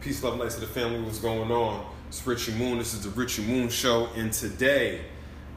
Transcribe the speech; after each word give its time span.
Peace, 0.00 0.22
love, 0.22 0.34
and 0.34 0.42
light 0.42 0.50
to 0.52 0.60
the 0.60 0.66
family. 0.66 1.00
What's 1.00 1.18
going 1.18 1.50
on? 1.50 1.84
It's 2.08 2.24
Richie 2.26 2.52
Moon. 2.52 2.78
This 2.78 2.94
is 2.94 3.02
the 3.02 3.10
Richie 3.10 3.42
Moon 3.42 3.68
Show, 3.68 4.08
and 4.16 4.32
today 4.32 5.02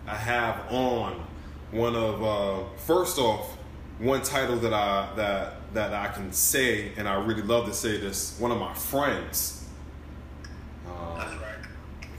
I 0.08 0.16
have 0.16 0.72
on 0.72 1.24
one 1.72 1.96
of 1.96 2.24
uh, 2.24 2.64
first 2.78 3.20
off 3.20 3.56
one 4.00 4.22
title 4.24 4.56
that 4.58 4.74
I 4.74 5.10
that 5.16 5.74
that 5.74 5.94
I 5.94 6.08
can 6.12 6.32
say, 6.32 6.94
and 6.98 7.08
I 7.08 7.24
really 7.24 7.44
love 7.44 7.68
to 7.68 7.74
say 7.74 7.98
this. 7.98 8.38
One 8.40 8.52
of 8.52 8.60
my 8.60 8.74
friends. 8.74 9.68
That's 10.86 11.32
Um, 11.34 11.40
right. 11.40 11.56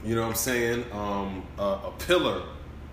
you 0.05 0.15
know 0.15 0.21
what 0.21 0.29
I'm 0.29 0.35
saying? 0.35 0.85
Um, 0.93 1.43
a, 1.59 1.63
a 1.63 1.93
pillar. 1.99 2.43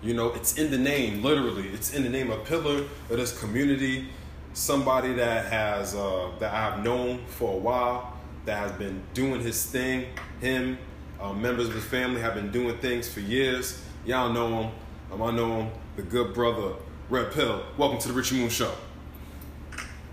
You 0.02 0.14
know, 0.14 0.32
it's 0.32 0.56
in 0.58 0.70
the 0.70 0.78
name, 0.78 1.22
literally. 1.24 1.68
It's 1.68 1.92
in 1.92 2.02
the 2.04 2.08
name, 2.08 2.30
a 2.30 2.36
pillar 2.38 2.78
of 3.10 3.16
this 3.16 3.38
community. 3.38 4.08
Somebody 4.54 5.12
that 5.14 5.46
has 5.52 5.94
uh, 5.94 6.30
that 6.40 6.52
I've 6.52 6.82
known 6.82 7.24
for 7.26 7.54
a 7.54 7.56
while, 7.58 8.17
that 8.48 8.56
has 8.56 8.72
been 8.72 9.02
doing 9.12 9.42
his 9.42 9.62
thing. 9.66 10.06
Him, 10.40 10.78
uh, 11.20 11.34
members 11.34 11.68
of 11.68 11.74
his 11.74 11.84
family 11.84 12.22
have 12.22 12.34
been 12.34 12.50
doing 12.50 12.78
things 12.78 13.06
for 13.06 13.20
years. 13.20 13.84
Y'all 14.06 14.32
know 14.32 14.62
him. 14.62 14.70
Um, 15.12 15.22
I 15.22 15.30
know 15.32 15.60
him. 15.60 15.70
The 15.96 16.02
good 16.02 16.32
brother, 16.32 16.72
Red 17.10 17.30
Pillar. 17.30 17.62
Welcome 17.76 17.98
to 17.98 18.08
the 18.08 18.14
Richie 18.14 18.36
Moon 18.36 18.48
Show. 18.48 18.72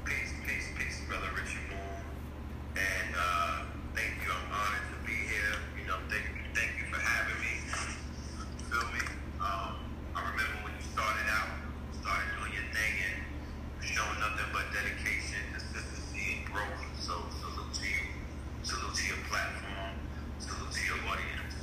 Peace, 0.04 0.34
peace, 0.46 0.68
peace, 0.78 1.00
brother 1.08 1.28
Richie 1.34 1.64
Moon. 1.72 2.76
And 2.76 3.16
uh, 3.16 3.64
thank 3.96 4.20
you. 4.20 4.28
I'm 4.28 4.52
honored 4.52 4.84
to 4.84 5.08
be 5.08 5.16
here. 5.16 5.56
You 5.80 5.88
know, 5.88 5.96
thank 6.12 6.28
you, 6.28 6.44
thank 6.52 6.76
you 6.76 6.92
for 6.92 7.00
having 7.00 7.40
me. 7.40 7.56
You 7.64 8.66
feel 8.68 8.84
me? 8.92 9.16
Um, 9.40 9.80
I 10.12 10.20
remember 10.28 10.60
when 10.68 10.76
you 10.76 10.84
started 10.92 11.24
out, 11.32 11.56
started 12.04 12.28
doing 12.36 12.52
your 12.52 12.68
thing 12.76 13.00
and 13.00 13.16
showing 13.80 14.20
nothing 14.20 14.52
but 14.52 14.68
dedication, 14.76 15.40
consistency, 15.56 16.44
and 16.44 16.52
growth. 16.52 16.84
So 17.00 17.24
salute 17.40 17.72
to 17.80 17.88
you. 17.88 18.12
Salute 18.66 18.96
to 18.96 19.08
your 19.08 19.18
platform. 19.30 19.94
Salute 20.40 20.72
to 20.72 20.86
your 20.88 20.98
audience. 21.06 21.54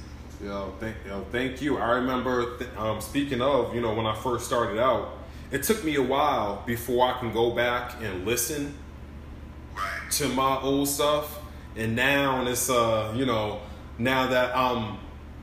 Yo, 0.40 0.72
thank 0.78 0.96
yo, 1.04 1.26
thank 1.32 1.60
you. 1.60 1.78
I 1.78 1.96
remember 2.24 2.58
th- 2.58 2.70
um, 2.76 3.00
speaking 3.00 3.40
of, 3.40 3.74
you 3.74 3.80
know, 3.80 3.94
when 3.94 4.06
I 4.06 4.14
first 4.14 4.46
started 4.46 4.78
out, 4.78 5.18
it 5.50 5.62
took 5.62 5.84
me 5.84 5.96
a 5.96 6.02
while 6.02 6.62
before 6.66 7.06
I 7.06 7.18
can 7.18 7.32
go 7.32 7.50
back 7.50 7.94
and 8.00 8.24
listen 8.24 8.74
to 10.12 10.28
my 10.28 10.58
old 10.60 10.88
stuff, 10.88 11.38
and 11.76 11.94
now 11.94 12.46
it's 12.46 12.70
uh, 12.70 13.12
you 13.14 13.26
know, 13.26 13.60
now 13.98 14.26
that 14.28 14.56
I'm 14.56 14.98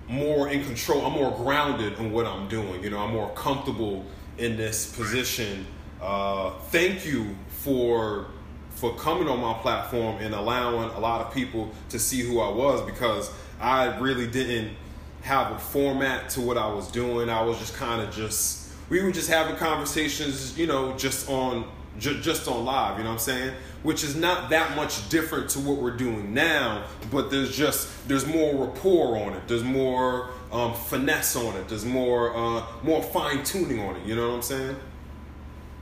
more 0.08 0.50
in 0.50 0.64
control, 0.64 1.06
I'm 1.06 1.14
more 1.14 1.32
grounded 1.32 2.00
in 2.00 2.12
what 2.12 2.26
I'm 2.26 2.48
doing. 2.48 2.84
You 2.84 2.90
know, 2.90 3.00
I'm 3.00 3.12
more 3.12 3.30
comfortable 3.34 4.06
in 4.38 4.58
this 4.58 4.96
position. 4.96 5.68
Uh, 6.02 6.52
thank 6.70 7.06
you 7.06 7.36
for 7.50 8.28
for 8.72 8.96
coming 8.96 9.28
on 9.28 9.40
my 9.42 9.54
platform 9.62 10.18
and 10.22 10.34
allowing 10.34 10.90
a 10.92 11.00
lot 11.00 11.22
of 11.22 11.34
people 11.34 11.70
to 11.90 12.00
see 12.00 12.22
who 12.22 12.40
I 12.40 12.50
was 12.50 12.82
because 12.84 13.30
I 13.60 13.98
really 14.00 14.26
didn't 14.26 14.76
have 15.22 15.52
a 15.52 15.60
format 15.60 16.30
to 16.32 16.42
what 16.42 16.58
I 16.58 16.68
was 16.72 16.90
doing. 16.92 17.30
I 17.30 17.42
was 17.44 17.58
just 17.60 17.76
kind 17.76 18.02
of 18.02 18.14
just 18.14 18.72
we 18.90 19.04
were 19.04 19.12
just 19.12 19.30
having 19.30 19.56
conversations, 19.56 20.58
you 20.58 20.66
know, 20.68 20.96
just 20.98 21.30
on 21.30 21.66
ju- 22.00 22.20
just 22.22 22.48
on 22.48 22.66
live, 22.66 22.98
you 22.98 23.04
know 23.04 23.10
what 23.12 23.14
I'm 23.16 23.20
saying? 23.20 23.54
Which 23.84 24.04
is 24.04 24.16
not 24.16 24.50
that 24.50 24.76
much 24.76 25.08
different 25.10 25.50
to 25.52 25.60
what 25.60 25.78
we're 25.78 25.96
doing 25.96 26.34
now, 26.34 26.86
but 27.12 27.30
there's 27.30 27.56
just 27.56 28.08
there's 28.08 28.26
more 28.26 28.66
rapport 28.66 29.18
on 29.18 29.34
it. 29.34 29.48
There's 29.48 29.64
more 29.64 30.32
um, 30.52 30.74
finesse 30.74 31.36
on 31.36 31.56
it. 31.56 31.68
There's 31.70 31.86
more 31.86 32.36
uh, 32.36 32.66
more 32.84 33.04
fine 33.04 33.44
tuning 33.44 33.80
on 33.80 33.96
it. 33.98 34.06
You 34.06 34.16
know 34.16 34.30
what 34.30 34.36
I'm 34.36 34.42
saying? 34.42 34.76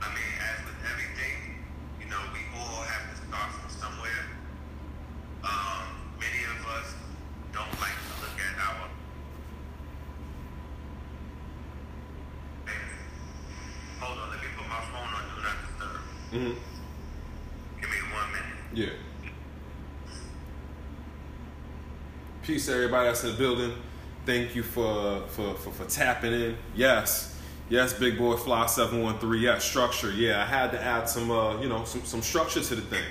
I 0.00 0.08
mean, 0.10 0.34
as 0.38 0.64
with 0.64 0.76
everything, 0.92 1.56
you 2.00 2.06
know, 2.10 2.20
we 2.32 2.40
all 2.60 2.82
have 2.82 3.10
to 3.10 3.16
start 3.26 3.50
from 3.50 3.70
somewhere. 3.70 4.24
Um, 5.42 5.88
many 6.20 6.44
of 6.44 6.66
us 6.76 6.94
don't 7.52 7.80
like 7.80 7.96
to 7.96 8.14
look 8.22 8.38
at 8.38 8.60
our. 8.60 8.88
Hold 14.00 14.18
on, 14.18 14.30
let 14.30 14.38
me 14.40 14.46
put 14.56 14.68
my 14.68 14.80
phone 14.92 15.08
on 15.14 15.22
Do 15.34 15.42
Not 15.42 15.56
Disturb. 15.66 16.00
Mm-hmm. 16.32 17.80
Give 17.80 17.90
me 17.90 17.96
one 18.14 18.32
minute. 18.32 18.56
Yeah. 18.74 18.94
Peace, 22.48 22.64
to 22.64 22.72
everybody 22.72 23.08
that's 23.08 23.22
in 23.24 23.32
the 23.32 23.36
building. 23.36 23.74
Thank 24.24 24.56
you 24.56 24.62
for 24.62 25.20
for, 25.28 25.52
for, 25.56 25.70
for 25.70 25.84
tapping 25.84 26.32
in. 26.32 26.56
Yes, 26.74 27.38
yes, 27.68 27.92
big 27.92 28.16
boy 28.16 28.36
fly 28.36 28.64
seven 28.64 29.02
one 29.02 29.18
three. 29.18 29.40
Yeah, 29.40 29.58
structure. 29.58 30.10
Yeah, 30.10 30.40
I 30.40 30.46
had 30.46 30.70
to 30.70 30.82
add 30.82 31.10
some 31.10 31.30
uh, 31.30 31.60
you 31.60 31.68
know 31.68 31.84
some 31.84 32.06
some 32.06 32.22
structure 32.22 32.62
to 32.62 32.74
the 32.74 32.80
thing. 32.80 33.04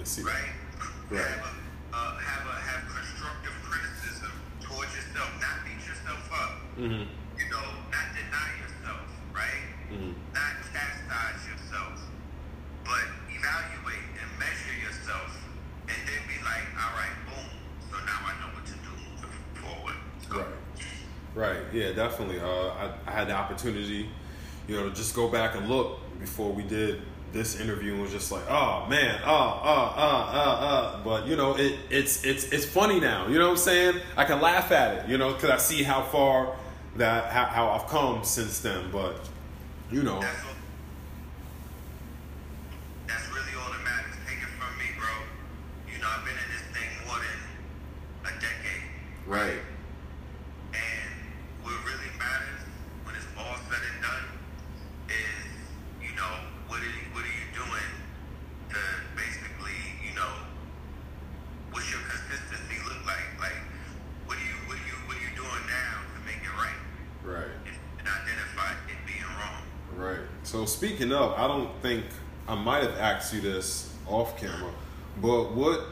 Let's 0.00 0.16
right? 0.24 0.32
Right. 1.10 1.20
Have 1.20 1.44
a, 1.44 1.52
uh, 1.92 2.16
have 2.16 2.46
a 2.48 2.56
have 2.56 2.88
constructive 2.88 3.52
criticism 3.60 4.32
towards 4.64 4.96
yourself, 4.96 5.28
not 5.44 5.60
beat 5.60 5.76
yourself 5.84 6.24
up. 6.32 6.56
Mm-hmm. 6.80 7.04
You 7.36 7.46
know, 7.52 7.68
not 7.92 8.08
deny 8.16 8.48
yourself, 8.64 9.04
right? 9.36 9.68
Mm-hmm. 9.92 10.16
Not 10.32 10.56
chastise 10.72 11.44
yourself, 11.52 12.00
but 12.80 13.04
evaluate 13.28 14.08
and 14.16 14.30
measure 14.40 14.72
yourself, 14.80 15.36
and 15.84 16.00
then 16.08 16.22
be 16.24 16.40
like, 16.48 16.64
all 16.80 16.96
right, 16.96 17.16
boom. 17.28 17.52
So 17.92 18.00
now 18.08 18.24
I 18.24 18.32
know 18.40 18.56
what 18.56 18.64
to 18.72 18.76
do 18.80 18.96
moving 19.20 19.52
forward. 19.52 20.00
So, 20.24 20.48
Right. 21.36 21.60
Right. 21.60 21.64
Yeah, 21.76 21.92
definitely. 21.92 22.40
Uh, 22.40 22.48
I, 22.48 22.96
I 23.04 23.10
had 23.12 23.28
the 23.28 23.36
opportunity, 23.36 24.08
you 24.66 24.80
know, 24.80 24.88
to 24.88 24.94
just 24.96 25.14
go 25.14 25.28
back 25.28 25.56
and 25.56 25.68
look 25.68 26.00
before 26.18 26.54
we 26.56 26.62
did 26.62 27.04
this 27.32 27.60
interview 27.60 28.00
was 28.00 28.10
just 28.10 28.32
like, 28.32 28.42
oh 28.48 28.86
man, 28.88 29.20
oh, 29.24 29.60
oh, 29.62 29.94
oh, 29.96 30.30
oh, 30.32 30.58
oh. 30.62 31.00
But 31.04 31.26
you 31.26 31.36
know, 31.36 31.54
it 31.56 31.78
it's 31.90 32.24
it's 32.24 32.44
it's 32.44 32.64
funny 32.64 33.00
now. 33.00 33.28
You 33.28 33.38
know 33.38 33.46
what 33.46 33.52
I'm 33.52 33.56
saying? 33.58 34.00
I 34.16 34.24
can 34.24 34.40
laugh 34.40 34.72
at 34.72 34.98
it, 34.98 35.08
you 35.08 35.18
know, 35.18 35.32
because 35.32 35.50
I 35.50 35.56
see 35.58 35.82
how 35.82 36.02
far 36.02 36.56
that 36.96 37.32
how, 37.32 37.44
how 37.46 37.68
I've 37.70 37.86
come 37.86 38.24
since 38.24 38.60
then. 38.60 38.90
But 38.90 39.16
you 39.90 40.02
know, 40.02 40.22
you 73.32 73.40
this 73.40 73.92
off 74.06 74.38
camera, 74.38 74.72
but 75.20 75.52
what 75.52 75.86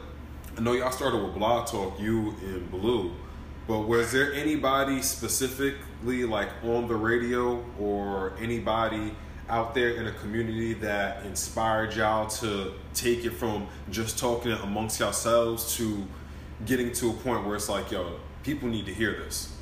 I 0.57 0.61
know 0.61 0.73
y'all 0.73 0.91
started 0.91 1.23
with 1.23 1.35
Blog 1.35 1.67
Talk, 1.67 1.99
you 1.99 2.35
and 2.41 2.69
Blue, 2.69 3.11
but 3.67 3.81
was 3.81 4.11
there 4.11 4.33
anybody 4.33 5.01
specifically 5.01 6.25
like 6.25 6.49
on 6.63 6.87
the 6.87 6.95
radio 6.95 7.63
or 7.79 8.33
anybody 8.39 9.13
out 9.47 9.73
there 9.73 9.91
in 9.91 10.07
a 10.07 10.11
community 10.11 10.73
that 10.73 11.25
inspired 11.25 11.95
y'all 11.95 12.27
to 12.27 12.73
take 12.93 13.25
it 13.25 13.31
from 13.31 13.67
just 13.89 14.17
talking 14.17 14.51
amongst 14.51 14.99
yourselves 14.99 15.75
to 15.77 16.05
getting 16.65 16.91
to 16.93 17.09
a 17.09 17.13
point 17.13 17.45
where 17.45 17.55
it's 17.55 17.69
like, 17.69 17.91
yo, 17.91 18.19
people 18.43 18.67
need 18.67 18.85
to 18.85 18.93
hear 18.93 19.13
this? 19.13 19.55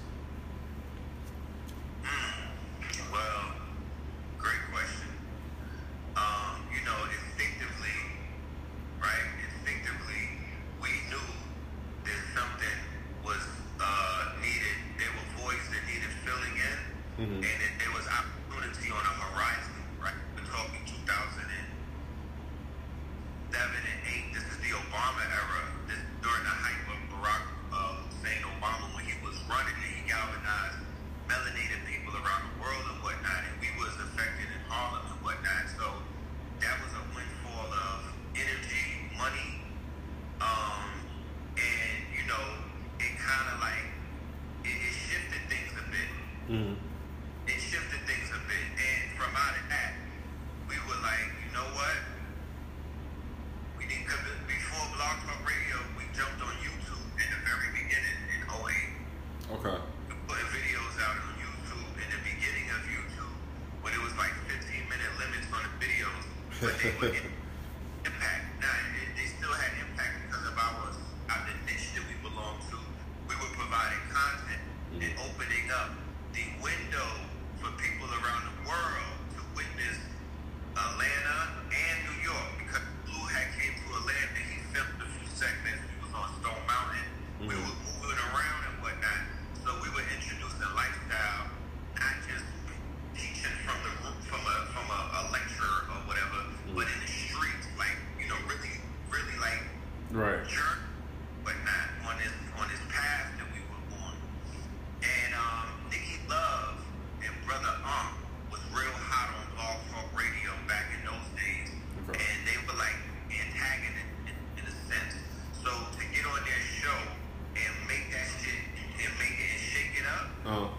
Oh. 120.50 120.70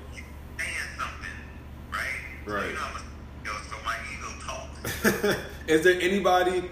Saying 0.59 0.71
something, 0.99 1.29
right? 1.93 2.01
Right. 2.47 2.75
So, 2.75 3.05
you 3.45 3.51
know, 3.51 3.59
so 3.69 3.77
my 3.85 3.97
ego 4.11 4.29
talks. 4.43 5.39
is 5.67 5.85
there 5.85 6.01
anybody, 6.01 6.65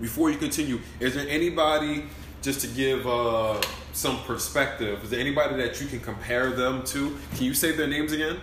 before 0.00 0.30
you 0.30 0.38
continue, 0.38 0.78
is 1.00 1.14
there 1.14 1.26
anybody, 1.28 2.04
just 2.42 2.60
to 2.60 2.68
give 2.68 3.04
uh, 3.04 3.60
some 3.92 4.20
perspective, 4.20 5.02
is 5.02 5.10
there 5.10 5.18
anybody 5.18 5.56
that 5.56 5.80
you 5.80 5.88
can 5.88 5.98
compare 5.98 6.50
them 6.50 6.84
to? 6.84 7.18
Can 7.34 7.46
you 7.46 7.54
say 7.54 7.72
their 7.72 7.88
names 7.88 8.12
again? 8.12 8.38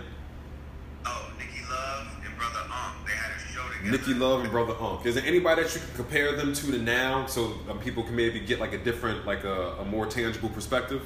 Oh, 1.06 1.32
Nikki 1.38 1.62
Love 1.70 2.06
and 2.26 2.36
Brother 2.36 2.60
Unk. 2.70 3.06
They 3.06 3.12
had 3.14 3.30
a 3.34 3.54
show 3.54 3.66
together. 3.68 3.90
Nikki 3.90 4.12
Love 4.12 4.42
and 4.42 4.50
Brother 4.50 4.74
Is 5.08 5.14
there 5.14 5.24
anybody 5.24 5.62
that 5.62 5.74
you 5.74 5.80
can 5.80 5.96
compare 5.96 6.36
them 6.36 6.52
to 6.52 6.72
to 6.72 6.78
now 6.78 7.24
so 7.24 7.54
um, 7.70 7.78
people 7.78 8.02
can 8.02 8.14
maybe 8.14 8.38
get 8.38 8.60
like 8.60 8.74
a 8.74 8.78
different, 8.78 9.24
like 9.24 9.44
a, 9.44 9.76
a 9.80 9.84
more 9.86 10.04
tangible 10.04 10.50
perspective? 10.50 11.00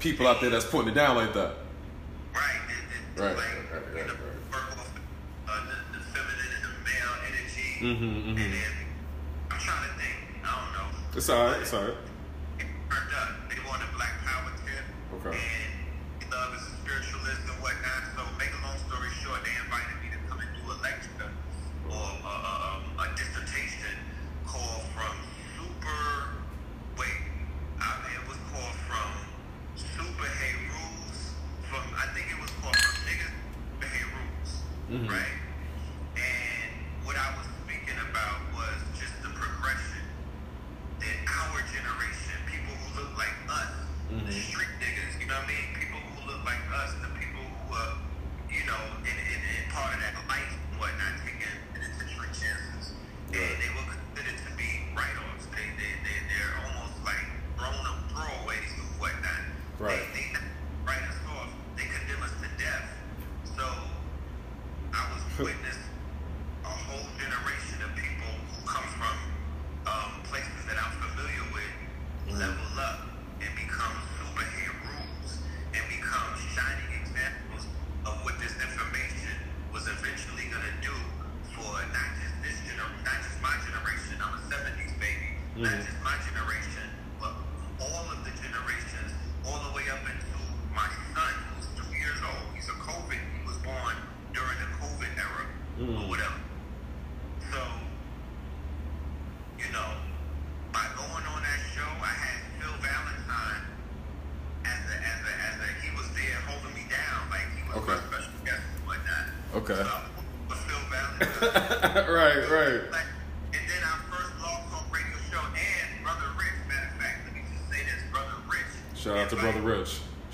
people 0.00 0.26
out 0.26 0.40
there 0.40 0.50
that's 0.50 0.66
putting 0.66 0.90
it 0.90 0.94
down 0.94 1.16
like 1.16 1.32
that. 1.34 1.54
Right. 2.34 2.42
It, 3.16 3.18
it, 3.18 3.22
right. 3.22 3.32
Uh, 3.32 3.36
the, 5.92 5.98
feminine 6.12 6.52
and 6.54 6.64
the 6.64 6.70
male 6.84 7.14
energy. 7.26 7.68
Mm-hmm. 7.80 8.04
mm-hmm. 8.04 8.28
And 8.28 8.38
then 8.38 8.62
I'm 9.50 9.58
trying 9.58 9.88
to 9.88 9.94
think. 9.94 10.16
I 10.44 10.46
don't 10.46 10.72
know. 10.72 11.16
It's 11.16 11.28
all 11.28 11.46
right. 11.46 11.60
It's 11.60 11.72
all 11.74 11.82
right. 11.82 11.94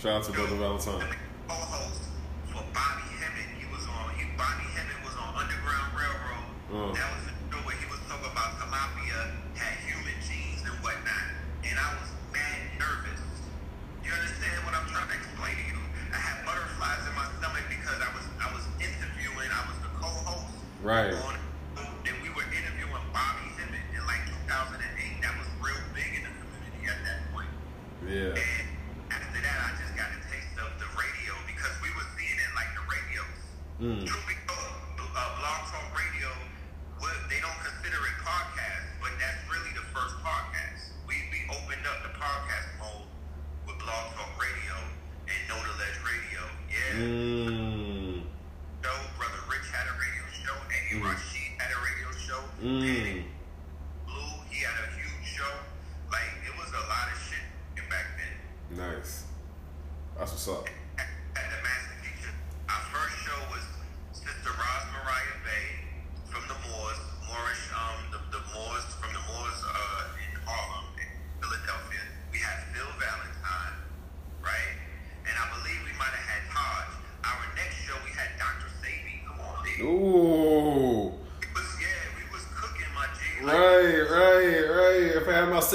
Shout 0.05 0.21
out 0.21 0.25
to 0.25 0.33
Brother 0.33 0.57
Valentine. 0.57 1.04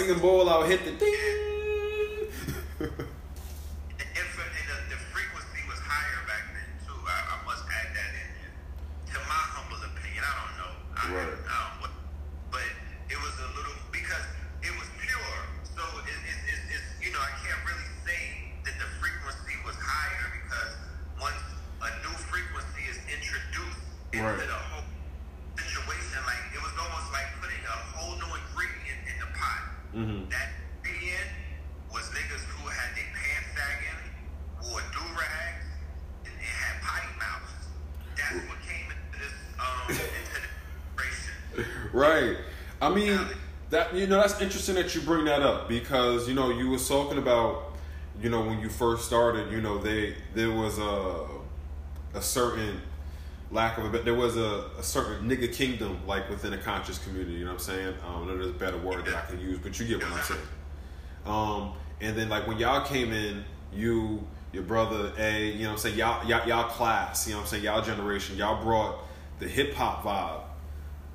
singing 0.09 0.21
bowl, 0.21 0.49
I'll 0.49 0.63
hit 0.63 0.83
the 0.85 0.91
ding. 0.91 1.18
know 44.09 44.17
that's 44.17 44.39
interesting 44.41 44.75
that 44.75 44.93
you 44.95 45.01
bring 45.01 45.25
that 45.25 45.41
up 45.41 45.69
because 45.69 46.27
you 46.27 46.33
know 46.33 46.49
you 46.49 46.69
was 46.69 46.87
talking 46.87 47.17
about 47.17 47.73
you 48.21 48.29
know 48.29 48.41
when 48.41 48.59
you 48.59 48.69
first 48.69 49.05
started 49.05 49.51
you 49.51 49.61
know 49.61 49.77
they 49.77 50.15
there 50.33 50.51
was 50.51 50.77
a 50.79 51.25
a 52.13 52.21
certain 52.21 52.81
lack 53.51 53.77
of 53.77 53.85
a 53.85 53.89
but 53.89 54.05
there 54.05 54.15
was 54.15 54.37
a, 54.37 54.65
a 54.77 54.83
certain 54.83 55.29
nigga 55.29 55.53
kingdom 55.53 55.99
like 56.05 56.29
within 56.29 56.53
a 56.53 56.57
conscious 56.57 56.97
community 56.99 57.33
you 57.33 57.45
know 57.45 57.51
what 57.51 57.59
i'm 57.59 57.59
saying? 57.59 57.93
I 58.03 58.11
don't 58.13 58.27
know 58.27 58.37
there's 58.37 58.49
a 58.49 58.53
better 58.53 58.77
word 58.77 59.05
that 59.05 59.15
i 59.15 59.21
can 59.21 59.39
use 59.39 59.59
but 59.59 59.79
you 59.79 59.85
get 59.85 60.01
what 60.01 60.11
i'm 60.11 60.23
saying. 60.23 60.41
Um 61.25 61.73
and 62.01 62.17
then 62.17 62.29
like 62.29 62.47
when 62.47 62.57
y'all 62.57 62.85
came 62.85 63.11
in 63.11 63.43
you 63.73 64.25
your 64.51 64.63
brother 64.63 65.11
a 65.17 65.47
you 65.47 65.63
know 65.63 65.69
what 65.69 65.71
i'm 65.73 65.77
saying? 65.77 65.97
Y'all 65.97 66.25
y'all, 66.27 66.47
y'all 66.47 66.69
class 66.69 67.27
you 67.27 67.33
know 67.33 67.39
what 67.39 67.43
i'm 67.43 67.49
saying? 67.49 67.63
Y'all 67.63 67.81
generation 67.81 68.37
y'all 68.37 68.61
brought 68.63 68.99
the 69.39 69.47
hip-hop 69.47 70.03
vibe 70.03 70.38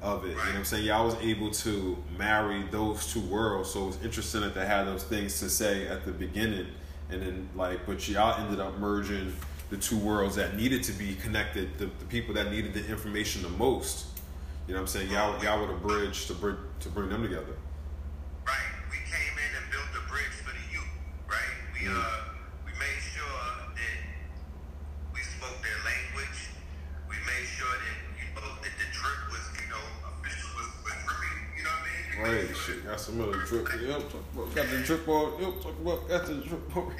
of 0.04 0.24
it. 0.24 0.28
You 0.28 0.34
know 0.34 0.42
what 0.42 0.54
I'm 0.56 0.64
saying? 0.64 0.84
Yeah, 0.84 1.00
I 1.00 1.02
was 1.02 1.16
able 1.16 1.50
to 1.50 1.96
marry 2.18 2.62
those 2.70 3.10
two 3.12 3.22
worlds. 3.22 3.70
So 3.70 3.84
it 3.84 3.86
was 3.86 4.02
interesting 4.04 4.42
that 4.42 4.54
they 4.54 4.66
had 4.66 4.84
those 4.84 5.02
things 5.02 5.40
to 5.40 5.48
say 5.48 5.88
at 5.88 6.04
the 6.04 6.12
beginning. 6.12 6.66
And 7.10 7.22
then, 7.22 7.48
like, 7.56 7.86
but 7.86 8.06
y'all 8.08 8.38
ended 8.40 8.60
up 8.60 8.78
merging 8.78 9.34
the 9.70 9.76
two 9.78 9.98
worlds 9.98 10.36
that 10.36 10.56
needed 10.56 10.82
to 10.84 10.92
be 10.92 11.14
connected, 11.14 11.78
the, 11.78 11.86
the 11.86 12.04
people 12.08 12.34
that 12.34 12.50
needed 12.50 12.74
the 12.74 12.86
information 12.86 13.42
the 13.42 13.48
most. 13.48 14.06
You 14.68 14.74
know 14.74 14.80
what 14.80 14.82
I'm 14.82 14.86
saying? 14.88 15.10
Y'all, 15.10 15.42
y'all 15.42 15.60
were 15.60 15.66
the 15.66 15.80
bridge 15.80 16.26
to, 16.26 16.34
bring 16.34 16.56
to 16.80 16.88
bring 16.90 17.08
them 17.08 17.22
together. 17.22 17.56
trip 34.84 35.08
on. 35.08 35.40
You'll 35.40 35.52
talk 35.52 35.78
about 35.80 36.10
after 36.10 36.34
the 36.34 36.42
trip 36.42 36.76
on. 36.76 36.92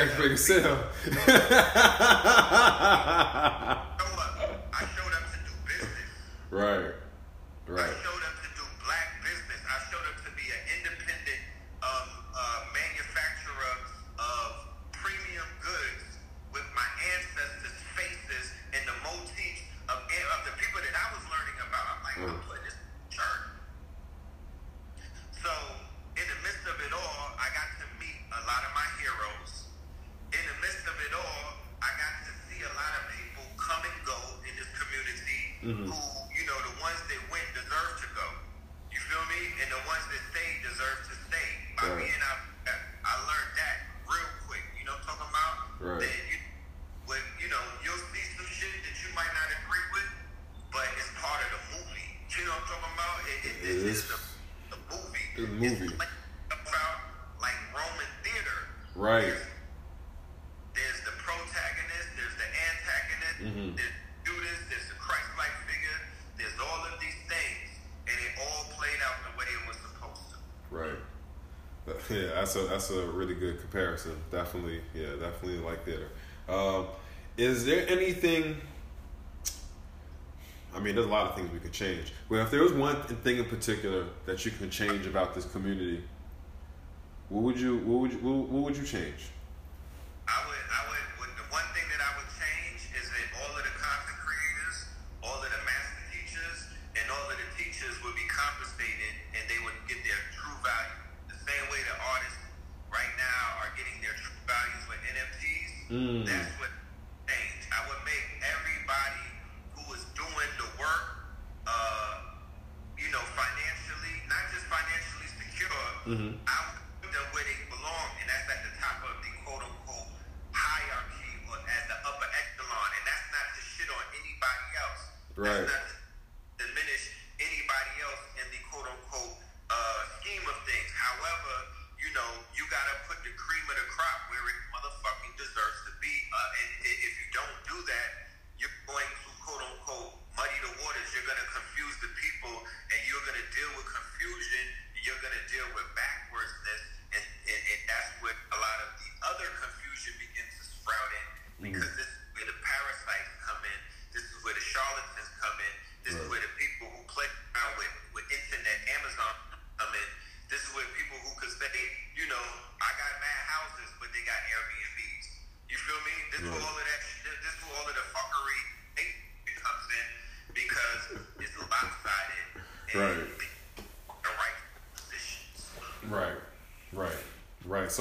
That's 0.00 0.18
ready 0.18 0.30
to 0.30 0.36
sell. 0.38 0.78
that's 72.52 72.66
a 72.66 72.68
that's 72.68 72.90
a 72.90 73.06
really 73.06 73.34
good 73.34 73.60
comparison. 73.60 74.16
Definitely, 74.30 74.80
yeah, 74.94 75.10
definitely 75.20 75.58
like 75.58 75.84
theater. 75.84 76.08
Um, 76.48 76.86
is 77.36 77.64
there 77.64 77.88
anything? 77.88 78.56
I 80.74 80.78
mean, 80.78 80.94
there's 80.94 81.06
a 81.06 81.10
lot 81.10 81.28
of 81.28 81.36
things 81.36 81.50
we 81.52 81.58
could 81.58 81.72
change. 81.72 82.12
Well, 82.28 82.42
if 82.42 82.50
there 82.50 82.62
was 82.62 82.72
one 82.72 82.96
thing 83.02 83.38
in 83.38 83.44
particular 83.44 84.06
that 84.26 84.44
you 84.44 84.52
can 84.52 84.70
change 84.70 85.06
about 85.06 85.34
this 85.34 85.44
community, 85.46 86.02
what 87.28 87.42
would 87.42 87.60
you 87.60 87.78
what 87.78 88.00
would 88.00 88.12
you, 88.12 88.18
what 88.18 88.62
would 88.64 88.76
you 88.76 88.84
change? 88.84 89.30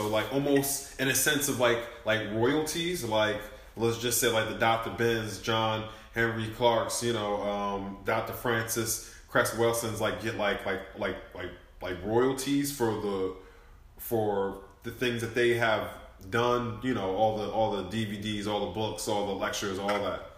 like 0.10 0.32
almost 0.34 1.00
in 1.00 1.08
a 1.08 1.16
sense 1.16 1.50
of 1.50 1.60
like 1.60 1.80
like 2.06 2.22
royalties, 2.32 3.04
like 3.04 3.40
let's 3.78 3.98
just 3.98 4.20
say 4.20 4.30
like 4.30 4.50
the 4.50 4.56
Dr. 4.56 4.92
Ben's, 4.92 5.40
John 5.40 5.88
Henrik 6.14 6.56
Clarke's, 6.56 7.04
you 7.04 7.14
know, 7.14 7.42
um, 7.42 7.98
Dr. 8.06 8.34
Frances 8.34 9.14
Cress 9.30 9.56
Welsing's 9.56 10.02
like 10.02 10.22
get 10.22 10.36
like 10.36 10.66
like 10.66 10.82
like 10.98 11.18
like 11.36 11.52
like 11.82 11.98
royalties 12.04 12.76
for 12.76 12.92
the 12.92 13.36
for 13.98 14.62
the 14.84 14.92
things 14.92 15.22
that 15.22 15.36
they 15.36 15.54
have 15.54 15.88
done, 16.30 16.80
you 16.82 16.94
know, 16.94 17.16
all 17.16 17.38
the 17.38 17.50
all 17.50 17.72
the 17.72 17.84
DVDs, 17.84 18.48
all 18.48 18.68
the 18.68 18.74
books, 18.74 19.08
all 19.08 19.28
the 19.28 19.34
lectures, 19.34 19.78
all 19.80 19.88
that. 19.88 20.29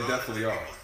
they 0.00 0.06
definitely 0.06 0.44
are. 0.44 0.77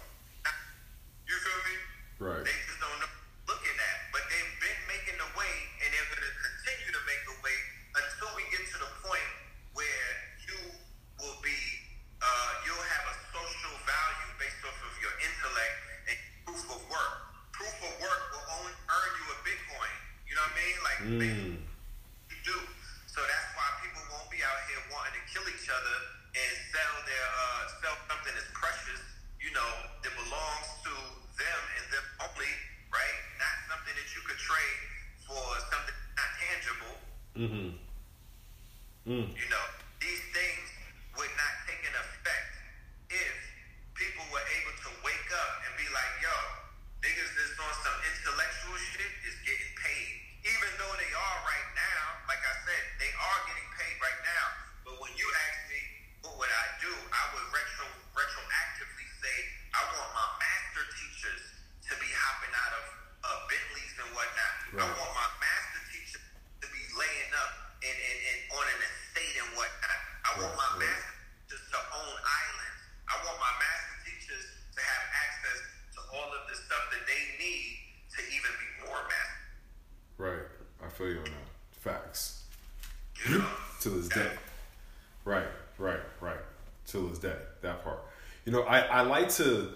Know, 88.55 88.63
I, 88.63 88.79
I 88.79 89.01
like 89.01 89.29
to 89.35 89.69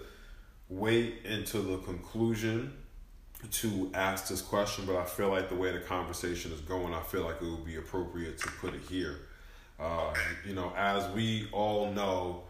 wait 0.68 1.26
until 1.26 1.62
the 1.62 1.78
conclusion 1.78 2.72
to 3.50 3.90
ask 3.94 4.28
this 4.28 4.42
question, 4.42 4.84
but 4.86 4.96
I 4.96 5.04
feel 5.04 5.30
like 5.30 5.48
the 5.48 5.54
way 5.54 5.72
the 5.72 5.80
conversation 5.80 6.52
is 6.52 6.60
going, 6.60 6.92
I 6.92 7.00
feel 7.02 7.22
like 7.22 7.36
it 7.40 7.44
would 7.44 7.64
be 7.64 7.76
appropriate 7.76 8.38
to 8.38 8.48
put 8.60 8.74
it 8.74 8.82
here. 8.88 9.20
Uh, 9.78 10.12
you 10.46 10.54
know, 10.54 10.72
as 10.76 11.08
we 11.14 11.48
all 11.52 11.90
know, 11.92 12.42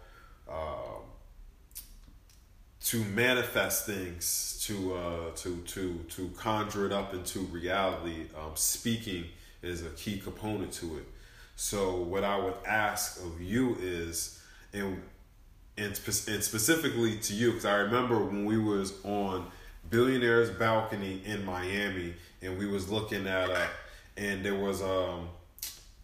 uh, 0.51 0.99
to 2.83 3.05
manifest 3.05 3.87
things, 3.87 4.65
to 4.67 4.95
uh, 4.95 5.31
to 5.37 5.59
to 5.59 6.05
to 6.09 6.29
conjure 6.37 6.87
it 6.87 6.93
up 6.93 7.15
into 7.15 7.41
reality, 7.41 8.27
um, 8.37 8.53
speaking 8.55 9.27
is 9.63 9.85
a 9.85 9.91
key 9.91 10.19
component 10.19 10.73
to 10.73 10.97
it. 10.97 11.05
So, 11.55 11.97
what 11.97 12.25
I 12.25 12.39
would 12.39 12.55
ask 12.67 13.23
of 13.23 13.41
you 13.41 13.77
is, 13.81 14.43
and 14.73 15.03
and, 15.81 15.97
spe- 15.97 16.29
and 16.29 16.43
specifically 16.45 17.17
to 17.19 17.35
you, 17.35 17.49
because 17.49 17.65
I 17.65 17.77
remember 17.77 18.23
when 18.25 18.45
we 18.45 18.59
was 18.59 18.93
on 19.05 19.47
Billionaire's 19.89 20.51
balcony 20.51 21.23
in 21.25 21.45
Miami, 21.45 22.15
and 22.43 22.59
we 22.59 22.67
was 22.67 22.91
looking 22.91 23.27
at 23.27 23.51
uh, 23.51 23.67
and 24.17 24.45
there 24.45 24.55
was 24.55 24.83
um 24.83 25.29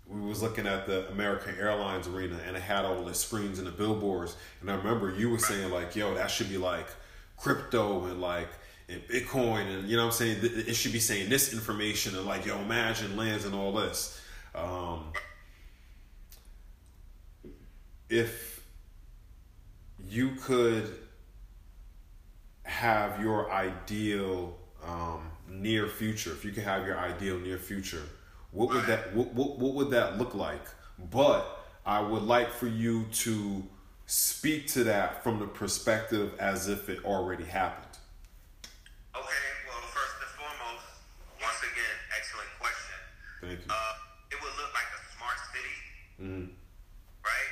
we 0.09 0.21
was 0.21 0.43
looking 0.43 0.67
at 0.67 0.87
the 0.87 1.09
American 1.11 1.57
Airlines 1.59 2.07
arena 2.07 2.39
and 2.47 2.57
it 2.57 2.63
had 2.63 2.85
all 2.85 3.05
the 3.05 3.15
screens 3.15 3.59
and 3.59 3.67
the 3.67 3.73
billboards. 3.73 4.37
And 4.61 4.71
I 4.71 4.77
remember 4.77 5.13
you 5.13 5.31
were 5.31 5.39
saying 5.39 5.71
like, 5.73 5.97
yo, 5.97 6.15
that 6.15 6.31
should 6.31 6.49
be 6.49 6.59
like 6.59 6.87
crypto 7.37 8.05
and 8.05 8.21
like 8.21 8.49
and 8.89 9.03
Bitcoin 9.09 9.67
and 9.67 9.89
you 9.89 9.97
know 9.97 10.07
what 10.07 10.21
I'm 10.21 10.37
saying? 10.37 10.39
It 10.43 10.75
should 10.75 10.93
be 10.93 11.01
saying 11.01 11.29
this 11.29 11.53
information 11.53 12.17
and 12.17 12.25
like, 12.25 12.47
yo, 12.47 12.57
imagine 12.59 13.17
lands 13.17 13.45
and 13.45 13.55
all 13.55 13.73
this. 13.73 14.21
Um, 14.55 15.13
if 18.09 18.56
you 20.09 20.31
could 20.43 20.99
have 22.63 23.21
your 23.21 23.51
ideal 23.51 24.57
um, 24.87 25.31
near 25.49 25.87
future, 25.87 26.33
if 26.33 26.45
you 26.45 26.53
could 26.53 26.65
have 26.65 26.87
your 26.87 26.99
ideal 26.99 27.39
near 27.39 27.59
future, 27.59 28.03
what 28.53 28.69
would 28.71 28.87
that 28.87 29.15
what, 29.15 29.33
what, 29.35 29.59
what 29.59 29.75
would 29.75 29.91
that 29.91 30.19
look 30.19 30.35
like? 30.35 30.65
But 31.11 31.45
I 31.85 32.01
would 32.01 32.23
like 32.23 32.51
for 32.51 32.67
you 32.67 33.05
to 33.27 33.63
speak 34.07 34.67
to 34.69 34.85
that 34.85 35.23
from 35.23 35.39
the 35.39 35.47
perspective 35.47 36.33
as 36.39 36.69
if 36.69 36.89
it 36.89 37.05
already 37.05 37.45
happened. 37.45 37.99
Okay, 39.15 39.47
well, 39.67 39.83
first 39.91 40.15
and 40.23 40.33
foremost, 40.39 40.87
once 41.43 41.61
again, 41.63 41.97
excellent 42.15 42.51
question. 42.63 42.99
Thank 43.43 43.59
you. 43.67 43.71
Uh, 43.71 44.31
it 44.31 44.39
would 44.41 44.55
look 44.57 44.73
like 44.73 44.91
a 44.95 45.01
smart 45.19 45.39
city, 45.53 45.77
Mhm. 46.23 46.47
right? 47.27 47.51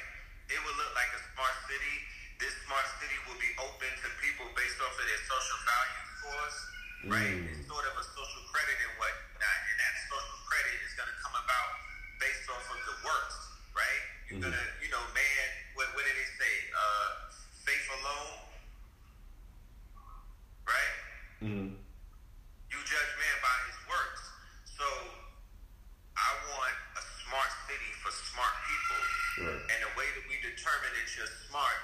It 0.49 0.59
would 0.63 0.77
look 0.79 0.93
like 0.95 1.11
a 1.15 1.23
smart 1.35 1.55
city. 1.67 1.95
This 2.39 2.55
smart 2.67 2.87
city 3.03 3.17
will 3.27 3.39
be 3.43 3.51
open 3.59 3.91
to 3.91 4.09
people 4.23 4.47
based 4.55 4.79
off 4.81 4.95
of 4.95 5.05
their 5.11 5.23
social 5.27 5.59
value 5.67 6.05
scores, 6.19 6.57
right? 7.11 7.37
Mm. 7.37 7.51
It's 7.53 7.67
sort 7.69 7.85
of 7.85 7.95
a 7.99 8.05
social 8.05 8.43
credit 8.53 8.77
and 8.81 8.93
whatnot, 9.01 9.59
and 9.71 9.77
that 9.81 9.95
social 10.09 10.39
credit 10.49 10.77
is 10.85 10.93
going 10.97 11.11
to 11.11 11.19
come 11.21 11.37
about 11.37 11.69
based 12.23 12.47
off 12.51 12.65
of 12.71 12.81
the 12.89 12.97
works, 13.05 13.37
right? 13.77 14.03
You're 14.31 14.41
Mhm. 14.41 14.49
gonna, 14.51 14.65
you 14.81 14.89
know, 14.91 15.03
man, 15.13 15.47
what, 15.77 15.89
what 15.95 16.05
did 16.07 16.17
they 16.17 16.31
say? 16.41 16.55
Uh, 16.73 17.09
faith 17.65 17.87
alone, 18.01 18.33
right? 20.65 20.95
Mhm. 21.45 21.69
You 22.73 22.79
judge 22.85 23.13
man 23.21 23.37
by 23.45 23.57
his 23.69 23.79
works. 23.89 24.23
So 24.77 24.87
I 26.17 26.29
want 26.51 26.77
a 26.97 27.03
smart 27.25 27.51
city 27.69 27.91
for 28.01 28.11
smart 28.33 28.55
people. 28.65 29.03
Right. 29.45 29.63
And 29.71 29.79
the 29.85 29.93
way 29.99 30.09
that 30.15 30.25
we 30.31 30.37
determine 30.41 30.93
that 30.95 31.09
you're 31.17 31.31
smart 31.51 31.79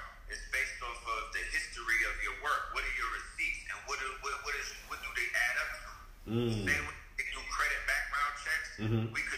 Mm. 6.30 6.46
With 6.46 6.64
they 6.64 7.24
do 7.34 7.42
credit 7.50 7.82
background 7.90 8.34
checks. 8.38 8.78
Mhm. 8.78 9.29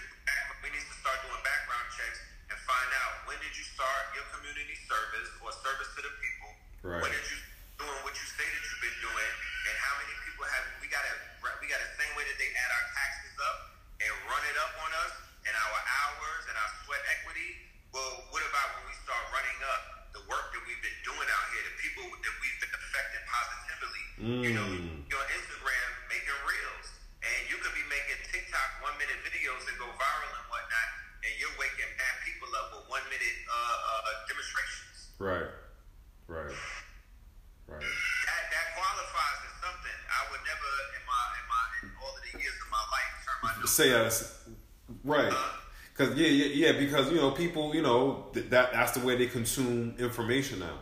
Th- 48.33 48.49
that 48.51 48.73
that's 48.73 48.92
the 48.92 49.01
way 49.05 49.16
they 49.16 49.27
consume 49.27 49.95
information 49.99 50.61
now. 50.61 50.79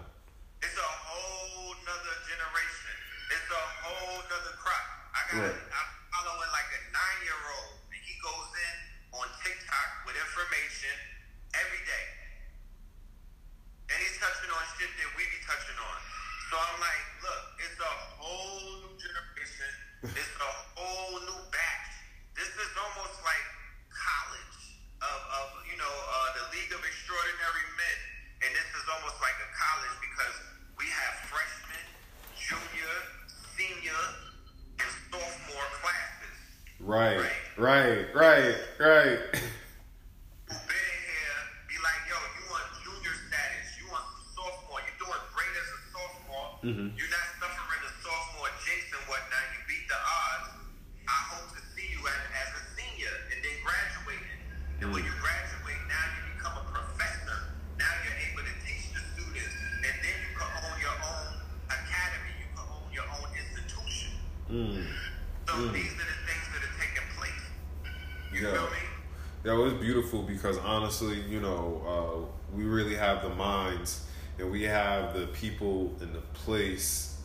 You 71.09 71.41
know, 71.41 71.83
uh, 71.87 72.57
we 72.57 72.65
really 72.65 72.95
have 72.95 73.23
the 73.23 73.31
minds 73.31 74.05
and 74.39 74.51
we 74.51 74.63
have 74.65 75.15
the 75.15 75.27
people 75.29 75.93
in 76.01 76.13
the 76.13 76.21
place 76.33 77.19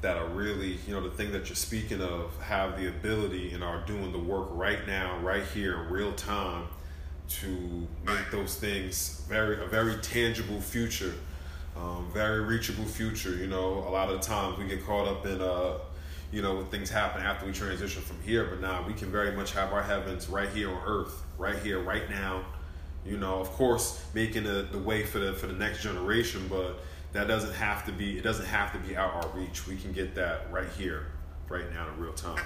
that 0.00 0.16
are 0.16 0.28
really, 0.28 0.78
you 0.86 0.94
know, 0.94 1.02
the 1.02 1.10
thing 1.10 1.30
that 1.32 1.48
you're 1.48 1.56
speaking 1.56 2.00
of 2.00 2.34
have 2.40 2.78
the 2.80 2.88
ability 2.88 3.52
and 3.52 3.62
are 3.62 3.82
doing 3.86 4.12
the 4.12 4.18
work 4.18 4.48
right 4.52 4.86
now, 4.86 5.18
right 5.18 5.44
here 5.54 5.82
in 5.82 5.90
real 5.90 6.12
time 6.12 6.66
to 7.28 7.86
make 8.04 8.30
those 8.30 8.56
things 8.56 9.22
very 9.28 9.62
a 9.62 9.66
very 9.66 9.96
tangible 9.98 10.60
future, 10.60 11.14
um, 11.76 12.10
very 12.12 12.40
reachable 12.40 12.86
future. 12.86 13.36
You 13.36 13.46
know, 13.46 13.84
a 13.86 13.90
lot 13.90 14.10
of 14.10 14.20
times 14.20 14.58
we 14.58 14.66
get 14.66 14.84
caught 14.86 15.06
up 15.06 15.26
in 15.26 15.40
uh, 15.40 15.74
you 16.32 16.42
know, 16.42 16.64
things 16.64 16.90
happen 16.90 17.22
after 17.22 17.44
we 17.44 17.52
transition 17.52 18.02
from 18.02 18.20
here, 18.22 18.44
but 18.44 18.60
now 18.60 18.84
we 18.86 18.94
can 18.94 19.10
very 19.10 19.32
much 19.32 19.52
have 19.52 19.72
our 19.72 19.82
heavens 19.82 20.28
right 20.28 20.48
here 20.50 20.70
on 20.70 20.80
earth, 20.86 21.22
right 21.38 21.58
here, 21.58 21.80
right 21.80 22.08
now. 22.08 22.44
You 23.04 23.16
know, 23.16 23.40
of 23.40 23.48
course, 23.52 24.04
making 24.14 24.44
the, 24.44 24.68
the 24.70 24.78
way 24.78 25.04
for 25.04 25.18
the 25.18 25.32
for 25.32 25.46
the 25.46 25.54
next 25.54 25.82
generation, 25.82 26.46
but 26.48 26.80
that 27.12 27.26
doesn't 27.26 27.54
have 27.54 27.86
to 27.86 27.92
be 27.92 28.18
it 28.18 28.22
doesn't 28.22 28.46
have 28.46 28.72
to 28.72 28.78
be 28.78 28.96
out 28.96 29.14
our 29.14 29.28
reach. 29.28 29.66
We 29.66 29.76
can 29.76 29.92
get 29.92 30.14
that 30.16 30.50
right 30.52 30.68
here, 30.76 31.06
right 31.48 31.70
now 31.72 31.88
in 31.88 31.98
real 32.00 32.12
time. 32.12 32.44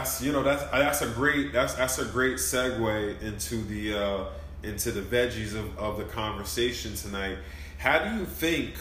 That's 0.00 0.22
you 0.22 0.32
know 0.32 0.42
that's 0.42 0.62
that's 0.70 1.02
a 1.02 1.08
great 1.08 1.52
that's 1.52 1.74
that's 1.74 1.98
a 1.98 2.06
great 2.06 2.36
segue 2.36 3.20
into 3.20 3.56
the 3.56 3.94
uh, 3.94 4.24
into 4.62 4.92
the 4.92 5.02
veggies 5.02 5.54
of, 5.54 5.78
of 5.78 5.98
the 5.98 6.04
conversation 6.04 6.94
tonight. 6.94 7.36
How 7.76 7.98
do 7.98 8.18
you 8.18 8.24
think 8.24 8.76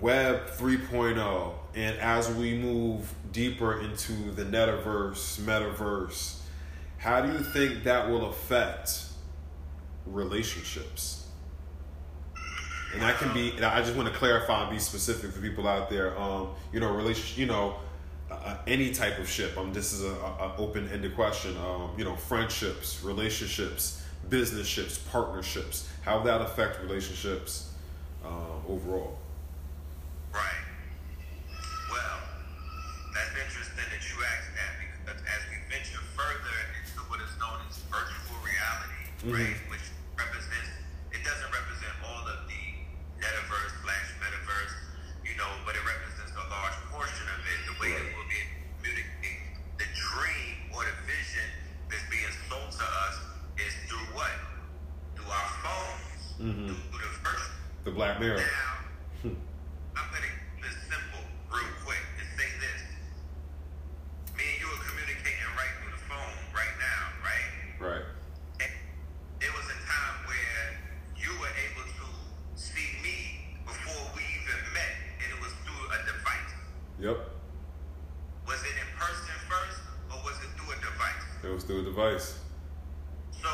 Web 0.00 0.50
3.0 0.50 1.52
and 1.74 1.98
as 1.98 2.32
we 2.32 2.54
move 2.54 3.12
deeper 3.32 3.80
into 3.80 4.12
the 4.30 4.44
metaverse, 4.44 5.40
metaverse, 5.40 6.42
how 6.98 7.20
do 7.20 7.32
you 7.32 7.40
think 7.40 7.82
that 7.82 8.08
will 8.08 8.26
affect 8.26 9.02
relationships? 10.06 11.26
And 12.92 13.02
that 13.02 13.18
can 13.18 13.34
be. 13.34 13.52
I 13.64 13.80
just 13.80 13.96
want 13.96 14.08
to 14.08 14.14
clarify 14.14 14.62
and 14.62 14.70
be 14.70 14.78
specific 14.78 15.32
for 15.32 15.40
people 15.40 15.66
out 15.66 15.90
there. 15.90 16.16
Um, 16.16 16.50
you 16.72 16.78
know, 16.78 16.94
relationship. 16.94 17.36
You 17.36 17.46
know, 17.46 17.74
uh, 18.48 18.56
any 18.66 18.90
type 18.90 19.18
of 19.18 19.28
ship. 19.28 19.56
Um, 19.58 19.72
this 19.72 19.92
is 19.92 20.02
a, 20.04 20.08
a 20.14 20.54
open 20.58 20.88
ended 20.92 21.14
question. 21.14 21.54
Um, 21.58 21.90
you 21.98 22.04
know, 22.04 22.16
friendships, 22.16 23.02
relationships, 23.04 24.02
business 24.28 24.66
ships, 24.66 24.98
partnerships. 24.98 25.88
How 26.02 26.20
that 26.22 26.40
affect 26.40 26.80
relationships 26.82 27.70
um, 28.24 28.62
overall? 28.68 29.18
Right. 30.32 30.64
Well, 31.92 32.18
that's 33.14 33.30
interesting 33.36 33.84
that 33.92 34.02
you 34.08 34.16
asked 34.24 34.52
that 34.56 34.72
because 34.80 35.20
as 35.28 35.40
we 35.52 35.56
venture 35.68 36.00
further 36.16 36.56
into 36.80 37.00
what 37.12 37.20
is 37.20 37.32
known 37.40 37.60
as 37.68 37.76
virtual 37.92 38.38
reality, 38.40 39.04
Mhm. 39.24 39.32
right, 39.36 39.56
which 39.68 39.84
represents 40.16 40.72
it 41.12 41.20
doesn't 41.24 41.50
represent 41.52 41.92
all 42.04 42.24
of 42.28 42.48
the 42.48 42.62
metaverse 43.20 43.72
slash 43.84 44.08
metaverse, 44.22 44.72
you 45.24 45.34
know, 45.36 45.48
but 45.66 45.74
it 45.76 45.84
represents 45.84 46.32
a 46.36 46.44
large 46.48 46.76
portion 46.92 47.26
of 47.28 47.40
it. 47.44 47.58
The 47.68 47.74
way 47.80 47.92
Right. 47.92 48.04
it 48.04 48.16
will 48.16 48.28
be 48.28 48.40
communicating 48.78 49.40
the 49.80 49.88
dream 49.96 50.54
or 50.76 50.84
the 50.84 50.94
vision 51.08 51.48
that's 51.90 52.04
being 52.12 52.30
sold 52.48 52.70
to 52.70 52.84
us 52.84 53.16
is 53.58 53.72
through 53.88 54.06
what? 54.14 54.30
Through 55.16 55.30
our 55.32 55.48
phones, 55.64 56.20
Mhm. 56.38 56.68
through 56.92 57.00
the 57.00 57.08
virtual 57.24 57.50
The 57.84 57.90
Black 57.90 58.20
Mirror. 58.20 58.36
now, 58.36 59.32
I'm 59.96 60.06
gonna 60.12 60.30
keep 60.54 60.64
it 60.68 60.76
simple, 60.86 61.24
real 61.50 61.72
quick, 61.82 62.04
and 62.20 62.28
say 62.38 62.46
this. 62.60 62.80
Me 64.36 64.44
and 64.46 64.60
you 64.60 64.68
are 64.70 64.82
communicating 64.84 65.50
right 65.56 65.72
through 65.82 65.90
the 65.96 66.04
phone 66.06 66.36
right 66.54 66.74
now, 66.78 67.02
right? 67.24 67.48
Right. 67.80 68.04
And 68.60 68.70
there 69.40 69.52
was 69.52 69.66
a 69.66 69.78
time 69.88 70.16
where 70.26 70.78
you 71.16 71.30
were 71.40 71.48
able 71.50 71.86
to 71.88 72.06
see 72.60 72.98
me 73.02 73.56
before 73.64 74.12
we 74.14 74.22
even 74.22 74.60
met, 74.74 74.92
and 75.24 75.32
it 75.32 75.40
was 75.40 75.52
through 75.64 75.84
a 75.90 75.98
device. 76.04 76.52
Yep. 77.00 77.14
Was 78.46 78.60
it 78.62 78.74
in 78.74 78.90
person 78.98 79.34
first, 79.46 79.78
or 80.10 80.18
was 80.26 80.34
it 80.42 80.50
through 80.58 80.74
a 80.74 80.78
device? 80.82 81.24
It 81.44 81.50
was 81.54 81.62
through 81.62 81.82
a 81.82 81.84
device. 81.84 82.40
So 83.30 83.48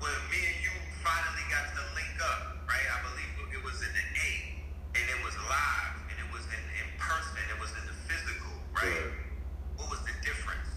when 0.00 0.16
me 0.32 0.40
and 0.48 0.58
you 0.64 0.72
finally 1.04 1.44
got 1.52 1.76
to 1.76 1.82
link 1.92 2.16
up, 2.24 2.64
right? 2.64 2.88
I 2.88 3.04
believe 3.04 3.52
it 3.52 3.62
was 3.62 3.84
in 3.84 3.92
the 3.92 4.04
A, 4.16 4.30
and 4.96 5.04
it 5.12 5.20
was 5.20 5.36
live, 5.44 5.92
and 6.08 6.16
it 6.24 6.28
was 6.32 6.40
in, 6.48 6.62
in 6.80 6.88
person, 6.96 7.36
and 7.36 7.48
it 7.52 7.60
was 7.60 7.68
in 7.76 7.84
the 7.84 7.96
physical, 8.08 8.52
right? 8.72 8.88
Right. 8.88 9.12
What 9.76 9.90
was 9.92 10.00
the 10.00 10.16
difference? 10.24 10.72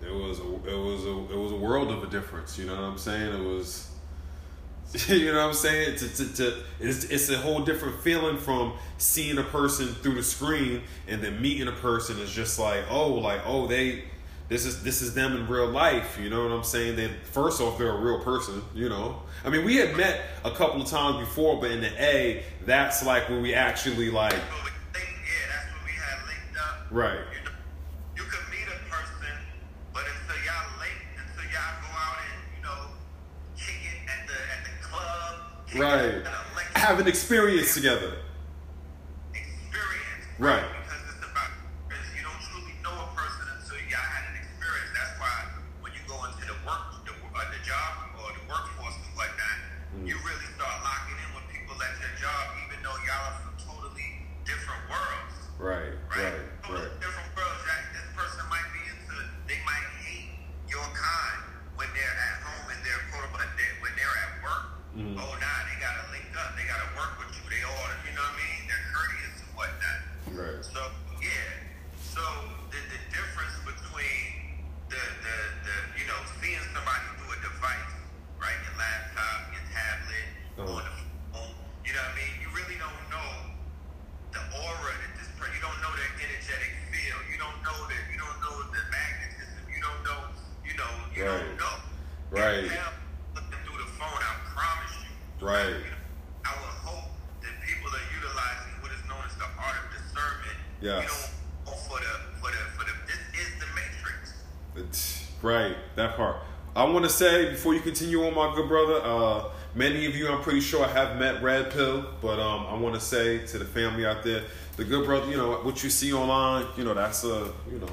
It 0.00 0.14
was 0.14 0.40
a, 0.40 0.48
it 0.64 0.80
was 0.80 1.04
a, 1.04 1.14
it 1.28 1.36
was 1.36 1.52
a 1.52 1.60
world 1.60 1.92
of 1.92 2.04
a 2.04 2.06
difference. 2.08 2.56
You 2.56 2.64
know 2.72 2.74
what 2.74 2.88
I'm 2.88 2.96
saying? 2.96 3.34
It 3.36 3.44
was, 3.44 3.90
you 5.08 5.28
know 5.28 5.44
what 5.44 5.48
I'm 5.48 5.52
saying? 5.52 5.98
To, 5.98 6.08
to, 6.08 6.36
to, 6.36 6.62
it's, 6.80 7.04
it's 7.04 7.28
a 7.28 7.36
whole 7.36 7.60
different 7.60 8.00
feeling 8.00 8.38
from 8.38 8.72
seeing 8.98 9.38
a 9.38 9.44
person 9.44 9.94
through 9.94 10.14
the 10.14 10.22
screen 10.22 10.82
and 11.06 11.22
then 11.22 11.40
meeting 11.40 11.68
a 11.68 11.72
person 11.72 12.18
is 12.18 12.30
just 12.30 12.58
like, 12.58 12.84
oh, 12.90 13.14
like, 13.14 13.40
oh, 13.46 13.66
they 13.66 14.04
this 14.48 14.64
is 14.64 14.82
this 14.82 15.02
is 15.02 15.12
them 15.12 15.36
in 15.36 15.46
real 15.46 15.66
life, 15.68 16.18
you 16.20 16.30
know 16.30 16.42
what 16.42 16.52
I'm 16.52 16.64
saying? 16.64 16.96
They 16.96 17.08
first 17.32 17.60
off 17.60 17.78
they're 17.78 17.90
a 17.90 18.00
real 18.00 18.20
person, 18.20 18.62
you 18.74 18.88
know. 18.88 19.22
I 19.44 19.50
mean 19.50 19.64
we 19.64 19.76
had 19.76 19.96
met 19.96 20.22
a 20.44 20.50
couple 20.50 20.80
of 20.80 20.88
times 20.88 21.18
before, 21.18 21.60
but 21.60 21.70
in 21.70 21.82
the 21.82 22.02
A, 22.02 22.44
that's 22.64 23.04
like 23.04 23.28
when 23.28 23.42
we 23.42 23.52
actually 23.54 24.10
like 24.10 24.32
yeah, 24.32 24.40
we 25.84 25.92
Right. 26.90 27.20
Right. 35.76 36.26
Have 36.74 36.98
an 36.98 37.06
experience 37.06 37.74
together. 37.74 38.14
Right. 40.38 40.77
to 107.08 107.14
say 107.14 107.50
before 107.50 107.74
you 107.74 107.80
continue 107.80 108.24
on, 108.26 108.34
my 108.34 108.54
good 108.54 108.68
brother, 108.68 109.00
uh, 109.02 109.44
many 109.74 110.06
of 110.06 110.14
you, 110.14 110.28
I'm 110.28 110.42
pretty 110.42 110.60
sure, 110.60 110.86
have 110.86 111.18
met 111.18 111.42
Red 111.42 111.70
Pill, 111.70 112.06
but 112.20 112.38
um, 112.38 112.66
I 112.66 112.74
want 112.74 112.94
to 112.94 113.00
say 113.00 113.38
to 113.46 113.58
the 113.58 113.64
family 113.64 114.06
out 114.06 114.22
there, 114.22 114.44
the 114.76 114.84
good 114.84 115.06
brother, 115.06 115.30
you 115.30 115.36
know, 115.36 115.52
what 115.58 115.82
you 115.82 115.90
see 115.90 116.12
online, 116.12 116.66
you 116.76 116.84
know, 116.84 116.94
that's 116.94 117.24
a, 117.24 117.52
you 117.70 117.78
know, 117.78 117.92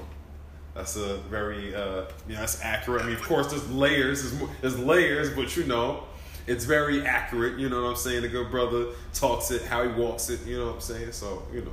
that's 0.74 0.98
a 0.98 1.18
very, 1.30 1.74
uh, 1.74 2.04
you 2.28 2.34
know, 2.34 2.40
that's 2.40 2.62
accurate. 2.62 3.04
I 3.04 3.08
mean, 3.08 3.16
of 3.16 3.24
course, 3.24 3.48
there's 3.48 3.70
layers, 3.72 4.32
there's, 4.32 4.52
there's 4.62 4.80
layers, 4.80 5.30
but 5.30 5.56
you 5.56 5.64
know, 5.64 6.04
it's 6.48 6.66
very 6.66 7.06
accurate. 7.06 7.58
You 7.58 7.70
know 7.70 7.84
what 7.84 7.90
I'm 7.92 7.96
saying? 7.96 8.22
The 8.22 8.28
good 8.28 8.52
brother 8.52 8.88
talks 9.14 9.52
it, 9.52 9.64
how 9.64 9.84
he 9.84 9.90
walks 10.00 10.30
it. 10.30 10.46
You 10.46 10.60
know 10.60 10.66
what 10.68 10.76
I'm 10.76 10.82
saying? 10.82 11.12
So 11.12 11.44
you 11.54 11.62
know, 11.62 11.72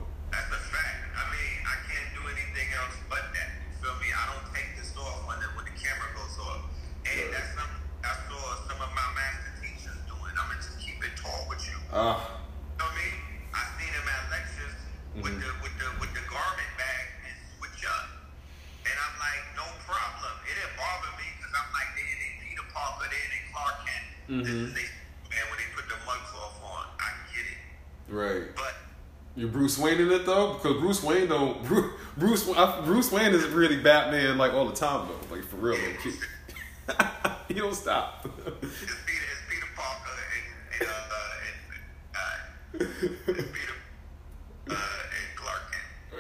because 30.63 30.79
Bruce 30.81 31.03
Wayne 31.03 31.29
don't 31.29 31.63
Bruce 32.17 32.45
Bruce, 32.85 33.13
Wayne 33.13 33.35
is 33.35 33.47
really 33.47 33.79
Batman 33.79 34.39
like 34.39 34.53
all 34.53 34.67
the 34.67 34.75
time 34.75 35.09
though, 35.09 35.35
like 35.35 35.45
for 35.45 35.57
real. 35.57 35.79
Like, 35.79 37.39
he 37.49 37.55
don't 37.55 37.75
stop. 37.75 38.27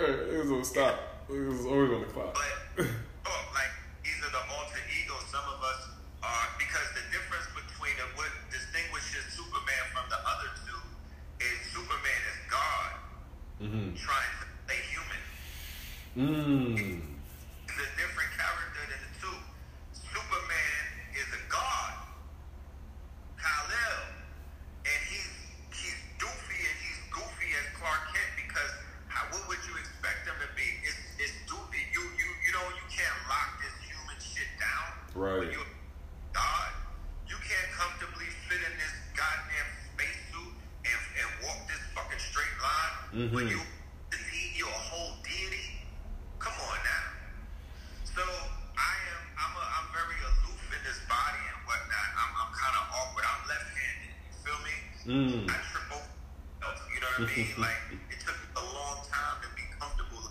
It 0.03 0.39
was 0.39 0.49
gonna 0.49 0.65
stop. 0.65 0.99
It 1.29 1.47
was 1.47 1.67
always 1.67 1.93
on 1.93 2.01
the 2.01 2.07
clock. 2.07 2.35
But, 2.35 2.87
oh, 3.27 3.43
like, 3.55 3.71
these 4.03 4.19
are 4.19 4.33
the 4.35 4.43
alter 4.51 4.83
egos. 4.91 5.31
Some 5.31 5.45
of 5.47 5.63
us 5.63 5.89
are, 6.23 6.47
because 6.59 6.89
the 6.99 7.05
mm-hmm. 13.63 13.95
trying 13.95 14.35
to 14.41 14.47
stay 14.67 14.81
human. 16.17 16.35
Mm. 16.35 17.12
mean? 57.37 57.49
like 57.57 57.81
it 58.13 58.21
took 58.21 58.37
a 58.57 58.65
long 58.77 59.01
time 59.09 59.37
to 59.41 59.49
be 59.57 59.65
comfortable. 59.81 60.29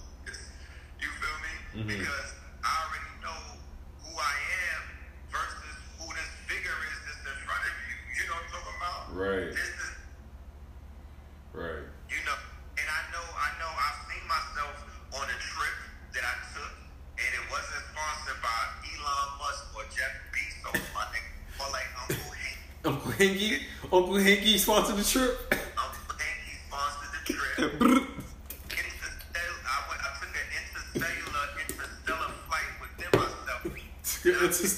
You 1.01 1.09
feel 1.09 1.37
me? 1.41 1.53
Mm-hmm. 1.81 1.89
Because 1.97 2.29
I 2.61 2.69
already 2.85 3.13
know 3.25 3.41
who 4.05 4.11
I 4.13 4.35
am 4.69 4.81
versus 5.33 5.75
who 5.97 6.05
this 6.13 6.31
figure 6.45 6.77
is 6.93 6.97
that's 7.09 7.25
in 7.25 7.37
front 7.41 7.63
of 7.65 7.73
you. 7.73 7.95
You 8.21 8.23
know 8.29 8.37
what 8.37 8.45
I'm 8.45 8.53
talking 8.53 8.77
about? 8.77 8.99
Right. 9.17 9.49
This 9.49 9.73
Right. 11.51 11.83
You 12.07 12.21
know, 12.23 12.37
and 12.79 12.87
I 12.87 13.01
know 13.11 13.25
I 13.33 13.49
know 13.59 13.71
I've 13.71 13.99
seen 14.07 14.23
myself 14.29 14.75
on 15.17 15.25
a 15.25 15.37
trip 15.41 15.77
that 16.15 16.23
I 16.23 16.35
took 16.53 16.73
and 17.17 17.31
it 17.33 17.45
wasn't 17.51 17.83
sponsored 17.91 18.39
by 18.39 18.59
Elon 18.87 19.29
Musk 19.41 19.73
or 19.75 19.83
Jeff 19.91 20.13
Bezos. 20.31 20.79
Or 21.59 21.67
like 21.73 21.89
Uncle 21.97 22.31
Hanky. 22.39 22.55
Uncle 22.85 23.11
Hanky? 23.11 23.51
Uncle 23.91 24.15
Hanky 24.15 24.57
sponsored 24.57 24.95
the 24.95 25.03
trip? 25.03 25.50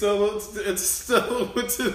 still 0.04 0.56
it's 0.56 0.82
still 0.82 1.46
to, 1.46 1.94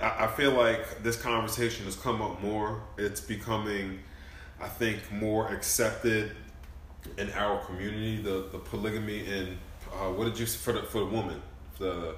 it. 0.00 0.04
I, 0.04 0.24
I 0.24 0.26
feel 0.28 0.52
like 0.52 1.02
this 1.02 1.16
conversation 1.20 1.84
has 1.86 1.96
come 1.96 2.20
up 2.22 2.40
more. 2.42 2.82
It's 2.98 3.20
becoming, 3.20 4.00
I 4.60 4.68
think, 4.68 5.10
more 5.12 5.48
accepted 5.52 6.32
in 7.18 7.30
our 7.32 7.58
community. 7.64 8.22
The 8.22 8.48
the 8.52 8.58
polygamy 8.58 9.26
and 9.32 9.56
uh, 9.92 10.10
what 10.12 10.24
did 10.24 10.38
you 10.38 10.46
for 10.46 10.72
the 10.72 10.82
for 10.82 11.00
the 11.00 11.06
woman 11.06 11.40
the 11.78 12.14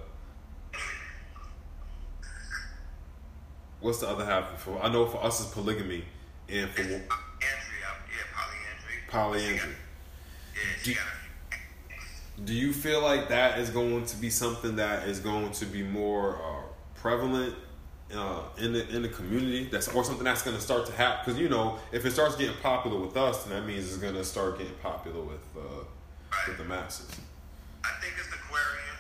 what's 3.81 3.99
the 3.99 4.09
other 4.09 4.25
half 4.25 4.61
for? 4.61 4.81
I 4.83 4.89
know 4.93 5.07
for 5.07 5.23
us 5.25 5.41
it's 5.41 5.51
polygamy 5.53 6.05
and 6.49 6.69
for 6.71 6.83
Andrea, 6.83 7.01
yeah, 7.01 8.27
polyandry. 8.35 8.99
polyandry. 9.09 9.75
Yeah, 10.85 10.95
Do- 12.37 12.45
Do 12.45 12.53
you 12.55 12.73
feel 12.73 13.03
like 13.03 13.29
that 13.29 13.59
is 13.59 13.71
going 13.71 14.05
to 14.07 14.17
be 14.17 14.31
something 14.31 14.77
that 14.77 15.07
is 15.09 15.21
going 15.21 15.51
to 15.53 15.67
be 15.67 15.83
more 15.83 16.37
uh, 16.37 16.63
prevalent 16.95 17.55
uh, 18.15 18.43
in 18.59 18.73
the 18.73 18.89
in 18.95 19.03
the 19.03 19.09
community? 19.09 19.65
That's 19.71 19.89
or 19.89 20.05
something 20.05 20.25
that's 20.25 20.43
going 20.43 20.57
to 20.57 20.63
start 20.63 20.87
to 20.87 20.93
happen 20.93 21.23
because 21.25 21.41
you 21.41 21.49
know 21.49 21.79
if 21.93 22.05
it 22.05 22.13
starts 22.13 22.37
getting 22.37 22.57
popular 22.63 22.99
with 22.99 23.17
us, 23.17 23.45
then 23.45 23.59
that 23.61 23.67
means 23.67 23.87
it's 23.87 23.97
going 23.99 24.15
to 24.15 24.25
start 24.25 24.59
getting 24.59 24.75
popular 24.83 25.21
with 25.23 25.45
uh, 25.57 25.85
with 26.49 26.59
the 26.59 26.65
masses. 26.65 27.09
I 27.85 27.91
think 28.01 28.15
it's 28.19 28.29
Aquarian. 28.29 28.99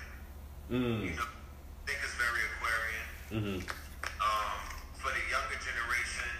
Mm. 0.70 1.04
You 1.10 1.14
know, 1.16 1.22
I 1.28 1.82
think 1.86 1.98
it's 2.02 2.16
very 2.18 2.42
Aquarian. 2.56 3.06
hmm 3.30 3.60
Um, 4.22 4.58
for 4.98 5.10
the 5.14 5.24
younger 5.30 5.58
generation, 5.60 6.30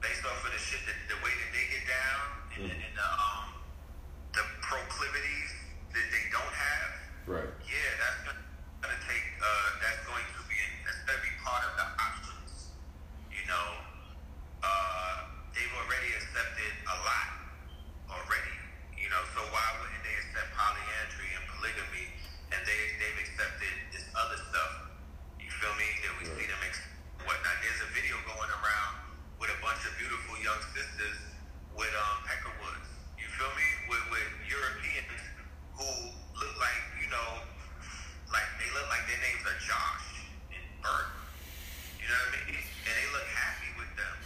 based 0.00 0.24
off 0.26 0.44
of 0.44 0.52
the 0.52 0.58
shit 0.58 0.80
that 0.86 0.98
the 1.08 1.18
way 1.24 1.32
that 1.32 1.50
they 1.54 1.64
get 1.70 1.84
down 1.86 2.20
and, 2.56 2.62
the, 2.70 2.74
and 2.74 2.94
the 2.98 3.08
um 3.18 3.46
the 4.34 4.44
proclivities 4.62 5.50
that 5.90 6.06
they 6.10 6.24
don't 6.30 6.54
have. 6.54 6.90
Right. 7.26 7.50
Yeah, 7.66 7.90
that's 7.98 8.20
gonna, 8.26 8.42
gonna 8.82 9.00
take. 9.06 9.26
Uh, 9.42 9.68
that's 9.82 10.02
going 10.06 10.22
to 10.22 10.40
be. 10.50 10.58
That's 10.86 11.02
gonna 11.06 11.22
be 11.22 11.34
part 11.42 11.62
of 11.66 11.72
the 11.78 11.86
options. 11.98 12.74
You 13.30 13.42
know, 13.50 13.68
uh, 14.62 15.14
they've 15.54 15.74
already 15.82 16.10
accepted 16.18 16.72
a 16.90 16.96
lot 17.06 17.28
already. 18.10 18.56
You 18.98 19.08
know, 19.10 19.22
so 19.34 19.40
why 19.50 19.66
wouldn't 19.82 20.02
they 20.06 20.14
accept 20.26 20.50
polyandry 20.58 21.30
and 21.38 21.44
polygamy? 21.58 22.06
And 22.54 22.60
they 22.66 22.80
they've 22.98 23.20
accepted 23.30 23.72
this 23.94 24.06
other 24.14 24.38
stuff. 24.50 24.72
You 25.38 25.50
feel 25.50 25.74
me? 25.78 25.86
That 26.06 26.12
we 26.18 26.24
see 26.26 26.46
them 26.50 26.60
ex- 26.66 26.82
whatnot. 27.26 27.56
There's 27.62 27.82
a 27.84 27.90
video 27.94 28.16
going 28.26 28.50
around 28.62 28.92
with 29.38 29.50
a 29.54 29.58
bunch 29.62 29.82
of 29.86 29.92
beautiful 29.98 30.34
young 30.42 30.60
sisters 30.74 31.18
with 31.78 31.92
um 31.94 32.16
peckerwoods. 32.26 32.90
You 33.18 33.26
feel 33.38 33.50
me? 33.54 33.66
With 33.86 34.04
with 34.10 34.28
Europeans 34.50 35.22
who 35.78 35.88
look 36.36 36.54
like 36.60 36.82
you 37.00 37.08
know, 37.08 37.40
like 38.34 38.46
they 38.60 38.68
look 38.76 38.86
like 38.92 39.02
their 39.08 39.18
names 39.24 39.42
are 39.48 39.58
Josh 39.62 40.06
and 40.52 40.62
Bert. 40.84 41.08
You 41.98 42.06
know 42.10 42.18
what 42.20 42.36
I 42.36 42.42
mean? 42.52 42.60
And 42.60 42.94
they 42.94 43.08
look 43.14 43.26
happy 43.32 43.70
with 43.80 43.90
them. 43.96 44.16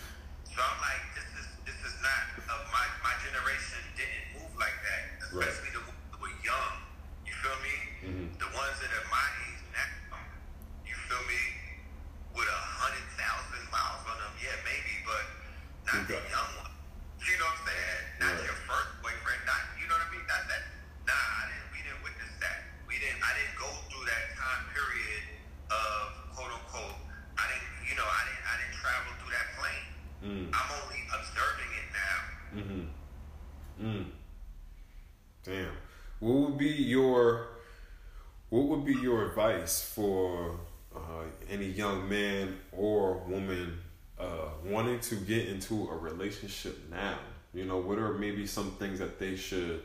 So 0.50 0.58
I'm 0.64 0.78
like, 0.82 1.02
this 1.14 1.28
is 1.38 1.46
this 1.68 1.78
is 1.84 1.94
not 2.02 2.22
of 2.48 2.60
my 2.72 2.84
my 3.04 3.14
generation 3.22 3.80
didn't 3.96 4.24
move 4.40 4.52
like 4.58 4.74
that, 4.84 5.02
Right. 5.32 5.48
especially 5.48 5.72
the 5.78 5.82
ones 5.86 6.00
that 6.12 6.18
were 6.20 6.36
young. 6.44 6.74
You 7.24 7.34
feel 7.40 7.58
me? 7.64 7.74
Mhm. 8.04 8.26
The 8.38 8.50
ones 8.52 8.76
that 8.84 8.90
are 8.92 9.06
my 9.10 9.26
age 9.48 9.62
now. 9.74 10.20
You 10.84 10.94
feel 11.08 11.24
me? 11.30 11.40
With 12.36 12.50
a 12.50 12.60
hundred 12.82 13.06
thousand 13.16 13.62
miles 13.70 14.02
on 14.10 14.16
them, 14.18 14.34
yeah, 14.42 14.58
maybe, 14.66 14.94
but 15.06 15.24
not 15.86 16.02
the 16.10 16.18
Okay. 16.18 16.28
young 16.34 16.50
one. 16.60 16.72
You 17.24 17.34
know 17.40 17.46
what 17.48 17.62
I'm 17.62 17.66
saying? 17.70 18.02
Not 18.20 18.32
Right. 18.36 18.44
your 18.52 18.58
first 18.68 18.90
boyfriend, 19.00 19.42
not 19.48 19.62
you 19.80 19.86
know 19.88 19.96
what 19.96 20.06
I 20.06 20.10
mean? 20.12 20.26
Not 20.28 20.42
that. 20.50 20.62
Nah, 21.08 21.12
I 21.14 21.42
didn't. 21.50 21.68
We 21.74 21.78
didn't 21.84 22.02
witness 22.04 22.32
that. 22.40 22.58
We 22.90 22.94
didn't. 22.98 23.20
I 23.22 23.32
didn't 23.38 23.56
go 23.58 23.70
through 23.90 24.06
that 24.08 24.24
time 24.38 24.62
period 24.74 25.22
of 25.70 26.00
quote 26.34 26.52
unquote. 26.54 26.98
I 27.38 27.44
didn't. 27.50 27.70
You 27.88 27.94
know, 27.98 28.06
I 28.08 28.20
didn't. 28.28 28.44
I 28.50 28.54
didn't 28.60 28.76
travel 28.82 29.10
through 29.20 29.32
that 29.36 29.48
plane. 29.58 29.86
Mm. 30.24 30.44
I'm 30.56 30.68
only 30.82 31.00
observing 31.14 31.70
it 31.80 31.86
now. 31.94 32.16
Mm-hmm. 32.58 32.84
Mm. 33.84 34.04
Damn. 35.44 35.76
What 36.20 36.34
would 36.50 36.53
be 36.64 36.82
your 36.82 37.48
what 38.50 38.64
would 38.68 38.84
be 38.84 38.94
your 38.94 39.26
advice 39.28 39.74
for 39.82 40.58
uh, 40.94 41.24
any 41.50 41.66
young 41.66 42.08
man 42.08 42.56
or 42.72 43.18
woman 43.28 43.78
uh, 44.18 44.48
wanting 44.64 45.00
to 45.00 45.16
get 45.16 45.48
into 45.48 45.88
a 45.88 45.96
relationship 45.96 46.78
now? 46.90 47.18
You 47.52 47.64
know, 47.64 47.78
what 47.78 47.98
are 47.98 48.14
maybe 48.14 48.46
some 48.46 48.70
things 48.72 48.98
that 49.00 49.18
they 49.18 49.36
should, 49.36 49.80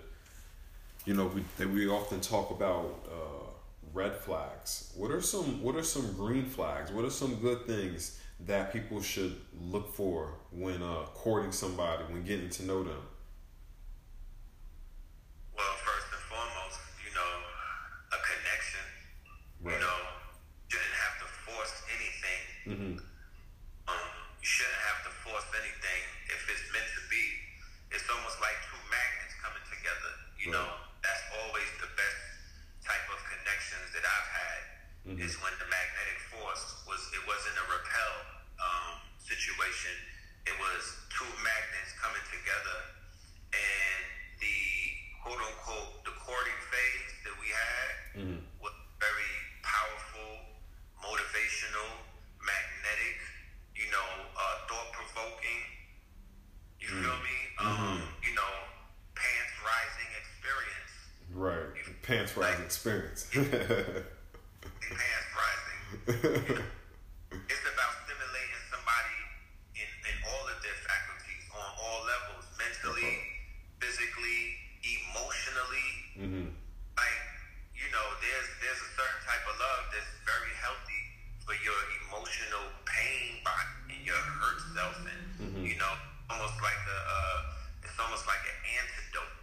you 1.05 1.13
know, 1.13 1.27
we, 1.27 1.43
that 1.57 1.69
we 1.69 1.87
often 1.87 2.19
talk 2.21 2.51
about 2.51 2.85
uh, 3.11 3.47
red 3.93 4.15
flags. 4.15 4.93
What 4.95 5.11
are 5.11 5.21
some 5.21 5.61
What 5.63 5.75
are 5.75 5.83
some 5.83 6.13
green 6.13 6.45
flags? 6.45 6.91
What 6.91 7.05
are 7.05 7.09
some 7.23 7.35
good 7.35 7.65
things 7.65 8.19
that 8.45 8.71
people 8.71 9.01
should 9.01 9.35
look 9.73 9.93
for 9.95 10.33
when 10.51 10.81
uh, 10.81 11.03
courting 11.13 11.51
somebody, 11.51 12.03
when 12.11 12.23
getting 12.23 12.49
to 12.51 12.65
know 12.65 12.83
them? 12.83 13.01
Well, 15.55 15.75
first 15.83 16.07
and 16.15 16.23
foremost, 16.31 16.79
you 17.03 17.11
know, 17.13 17.31
a 18.15 18.19
connection. 18.23 18.85
Right. 19.61 19.75
You 19.75 19.81
know, 19.83 19.99
you 20.69 20.71
shouldn't 20.71 20.97
have 21.03 21.15
to 21.23 21.27
force 21.47 21.75
anything. 21.91 22.41
Mm-hmm. 22.71 22.93
Um, 23.91 24.09
you 24.39 24.47
shouldn't 24.47 24.83
have 24.87 24.99
to 25.09 25.11
force 25.25 25.47
anything 25.59 26.01
if 26.31 26.41
it's 26.47 26.65
meant 26.71 26.87
to 26.95 27.01
be. 27.11 27.23
It's 27.91 28.07
almost 28.07 28.37
like 28.39 28.55
two 28.69 28.79
magnets 28.87 29.35
coming 29.43 29.65
together. 29.67 30.11
You 30.39 30.47
Right. 30.55 30.63
know, 30.63 30.69
that's 31.03 31.23
always 31.43 31.69
the 31.83 31.91
best 31.99 32.19
type 32.85 33.05
of 33.11 33.19
connections 33.27 33.87
that 33.97 34.05
I've 34.07 34.29
had. 34.31 34.61
Mhm. 35.09 35.19
Is 35.25 35.35
when 35.43 35.51
the 35.59 35.67
magnetic 35.67 36.19
force 36.31 36.63
was 36.87 37.01
it 37.17 37.23
wasn't 37.27 37.57
a 37.59 37.65
repel 37.71 38.13
um, 38.61 38.93
situation. 39.19 39.95
It 40.45 40.55
was 40.59 40.81
two 41.09 41.27
magnets 41.43 41.91
coming 41.99 42.21
together, 42.29 42.79
and 43.55 44.01
the 44.43 44.57
quote 45.23 45.39
unquote 45.41 46.03
the 46.05 46.11
courting 46.19 46.59
phase 46.71 47.11
that 47.25 47.35
we 47.41 47.47
had 47.49 47.89
Mm-hmm. 48.19 48.39
was 48.61 48.73
very 48.99 49.33
powerful, 49.63 50.29
motivational, 51.01 51.89
magnetic, 52.43 53.17
you 53.75 53.87
know, 53.91 54.09
uh, 54.35 54.55
thought 54.67 54.91
provoking. 54.93 55.61
You 56.79 56.87
feel 56.89 57.17
me? 57.23 57.37
Um, 57.59 58.01
you 58.23 58.33
know, 58.35 58.53
pants 59.15 59.55
rising 59.63 60.09
experience. 60.19 60.93
Right. 61.31 62.01
Pants 62.03 62.35
rising 62.37 62.65
experience. 62.65 63.27
Pants 63.31 65.29
rising. 65.37 66.63
It's 67.29 67.65
about 67.65 67.93
stimulating 68.05 68.63
somebody 68.73 69.17
in, 69.77 69.89
in 70.09 70.15
all 70.25 70.45
of 70.49 70.57
their 70.65 70.77
faculties 70.87 71.45
on 71.53 71.67
all 71.77 71.99
levels 72.09 72.45
mentally, 72.57 73.13
physically, 73.77 74.41
emotionally. 74.81 75.89
mm-hmm. 76.17 76.47
like 76.97 77.21
you 77.77 77.87
know 77.93 78.05
there's 78.23 78.49
there's 78.63 78.81
a 78.81 78.91
certain 78.97 79.21
type 79.29 79.43
of 79.45 79.55
love 79.61 79.81
that's 79.93 80.09
very 80.25 80.53
healthy 80.59 81.01
for 81.45 81.55
your 81.63 81.79
emotional 82.07 82.65
pain 82.89 83.39
body 83.45 83.95
and 83.95 84.01
your 84.05 84.17
hurt 84.19 84.59
self 84.75 84.97
and 85.05 85.21
Mhm. 85.39 85.63
you 85.63 85.77
know 85.79 85.93
almost 86.29 86.57
like 86.61 86.81
a 86.89 86.99
uh, 86.99 87.85
it's 87.87 87.95
almost 87.99 88.25
like 88.27 88.41
an 88.43 88.57
antidote 88.81 89.33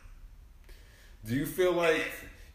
Do 1.24 1.34
you 1.34 1.46
feel 1.46 1.72
like 1.72 2.04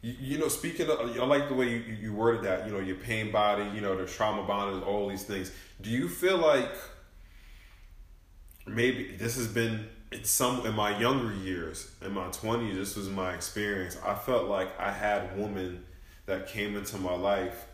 you, 0.02 0.14
you 0.20 0.38
know? 0.38 0.48
Speaking 0.48 0.88
of, 0.88 0.98
I 1.00 1.24
like 1.26 1.48
the 1.48 1.54
way 1.54 1.68
you, 1.68 1.78
you 2.02 2.12
worded 2.12 2.42
that. 2.44 2.66
You 2.66 2.72
know, 2.72 2.80
your 2.80 2.96
pain 2.96 3.30
body. 3.30 3.64
You 3.74 3.80
know, 3.80 3.96
the 3.96 4.06
trauma 4.06 4.42
bonded. 4.44 4.82
All 4.82 5.01
these 5.12 5.24
things. 5.24 5.52
Do 5.80 5.90
you 5.90 6.08
feel 6.08 6.38
like 6.38 6.74
maybe 8.66 9.16
this 9.16 9.36
has 9.36 9.46
been 9.46 9.86
in 10.10 10.24
some 10.24 10.66
in 10.66 10.74
my 10.74 10.98
younger 10.98 11.34
years, 11.34 11.90
in 12.04 12.12
my 12.12 12.28
twenties? 12.30 12.76
This 12.76 12.96
was 12.96 13.08
my 13.08 13.34
experience. 13.34 13.96
I 14.04 14.14
felt 14.14 14.48
like 14.48 14.68
I 14.78 14.90
had 14.90 15.38
women 15.38 15.84
that 16.26 16.48
came 16.48 16.76
into 16.76 16.96
my 16.98 17.14
life 17.14 17.66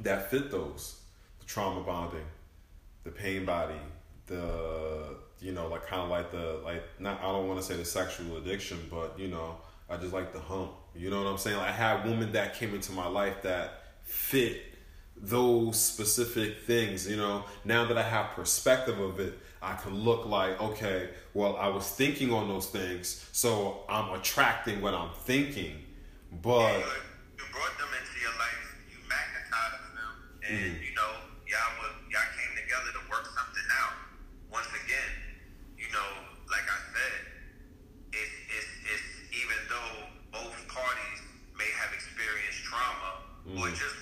that 0.00 0.30
fit 0.30 0.50
those 0.50 1.00
the 1.40 1.46
trauma 1.46 1.82
bonding, 1.82 2.24
the 3.04 3.10
pain 3.10 3.44
body, 3.44 3.80
the 4.26 5.16
you 5.40 5.52
know 5.52 5.68
like 5.68 5.86
kind 5.86 6.02
of 6.02 6.08
like 6.08 6.30
the 6.30 6.60
like 6.64 6.82
not 6.98 7.20
I 7.20 7.32
don't 7.32 7.48
want 7.48 7.60
to 7.60 7.66
say 7.66 7.76
the 7.76 7.84
sexual 7.84 8.36
addiction, 8.36 8.78
but 8.90 9.18
you 9.18 9.28
know 9.28 9.56
I 9.90 9.96
just 9.96 10.12
like 10.12 10.32
the 10.32 10.40
hump. 10.40 10.72
You 10.94 11.10
know 11.10 11.22
what 11.22 11.30
I'm 11.30 11.38
saying? 11.38 11.56
Like, 11.56 11.68
I 11.68 11.72
had 11.72 12.04
women 12.04 12.32
that 12.32 12.54
came 12.54 12.74
into 12.74 12.92
my 12.92 13.06
life 13.06 13.42
that 13.42 13.82
fit 14.02 14.62
those 15.22 15.78
specific 15.80 16.62
things. 16.66 17.08
You 17.08 17.16
know, 17.16 17.44
now 17.64 17.84
that 17.86 17.96
I 17.96 18.02
have 18.02 18.30
perspective 18.32 18.98
of 18.98 19.20
it, 19.20 19.38
I 19.62 19.74
can 19.76 19.94
look 19.94 20.26
like 20.26 20.60
okay, 20.60 21.10
well 21.34 21.56
I 21.56 21.68
was 21.68 21.88
thinking 21.88 22.32
on 22.32 22.48
those 22.48 22.66
things, 22.66 23.24
so 23.32 23.84
I'm 23.88 24.12
attracting 24.18 24.80
what 24.82 24.94
I'm 24.94 25.10
thinking, 25.24 25.76
but. 26.42 26.72
you, 26.74 26.84
you 27.38 27.44
brought 27.52 27.76
them 27.78 27.88
into 27.94 28.16
your 28.20 28.34
life 28.42 28.62
you 28.90 28.98
magnetized 29.06 29.94
them 29.94 30.12
and 30.50 30.72
you 30.82 30.92
know 30.98 31.12
y'all 31.46 31.72
were, 31.78 31.94
y'all 32.10 32.30
came 32.34 32.52
together 32.58 32.90
to 32.98 33.02
work 33.12 33.26
something 33.30 33.68
out 33.82 33.94
once 34.50 34.66
again 34.72 35.10
you 35.78 35.86
know 35.94 36.10
like 36.50 36.64
I 36.66 36.78
said 36.90 37.14
it's, 38.16 38.34
it's, 38.50 38.70
it's 38.90 39.06
even 39.36 39.58
though 39.70 39.94
both 40.32 40.56
parties 40.72 41.18
may 41.54 41.68
have 41.78 41.92
experienced 41.94 42.64
trauma 42.66 43.10
or 43.62 43.68
Mhm. 43.70 43.76
just 43.78 44.01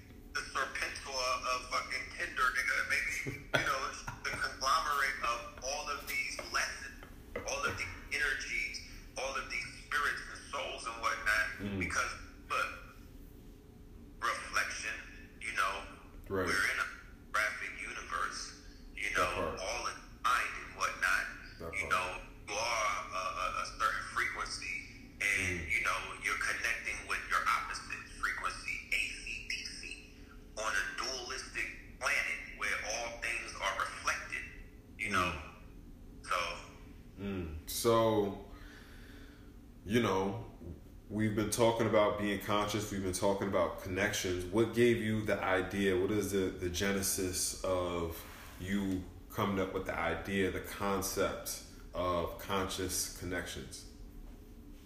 been 41.51 41.65
talking 41.65 41.87
about 41.87 42.17
being 42.17 42.39
conscious, 42.39 42.91
we've 42.91 43.03
been 43.03 43.11
talking 43.11 43.47
about 43.47 43.83
connections. 43.83 44.45
What 44.45 44.73
gave 44.73 44.97
you 44.97 45.21
the 45.21 45.43
idea? 45.43 45.97
What 45.97 46.11
is 46.11 46.31
the, 46.31 46.53
the 46.59 46.69
genesis 46.69 47.61
of 47.63 48.17
you 48.61 49.03
coming 49.33 49.59
up 49.59 49.73
with 49.73 49.85
the 49.85 49.97
idea, 49.97 50.49
the 50.51 50.61
concept 50.61 51.59
of 51.93 52.39
conscious 52.39 53.17
connections? 53.19 53.83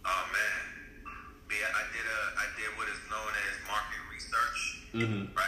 Oh 0.06 0.26
man. 0.34 1.14
Yeah, 1.52 1.68
I 1.70 1.84
did 1.94 2.06
a 2.06 2.22
I 2.40 2.46
did 2.58 2.78
what 2.78 2.88
is 2.88 2.98
known 3.12 3.32
as 3.46 3.68
market 3.68 4.02
research. 4.12 4.60
Mm-hmm. 4.94 5.38
Right? 5.38 5.45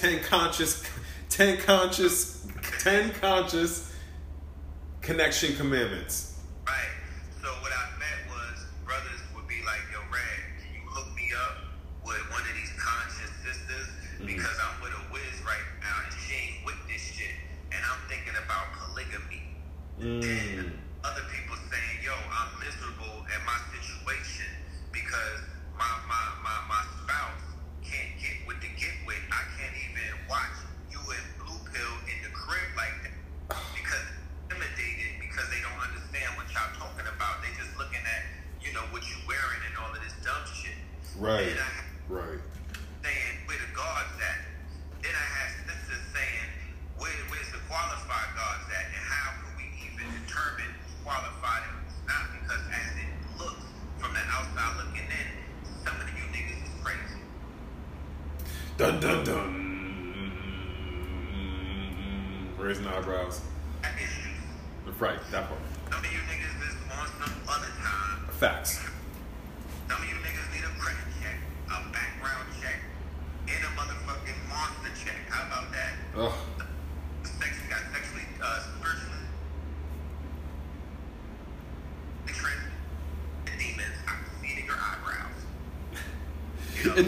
10 0.00 0.24
conscious 0.24 0.82
10 1.28 1.58
conscious 1.58 2.46
10 2.80 3.10
conscious 3.20 3.92
connection 5.02 5.54
commandments. 5.56 6.19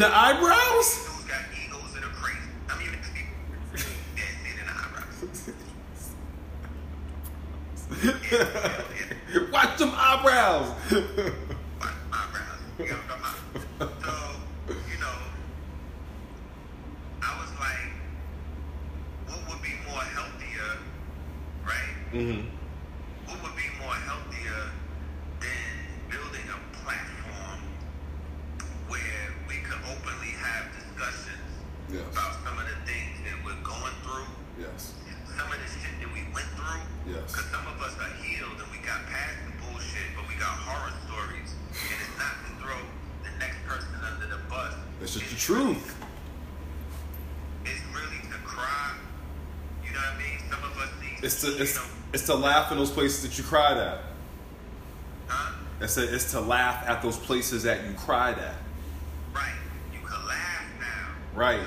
the 0.02 0.08
It's 52.22 52.30
to 52.30 52.36
laugh 52.36 52.70
in 52.70 52.78
those 52.78 52.92
places 52.92 53.24
that 53.24 53.36
you 53.36 53.42
cried 53.42 53.76
at. 53.78 53.98
Huh? 55.26 55.54
I 55.80 55.82
it's 55.82 56.30
to 56.30 56.40
laugh 56.40 56.88
at 56.88 57.02
those 57.02 57.16
places 57.16 57.64
that 57.64 57.84
you 57.84 57.94
cried 57.94 58.38
at. 58.38 58.54
Right. 59.34 59.50
You 59.92 59.98
can 60.06 60.28
laugh 60.28 60.62
now. 60.78 61.08
Right. 61.34 61.66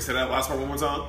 Say 0.00 0.14
that 0.14 0.30
last 0.30 0.48
part 0.48 0.58
one 0.58 0.68
more 0.68 0.78
time. 0.78 1.02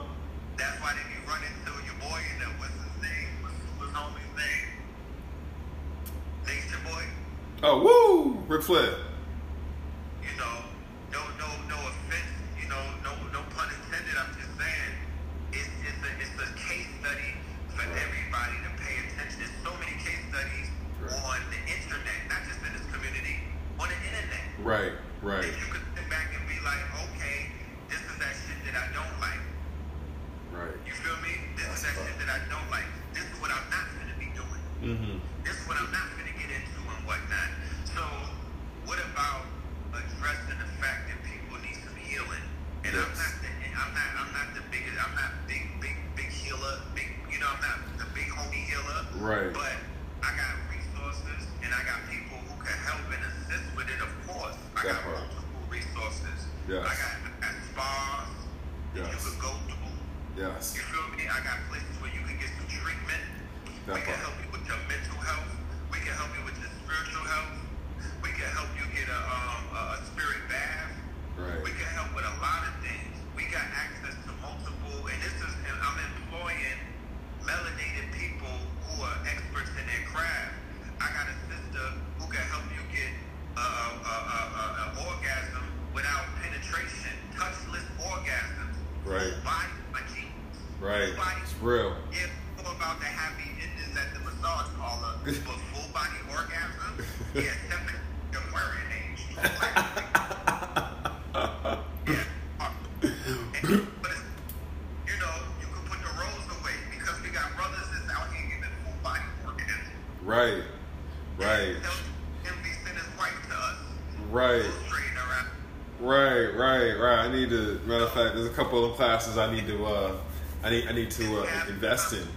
a 118.52 118.54
couple 118.54 118.84
of 118.84 118.95
classes 118.97 119.38
I 119.38 119.54
need 119.54 119.68
to 119.68 119.86
uh, 119.86 120.16
I 120.64 120.70
need 120.70 120.88
I 120.88 120.91
need 120.91 121.12
to 121.12 121.41
uh, 121.41 121.66
invest 121.70 122.14
in. 122.14 122.28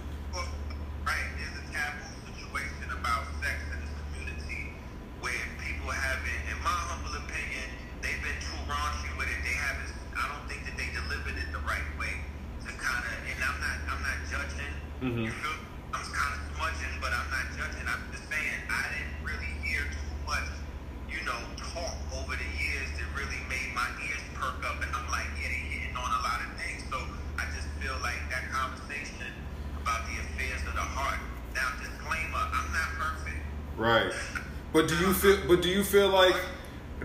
Feel 35.95 36.09
like? 36.09 36.35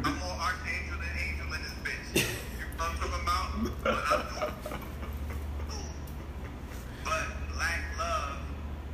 I'm 0.03 0.19
more 0.19 0.35
archangel 0.43 0.99
than 0.99 1.15
angel 1.15 1.47
in 1.55 1.63
this 1.63 1.79
bitch. 1.87 2.11
You 2.11 2.27
know 2.27 2.75
what 2.75 2.91
I'm 2.91 2.99
talking 2.99 3.23
about? 3.23 3.47
But 3.87 3.95
I'm 4.11 4.51
doing 5.71 5.95
But 7.07 7.27
black 7.55 7.83
love 8.03 8.43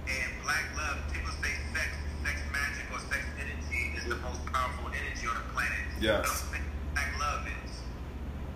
and 0.04 0.30
black 0.44 0.68
love, 0.76 1.00
people 1.16 1.32
say 1.40 1.48
sex, 1.72 1.88
sex 2.20 2.36
magic 2.52 2.84
or 2.92 3.00
sex 3.08 3.24
energy 3.40 3.96
is 3.96 4.04
the 4.04 4.20
most 4.20 4.44
powerful 4.52 4.92
energy 4.92 5.24
on 5.32 5.32
the 5.40 5.48
planet. 5.56 5.80
Yes. 5.96 6.20
But 6.20 6.28
I'm 6.28 6.44
saying 6.52 6.68
black 6.92 7.10
love 7.16 7.40
is. 7.48 7.72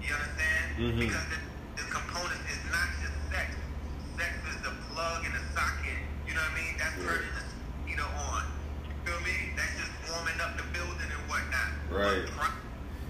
You 0.05 0.13
understand? 0.13 0.65
Mhm. 0.77 0.99
Because 1.09 1.25
the, 1.33 1.41
the 1.81 1.87
component 1.89 2.43
is 2.53 2.61
not 2.69 2.89
just 3.01 3.17
sex. 3.33 3.49
Sex 4.21 4.33
is 4.45 4.61
the 4.61 4.77
plug 4.93 5.25
in 5.25 5.33
the 5.33 5.41
socket. 5.57 6.05
You 6.29 6.37
know 6.37 6.45
what 6.45 6.53
I 6.53 6.61
mean? 6.61 6.77
That's 6.77 7.01
turning 7.01 7.33
the 7.33 7.45
you 7.89 7.97
know 7.97 8.13
on. 8.29 8.45
You 8.85 8.93
feel 9.09 9.21
me? 9.25 9.57
That's 9.57 9.73
just 9.81 9.89
warming 10.13 10.37
up 10.45 10.53
the 10.61 10.67
building 10.77 11.09
and 11.09 11.23
whatnot. 11.31 11.71
Right. 11.91 12.23
But 12.39 12.53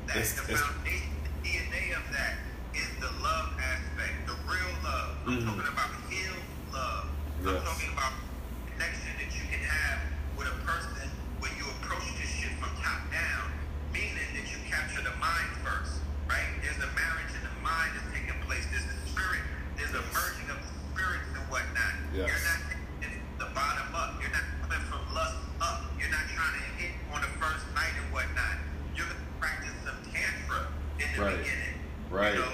That's 0.08 0.32
It's- 0.32 0.34
the 0.40 0.44
it's- 0.52 0.60
foundation, 0.64 1.12
the 1.22 1.32
DNA 1.44 1.92
of 1.94 2.02
that 2.12 2.34
is 2.74 2.88
the 2.98 3.10
love 3.22 3.54
aspect, 3.60 4.26
the 4.26 4.34
real 4.48 4.72
love. 4.82 5.10
I'm 5.26 5.38
Mhm. 5.38 5.44
talking 5.46 5.68
about 5.70 5.90
healed 6.10 6.42
love. 6.72 7.04
I'm 7.38 7.46
Yes. 7.46 7.62
talking 7.64 7.90
about 7.94 8.12
connection 8.72 9.12
that 9.22 9.30
you 9.36 9.44
can 9.52 9.62
have 9.62 9.98
with 10.36 10.48
a 10.48 10.56
person 10.66 11.06
when 11.38 11.52
you 11.58 11.64
approach 11.78 12.06
this 12.18 12.30
shit 12.42 12.52
from 12.58 12.70
top 12.82 13.06
down, 13.12 13.52
meaning 13.92 14.28
that 14.34 14.46
you 14.50 14.58
capture 14.66 15.02
the 15.02 15.14
mind 15.22 15.50
first, 15.62 16.00
right? 16.26 16.48
There's 16.62 16.80
a 16.82 16.90
marriage 16.98 17.30
in 17.36 17.42
the 17.46 17.54
mind 17.62 17.90
that's 17.94 18.10
taking 18.10 18.40
place. 18.48 18.66
There's 18.72 18.88
a 18.90 18.96
spirit. 19.14 19.42
There's 19.76 19.94
a 19.94 20.02
merging 20.10 20.48
of 20.50 20.58
the 20.58 20.70
spirits 20.90 21.28
and 21.38 21.44
whatnot. 21.52 21.94
Yes. 22.12 22.26
You're 22.26 22.46
not 22.50 22.60
taking 22.66 23.14
the 23.38 23.46
bottom 23.54 23.94
up. 23.94 24.18
You're 24.20 24.34
not 24.34 24.46
coming 24.66 24.82
from 24.90 25.02
lust 25.14 25.38
up. 25.62 25.86
You're 26.00 26.10
not 26.10 26.26
trying 26.34 26.58
to 26.58 26.66
hit 26.82 26.92
on 27.14 27.20
the 27.22 27.30
first 27.38 27.62
night 27.78 27.94
and 27.94 28.10
whatnot. 28.10 28.58
You're 28.96 29.06
going 29.06 29.16
to 29.16 29.24
practice 29.38 29.76
some 29.86 29.96
tantra 30.12 30.66
in 30.98 31.08
the 31.14 31.20
Right. 31.22 31.38
beginning. 31.38 31.74
Right. 32.10 32.34
You 32.34 32.40
know, 32.40 32.52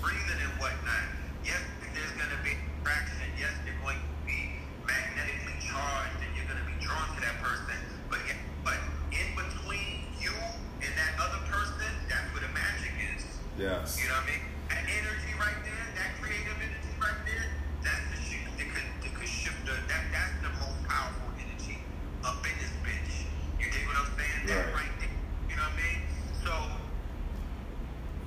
breathing 0.00 0.40
and 0.40 0.54
whatnot. 0.60 1.04
Yes, 1.44 1.60
there's 1.94 2.12
going 2.16 2.30
to 2.30 2.40
be 2.42 2.56
attraction. 2.80 3.28
Yes, 3.38 3.52
you're 3.66 3.74
going 3.82 3.98
to 4.00 4.08
be 4.26 4.38
magnetically 4.86 5.56
charged 5.60 6.16
and 6.24 6.30
you're 6.36 6.46
going 6.48 6.60
to 6.62 6.68
be 6.68 6.76
drawn 6.80 7.08
to 7.16 7.20
that 7.20 7.36
person. 7.42 7.76
But 8.08 8.20
yeah, 8.26 8.38
but 8.64 8.78
in 9.12 9.28
between 9.36 10.08
you 10.20 10.32
and 10.80 10.92
that 10.96 11.12
other 11.20 11.42
person, 11.50 11.90
that's 12.08 12.28
where 12.32 12.42
the 12.46 12.52
magic 12.54 12.92
is. 13.12 13.24
Yes. 13.58 13.98
You 14.00 14.08
know 14.08 14.14
what 14.16 14.24
I 14.24 14.30
mean? 14.32 14.42
That 14.70 14.84
energy 14.88 15.32
right 15.36 15.58
there, 15.66 15.84
that 16.00 16.10
creative 16.22 16.56
energy 16.56 16.92
right 17.02 17.20
there, 17.28 17.46
that's 17.84 18.04
the 18.14 18.18
shit 18.24 18.40
that 18.46 18.68
could, 18.72 18.88
that 19.04 19.12
could 19.18 19.28
shift 19.28 19.58
the, 19.66 19.74
that, 19.90 20.02
that's 20.12 20.36
the 20.40 20.52
most 20.62 20.78
powerful 20.88 21.28
energy 21.36 21.82
up 22.24 22.40
in 22.46 22.54
this 22.62 22.72
bitch. 22.86 23.26
You 23.60 23.66
dig 23.70 23.84
what 23.86 23.96
I'm 23.98 24.10
saying? 24.16 24.46
That 24.46 24.66
Right. 24.72 24.86
right 24.86 24.94
there. 25.02 25.14
You 25.50 25.56
know 25.56 25.66
what 25.66 25.74
I 25.74 25.82
mean? 25.82 25.98
So, 26.42 26.52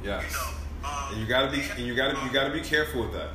Yes. 0.03 0.23
you 0.23 0.31
know, 0.37 0.49
um, 0.87 1.13
And 1.13 1.14
you 1.25 1.29
gotta 1.29 1.51
be. 1.51 1.61
And 1.75 1.79
you 1.87 1.95
gotta. 1.95 2.13
You 2.23 2.31
gotta 2.31 2.53
be 2.53 2.61
careful 2.61 3.01
with 3.01 3.13
that. 3.13 3.29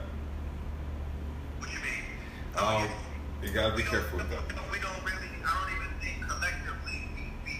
What 1.59 1.69
you 1.73 1.79
mean? 1.81 2.07
Um, 2.57 2.85
yes. 2.87 2.93
you 3.43 3.51
gotta 3.51 3.75
be 3.77 3.83
We 3.83 3.89
careful 3.89 4.19
don't- 4.19 4.31
with 4.31 4.49
that. 4.55 4.71
We 4.71 4.79
don't 4.79 5.03
really, 5.03 5.27
I 5.43 5.51
don't 5.51 5.75
even 5.75 5.91
think 5.99 6.23
collectively, 6.23 7.03
we, 7.19 7.25
we, 7.43 7.55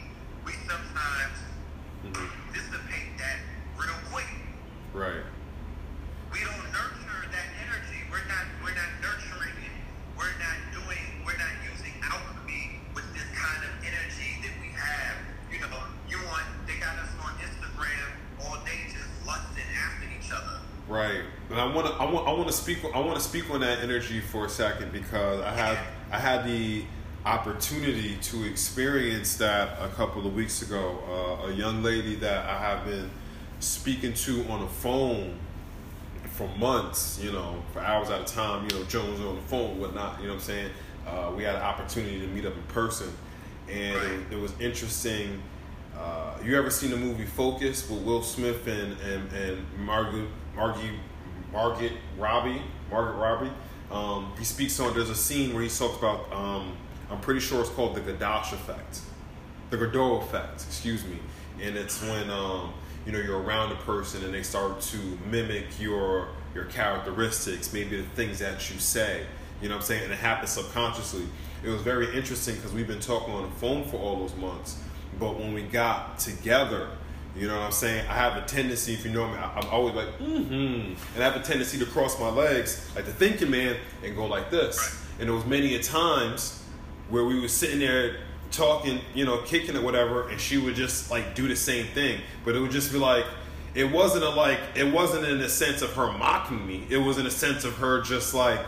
we 0.47 0.53
sometimes 0.71 1.35
Mhm. 2.07 2.31
dissipate 2.55 3.19
that 3.19 3.39
real 3.75 3.91
quick. 4.13 4.31
Right. 4.95 5.27
We 6.33 6.39
don't 6.47 6.63
nurture 6.71 7.27
that 7.35 7.47
energy. 7.67 8.07
We're 8.09 8.23
not 8.31 8.47
we're 8.63 8.79
not 8.79 8.91
nurturing 9.03 9.59
it. 9.67 9.75
We're 10.15 10.31
not 10.39 10.57
doing 10.71 11.27
we're 11.27 11.39
not 11.43 11.55
using 11.67 11.91
alchemy 12.07 12.79
with 12.95 13.11
this 13.19 13.27
kind 13.35 13.65
of 13.67 13.71
energy 13.83 14.39
that 14.47 14.55
we 14.63 14.71
have. 14.79 15.17
You 15.51 15.59
know, 15.67 15.75
you 16.07 16.23
want 16.31 16.47
they 16.71 16.79
got 16.79 16.95
us 17.03 17.11
on 17.19 17.35
Instagram 17.43 18.15
all 18.47 18.63
day 18.65 18.87
just 18.87 19.11
lusting 19.27 19.67
after 19.75 20.07
each 20.07 20.31
other. 20.31 20.61
Right. 20.89 21.23
And 21.51 21.61
I 21.61 21.67
want 21.67 21.87
to. 21.89 21.93
I 21.95 22.05
want. 22.11 22.27
I 22.29 22.33
want 22.33 22.47
to 22.47 22.50
speak. 22.61 22.79
I 22.95 23.01
want 23.01 23.17
to 23.17 23.25
speak 23.25 23.51
on 23.51 23.61
that 23.61 23.81
energy 23.81 24.21
for 24.21 24.45
a 24.47 24.49
second 24.49 24.93
because 24.93 25.41
I 25.41 25.53
had. 25.53 25.79
I 26.13 26.19
had 26.19 26.45
the 26.45 26.85
opportunity 27.25 28.17
to 28.17 28.45
experience 28.45 29.37
that 29.37 29.79
a 29.81 29.89
couple 29.89 30.27
of 30.27 30.35
weeks 30.35 30.63
ago. 30.63 30.99
Uh, 31.09 31.49
a 31.49 31.53
young 31.53 31.83
lady 31.83 32.17
that 32.17 32.47
I 32.47 32.59
have 32.59 32.85
been 32.85 33.11
speaking 33.61 34.13
to 34.15 34.45
on 34.49 34.61
the 34.61 34.67
phone 34.67 35.39
for 36.33 36.49
months. 36.59 37.21
You 37.23 37.33
know, 37.33 37.63
for 37.73 37.81
hours 37.81 38.11
at 38.11 38.21
a 38.21 38.35
time. 38.35 38.69
You 38.71 38.79
know, 38.79 38.85
Jones 38.85 39.21
on 39.21 39.37
the 39.37 39.43
phone, 39.43 39.79
whatnot. 39.79 40.21
You 40.21 40.27
know 40.27 40.35
what 40.35 40.41
I'm 40.41 40.47
saying? 40.47 40.71
Uh, 41.07 41.33
we 41.35 41.45
had 41.45 41.57
an 41.57 41.63
opportunity 41.63 42.21
to 42.21 42.27
meet 42.27 42.45
up 42.45 42.55
in 42.55 42.63
person, 42.65 43.13
and 43.69 43.97
it, 43.97 44.33
it 44.33 44.39
was 44.39 44.53
interesting. 44.61 45.43
Uh, 45.97 46.35
you 46.45 46.57
ever 46.57 46.71
seen 46.71 46.91
the 46.91 46.97
movie 46.97 47.27
Focus 47.27 47.89
with 47.89 48.03
Will 48.03 48.23
Smith 48.23 48.67
and 48.67 48.99
and 49.01 49.33
and 49.33 49.67
Margaret 49.79 50.29
Margie 50.55 50.99
Margaret 51.53 51.93
Robbie 52.19 52.63
Margaret 52.91 53.17
Robbie? 53.17 53.53
Um, 53.91 54.33
he 54.39 54.45
speaks 54.45 54.79
on. 54.81 54.95
There's 54.95 55.11
a 55.11 55.15
scene 55.15 55.55
where 55.55 55.63
he 55.63 55.69
talks 55.69 55.99
about. 55.99 56.33
Um, 56.33 56.77
I'm 57.11 57.21
pretty 57.21 57.41
sure 57.41 57.61
it's 57.61 57.71
called 57.71 57.97
the 57.97 58.01
Gadash 58.01 58.53
effect, 58.53 59.01
the 59.71 59.77
Godot 59.77 60.21
effect. 60.21 60.65
Excuse 60.67 61.05
me. 61.05 61.19
And 61.61 61.77
it's 61.77 62.01
when 62.03 62.31
um, 62.31 62.73
you 63.05 63.13
know 63.13 63.19
you're 63.19 63.41
around 63.41 63.73
a 63.73 63.77
person 63.77 64.25
and 64.25 64.33
they 64.33 64.43
start 64.43 64.81
to 64.81 65.19
mimic 65.31 65.81
your 65.81 66.29
your 66.55 66.65
characteristics, 66.67 67.73
maybe 67.73 67.97
the 67.97 68.09
things 68.11 68.39
that 68.41 68.71
you 68.71 68.79
say. 68.79 69.25
You 69.61 69.69
know 69.69 69.75
what 69.75 69.83
I'm 69.83 69.87
saying? 69.87 70.05
And 70.05 70.13
it 70.13 70.19
happens 70.19 70.51
subconsciously. 70.51 71.25
It 71.63 71.69
was 71.69 71.83
very 71.83 72.17
interesting 72.17 72.55
because 72.55 72.73
we've 72.73 72.87
been 72.87 73.01
talking 73.01 73.35
on 73.35 73.43
the 73.43 73.57
phone 73.57 73.85
for 73.85 73.97
all 73.99 74.21
those 74.21 74.35
months. 74.37 74.79
But 75.19 75.39
when 75.39 75.53
we 75.53 75.63
got 75.63 76.19
together, 76.19 76.89
you 77.37 77.47
know 77.47 77.57
what 77.57 77.67
I'm 77.67 77.73
saying? 77.73 78.07
I 78.09 78.15
have 78.15 78.37
a 78.37 78.47
tendency, 78.47 78.95
if 78.95 79.05
you 79.05 79.13
know 79.13 79.29
me, 79.29 79.39
I'm 79.39 79.69
always 79.69 79.95
like, 79.95 80.19
mm-hmm. 80.19 80.53
And 80.53 80.97
I 81.19 81.23
have 81.23 81.37
a 81.37 81.45
tendency 81.45 81.79
to 81.79 81.87
cross 81.87 82.19
my 82.19 82.29
legs 82.29 82.91
like 82.97 83.05
the 83.05 83.13
thinking 83.13 83.51
man 83.51 83.77
and 84.05 84.17
go 84.17 84.27
like 84.27 84.51
this. 84.51 85.01
And 85.19 85.29
there 85.29 85.35
was 85.35 85.47
many 85.47 85.75
a 85.77 85.83
times 85.83 86.65
where 87.09 87.25
we 87.25 87.41
were 87.41 87.49
sitting 87.49 87.79
there 87.79 88.17
talking, 88.51 89.01
you 89.15 89.25
know, 89.25 89.43
kicking 89.43 89.77
it, 89.77 89.83
whatever, 89.83 90.29
and 90.29 90.41
she 90.41 90.59
would 90.59 90.75
just 90.75 91.11
like 91.11 91.35
do 91.35 91.47
the 91.47 91.57
same 91.57 91.87
thing. 91.87 92.21
But 92.45 92.57
it 92.57 92.61
would 92.61 92.73
just 92.73 92.93
be 92.93 92.99
like, 92.99 93.25
it 93.75 93.85
wasn't 93.85 94.25
a 94.25 94.31
like, 94.31 94.59
it 94.75 94.93
wasn't 94.93 95.25
in 95.25 95.41
a 95.41 95.49
sense 95.49 95.83
of 95.83 95.93
her 95.93 96.11
mocking 96.13 96.67
me. 96.67 96.85
It 96.91 96.99
was 96.99 97.19
in 97.19 97.27
a 97.27 97.31
sense 97.31 97.65
of 97.65 97.77
her 97.77 98.03
just 98.03 98.35
like 98.35 98.61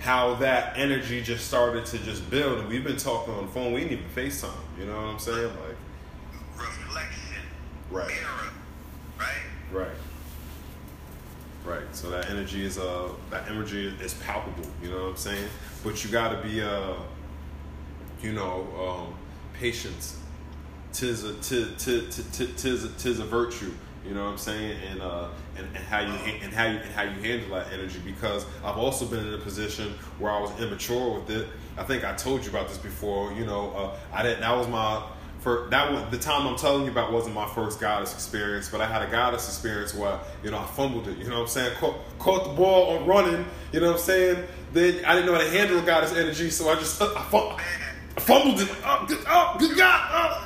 how 0.00 0.34
that 0.34 0.76
energy 0.76 1.22
just 1.22 1.46
started 1.46 1.86
to 1.86 1.98
just 1.98 2.28
build. 2.28 2.58
And 2.58 2.68
we've 2.68 2.82
been 2.82 2.96
talking 2.96 3.32
on 3.34 3.46
the 3.46 3.52
phone. 3.52 3.72
We 3.72 3.80
didn't 3.80 4.00
even 4.00 4.10
FaceTime. 4.10 4.50
You 4.76 4.86
know 4.86 4.96
what 4.96 5.04
I'm 5.04 5.18
saying? 5.20 5.46
Like. 5.46 5.71
Right. 7.92 8.08
Mirror. 8.08 8.52
Right? 9.18 9.28
right. 9.70 9.90
Right. 11.64 11.94
So 11.94 12.08
that 12.10 12.30
energy 12.30 12.64
is 12.64 12.78
uh 12.78 13.10
that 13.30 13.48
energy 13.48 13.94
is 14.00 14.14
palpable, 14.14 14.66
you 14.82 14.88
know 14.88 15.02
what 15.02 15.10
I'm 15.10 15.16
saying? 15.16 15.48
But 15.84 16.02
you 16.02 16.10
gotta 16.10 16.40
be 16.42 16.62
uh 16.62 16.94
you 18.22 18.32
know, 18.32 18.66
um 19.08 19.14
patience. 19.52 20.18
Tis 20.94 21.24
a 21.24 21.34
tis, 21.34 21.82
tis, 21.82 22.24
tis, 22.32 22.56
tis, 22.56 22.88
tis 22.96 23.18
a 23.20 23.24
virtue, 23.24 23.72
you 24.06 24.14
know 24.14 24.24
what 24.24 24.30
I'm 24.30 24.38
saying? 24.38 24.78
And 24.90 25.02
uh 25.02 25.28
and, 25.58 25.66
and 25.74 25.84
how 25.84 26.00
you 26.00 26.14
and 26.42 26.52
how 26.52 26.64
you 26.64 26.78
and 26.78 26.92
how 26.94 27.02
you 27.02 27.20
handle 27.20 27.54
that 27.58 27.72
energy 27.74 28.00
because 28.02 28.46
I've 28.64 28.78
also 28.78 29.04
been 29.04 29.26
in 29.26 29.34
a 29.34 29.38
position 29.38 29.92
where 30.18 30.32
I 30.32 30.40
was 30.40 30.58
immature 30.58 31.20
with 31.20 31.28
it. 31.30 31.46
I 31.76 31.84
think 31.84 32.04
I 32.04 32.14
told 32.14 32.42
you 32.42 32.50
about 32.50 32.68
this 32.68 32.78
before, 32.78 33.34
you 33.34 33.44
know, 33.44 33.70
uh 33.72 33.96
I 34.16 34.22
didn't 34.22 34.40
that 34.40 34.56
was 34.56 34.66
my 34.66 35.02
for 35.42 35.66
that 35.70 35.90
was 35.92 36.08
the 36.12 36.18
time 36.18 36.46
I'm 36.46 36.56
telling 36.56 36.84
you 36.84 36.92
about 36.92 37.12
wasn't 37.12 37.34
my 37.34 37.48
first 37.48 37.80
goddess 37.80 38.14
experience, 38.14 38.68
but 38.68 38.80
I 38.80 38.86
had 38.86 39.02
a 39.02 39.10
goddess 39.10 39.48
experience 39.48 39.92
where 39.92 40.20
you 40.44 40.52
know 40.52 40.58
I 40.58 40.66
fumbled 40.66 41.08
it. 41.08 41.18
You 41.18 41.24
know 41.24 41.34
what 41.34 41.42
I'm 41.42 41.48
saying? 41.48 41.76
Caught, 41.78 41.96
caught 42.20 42.44
the 42.44 42.54
ball 42.54 42.96
on 42.96 43.06
running. 43.06 43.44
You 43.72 43.80
know 43.80 43.88
what 43.88 43.96
I'm 43.96 44.00
saying? 44.00 44.44
Then 44.72 45.04
I 45.04 45.14
didn't 45.14 45.26
know 45.26 45.34
how 45.34 45.40
to 45.40 45.50
handle 45.50 45.82
goddess 45.82 46.12
energy, 46.12 46.48
so 46.50 46.68
I 46.68 46.76
just 46.76 47.02
I, 47.02 47.06
fum- 47.24 47.56
I 48.16 48.20
fumbled 48.20 48.60
it. 48.60 48.68
Oh, 48.84 49.04
good, 49.08 49.18
oh, 49.26 49.56
good 49.58 49.76
God! 49.76 50.10
Oh, 50.12 50.16
uh. 50.16 50.41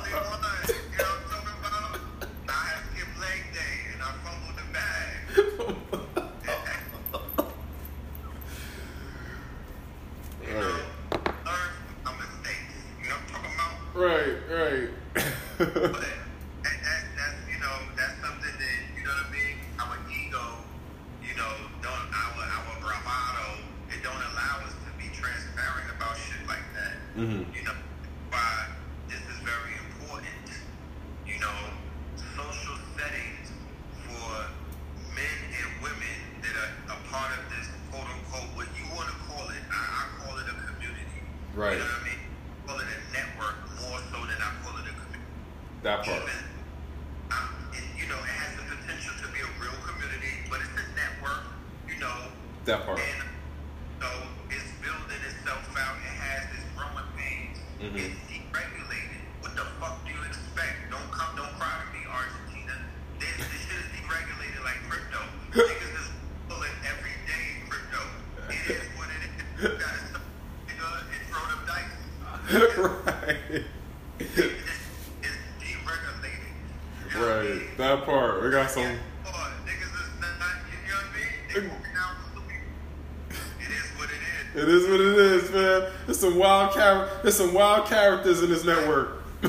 Some 87.37 87.53
wild 87.53 87.87
characters 87.87 88.41
in 88.41 88.49
this 88.49 88.65
network. 88.65 89.21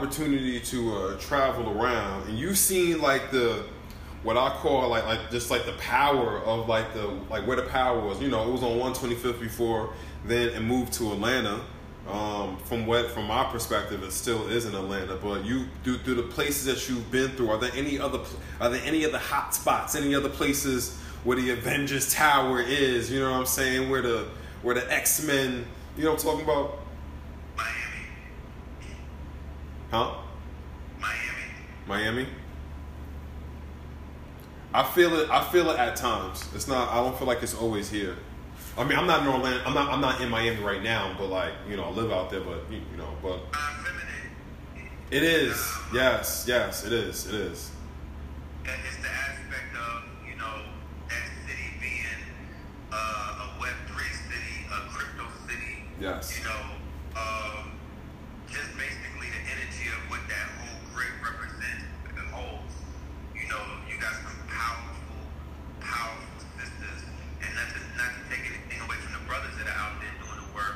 opportunity 0.00 0.58
to 0.60 0.96
uh, 0.96 1.16
travel 1.18 1.78
around, 1.78 2.26
and 2.28 2.38
you've 2.38 2.56
seen 2.56 3.00
like 3.00 3.30
the 3.30 3.64
what 4.22 4.36
I 4.36 4.50
call 4.56 4.88
like 4.88 5.04
like 5.04 5.30
just 5.30 5.50
like 5.50 5.66
the 5.66 5.72
power 5.72 6.40
of 6.40 6.68
like 6.68 6.94
the 6.94 7.06
like 7.28 7.46
where 7.46 7.56
the 7.56 7.64
power 7.64 8.00
was. 8.00 8.20
You 8.20 8.28
know, 8.28 8.48
it 8.48 8.52
was 8.52 8.62
on 8.62 8.78
125th 8.78 9.40
before, 9.40 9.92
then 10.24 10.48
it 10.50 10.60
moved 10.60 10.92
to 10.94 11.12
Atlanta. 11.12 11.60
Um, 12.08 12.56
from 12.64 12.86
what 12.86 13.10
from 13.10 13.26
my 13.26 13.44
perspective, 13.44 14.02
it 14.02 14.12
still 14.12 14.48
is 14.48 14.64
in 14.64 14.74
Atlanta. 14.74 15.16
But 15.16 15.44
you 15.44 15.66
through 15.84 15.98
through 15.98 16.14
the 16.14 16.22
places 16.22 16.64
that 16.64 16.88
you've 16.88 17.10
been 17.10 17.30
through, 17.32 17.50
are 17.50 17.58
there 17.58 17.70
any 17.74 18.00
other 18.00 18.20
are 18.58 18.70
there 18.70 18.82
any 18.84 19.04
other 19.04 19.18
hot 19.18 19.54
spots? 19.54 19.94
Any 19.94 20.14
other 20.14 20.30
places 20.30 20.98
where 21.24 21.36
the 21.36 21.50
Avengers 21.50 22.12
Tower 22.14 22.62
is? 22.62 23.12
You 23.12 23.20
know 23.20 23.30
what 23.30 23.40
I'm 23.40 23.46
saying? 23.46 23.90
Where 23.90 24.00
the 24.00 24.28
where 24.62 24.74
the 24.74 24.90
X 24.90 25.22
Men? 25.24 25.66
You 25.96 26.04
know 26.04 26.12
what 26.12 26.24
I'm 26.24 26.30
talking 26.30 26.44
about? 26.44 26.78
Miami. 27.56 28.06
Huh? 29.90 30.14
Miami. 31.00 31.24
Miami. 31.86 32.26
I 34.72 34.84
feel 34.84 35.14
it. 35.16 35.30
I 35.30 35.42
feel 35.50 35.68
it 35.70 35.78
at 35.78 35.96
times. 35.96 36.48
It's 36.54 36.68
not. 36.68 36.90
I 36.90 36.96
don't 36.96 37.16
feel 37.18 37.26
like 37.26 37.42
it's 37.42 37.54
always 37.54 37.90
here. 37.90 38.16
I 38.78 38.84
mean, 38.84 38.96
I'm 38.96 39.06
not 39.06 39.22
in 39.22 39.28
Orlando. 39.28 39.64
I'm 39.64 39.74
not. 39.74 39.92
I'm 39.92 40.00
not 40.00 40.20
in 40.20 40.28
Miami 40.28 40.62
right 40.62 40.82
now. 40.82 41.14
But 41.18 41.26
like, 41.26 41.52
you 41.68 41.76
know, 41.76 41.84
I 41.84 41.90
live 41.90 42.12
out 42.12 42.30
there. 42.30 42.40
But 42.40 42.70
you, 42.70 42.80
you 42.92 42.96
know, 42.96 43.08
but 43.20 43.40
it 45.10 45.24
is. 45.24 45.60
Yes. 45.92 46.44
Yes. 46.46 46.86
It 46.86 46.92
is. 46.92 47.26
It 47.26 47.34
is. 47.34 47.70
And 48.64 48.80
it's 48.86 49.02
the 49.02 49.08
aspect 49.08 49.74
of, 49.74 50.04
you 50.28 50.36
know, 50.36 50.62
that 51.08 51.24
city 51.48 51.74
being 51.80 52.22
uh, 52.92 52.94
a 52.94 53.60
Web3 53.60 53.98
city, 54.12 54.66
a 54.70 54.88
crypto 54.88 55.24
city. 55.48 55.82
Yes. 55.98 56.38
You 56.38 56.44
know, 56.44 57.20
um, 57.20 57.72
just 58.46 58.76
basically 58.76 58.89
sisters. 66.58 67.04
And 67.42 67.54
not 67.54 67.68
to, 67.74 67.80
not 67.96 68.10
to 68.14 68.20
take 68.30 68.44
anything 68.46 68.80
away 68.80 68.96
from 68.96 69.12
the 69.12 69.24
brothers 69.26 69.56
that 69.58 69.66
are 69.66 69.78
out 69.78 70.00
there 70.00 70.10
doing 70.22 70.38
the 70.46 70.54
work. 70.54 70.74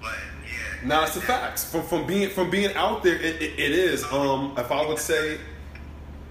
But 0.00 0.16
yeah. 0.44 0.88
Now 0.88 1.04
it's 1.04 1.14
the 1.14 1.20
facts. 1.20 1.64
From 1.70 1.82
from 1.82 2.06
being 2.06 2.30
from 2.30 2.50
being 2.50 2.74
out 2.74 3.02
there, 3.02 3.16
it, 3.16 3.42
it, 3.42 3.58
it 3.58 3.72
is. 3.72 4.04
Um, 4.12 4.54
if 4.56 4.70
I 4.70 4.86
would 4.86 4.98
say, 4.98 5.38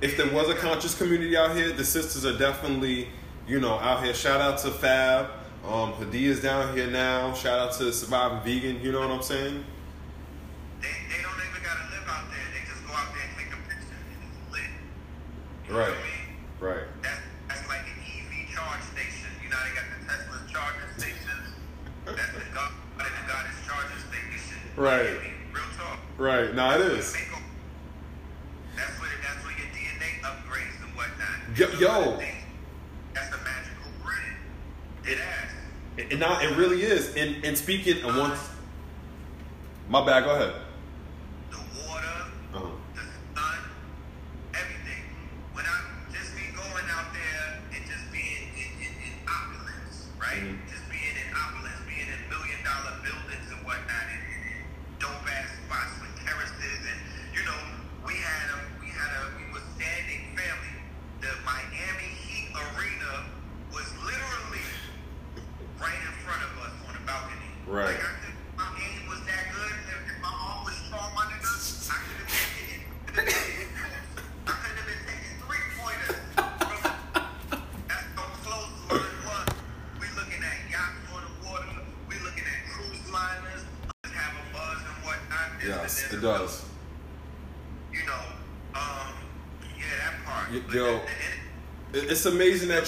if 0.01 0.17
there 0.17 0.31
was 0.31 0.49
a 0.49 0.55
conscious 0.55 0.97
community 0.97 1.35
out 1.37 1.55
here, 1.55 1.71
the 1.71 1.85
sisters 1.85 2.25
are 2.25 2.37
definitely, 2.37 3.07
you 3.47 3.59
know, 3.59 3.73
out 3.79 4.03
here. 4.03 4.13
Shout 4.13 4.41
out 4.41 4.59
to 4.59 4.71
Fab. 4.71 5.29
Um, 5.65 5.93
Hadia's 5.93 6.41
down 6.41 6.75
here 6.75 6.87
now. 6.87 7.33
Shout 7.33 7.59
out 7.59 7.73
to 7.79 7.91
Surviving 7.91 8.41
Vegan. 8.43 8.81
You 8.83 8.91
know 8.91 8.99
what 8.99 9.09
I'm 9.09 9.23
saying? 9.23 9.65
They, 10.81 10.87
they 11.09 11.23
don't 11.23 11.33
even 11.33 11.63
gotta 11.63 11.89
live 11.89 12.07
out 12.07 12.29
there. 12.29 12.45
They 12.53 12.61
just 12.69 12.85
go 12.85 12.93
out 12.93 13.09
there 13.13 13.23
and 13.25 13.33
take 13.37 13.49
a 13.49 13.57
picture 13.65 13.97
and 15.97 16.04
Right. 24.75 25.09
Real 25.53 25.63
talk. 25.77 25.99
Right. 26.17 26.53
Now 26.53 26.75
it 26.75 26.81
is. 26.81 27.13
That's 28.75 28.99
where 28.99 29.09
that's 29.23 29.43
where 29.45 29.53
your 29.57 29.67
DNA 29.67 30.21
upgrades 30.21 30.83
and 30.83 30.95
whatnot. 30.95 31.57
Yo- 31.57 31.79
yo. 31.79 32.01
are 32.01 32.11
the 32.11 32.17
things. 32.17 32.35
That's 33.13 33.33
a 33.33 33.37
magical 33.37 33.91
grid. 34.03 35.13
It 35.13 35.19
ass. 35.19 36.09
And 36.11 36.19
now 36.19 36.39
it 36.41 36.55
really 36.57 36.81
is. 36.83 37.15
And 37.15 37.43
and 37.45 37.57
speaking 37.57 38.03
and 38.03 38.17
once, 38.17 38.39
my 39.89 40.05
bad. 40.05 40.25
Go 40.25 40.35
ahead. 40.35 40.53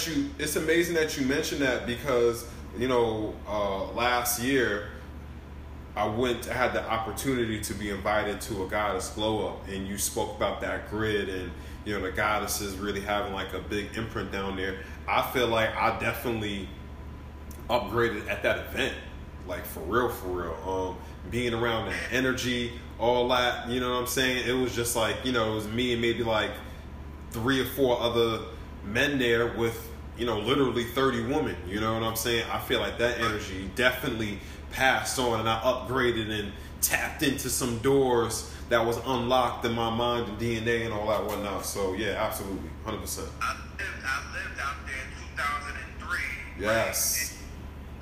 You. 0.08 0.30
It's 0.38 0.56
amazing 0.56 0.94
that 0.94 1.18
you 1.18 1.26
mentioned 1.26 1.62
that 1.62 1.86
because 1.86 2.46
you 2.76 2.88
know 2.88 3.34
uh, 3.46 3.92
last 3.92 4.42
year 4.42 4.88
I 5.96 6.06
went. 6.06 6.48
I 6.48 6.54
had 6.54 6.72
the 6.72 6.88
opportunity 6.88 7.60
to 7.60 7.74
be 7.74 7.90
invited 7.90 8.40
to 8.42 8.64
a 8.64 8.68
goddess 8.68 9.10
glow 9.10 9.48
up, 9.48 9.68
and 9.68 9.86
you 9.86 9.98
spoke 9.98 10.36
about 10.36 10.60
that 10.60 10.90
grid 10.90 11.28
and 11.28 11.50
you 11.84 11.94
know 11.94 12.00
the 12.00 12.12
goddesses 12.12 12.76
really 12.76 13.00
having 13.00 13.32
like 13.32 13.52
a 13.52 13.58
big 13.58 13.96
imprint 13.96 14.30
down 14.30 14.56
there. 14.56 14.78
I 15.08 15.22
feel 15.32 15.48
like 15.48 15.74
I 15.74 15.98
definitely 15.98 16.68
upgraded 17.68 18.28
at 18.28 18.42
that 18.44 18.58
event, 18.58 18.94
like 19.46 19.64
for 19.64 19.80
real, 19.80 20.08
for 20.08 20.28
real. 20.28 20.56
Um, 20.64 20.96
being 21.30 21.52
around 21.52 21.86
that 21.86 22.12
energy, 22.12 22.72
all 22.98 23.28
that, 23.28 23.68
you 23.68 23.80
know 23.80 23.94
what 23.94 24.00
I'm 24.00 24.06
saying? 24.06 24.48
It 24.48 24.52
was 24.52 24.74
just 24.74 24.94
like 24.94 25.16
you 25.24 25.32
know 25.32 25.52
it 25.52 25.54
was 25.54 25.68
me 25.68 25.92
and 25.94 26.00
maybe 26.00 26.22
like 26.22 26.52
three 27.32 27.60
or 27.60 27.66
four 27.66 28.00
other 28.00 28.40
men 28.84 29.18
there 29.18 29.48
with 29.48 29.87
you 30.18 30.26
know 30.26 30.38
literally 30.40 30.84
30 30.84 31.22
women 31.26 31.56
you 31.68 31.80
know 31.80 31.94
what 31.94 32.02
i'm 32.02 32.16
saying 32.16 32.44
i 32.50 32.58
feel 32.58 32.80
like 32.80 32.98
that 32.98 33.18
energy 33.20 33.70
definitely 33.76 34.38
passed 34.72 35.18
on 35.18 35.40
and 35.40 35.48
i 35.48 35.58
upgraded 35.60 36.28
and 36.30 36.52
tapped 36.80 37.22
into 37.22 37.48
some 37.48 37.78
doors 37.78 38.52
that 38.68 38.84
was 38.84 38.96
unlocked 39.06 39.64
in 39.64 39.72
my 39.72 39.88
mind 39.90 40.28
and 40.28 40.38
dna 40.38 40.84
and 40.84 40.92
all 40.92 41.06
that 41.08 41.24
whatnot 41.24 41.64
so 41.64 41.94
yeah 41.94 42.14
absolutely 42.26 42.68
100% 42.84 42.90
I 42.90 42.92
lived, 42.98 44.04
I 44.04 44.18
lived 44.34 44.60
out 44.60 44.74
there 44.86 44.96
in 44.96 45.10
2003. 45.36 46.18
Yes. 46.64 47.38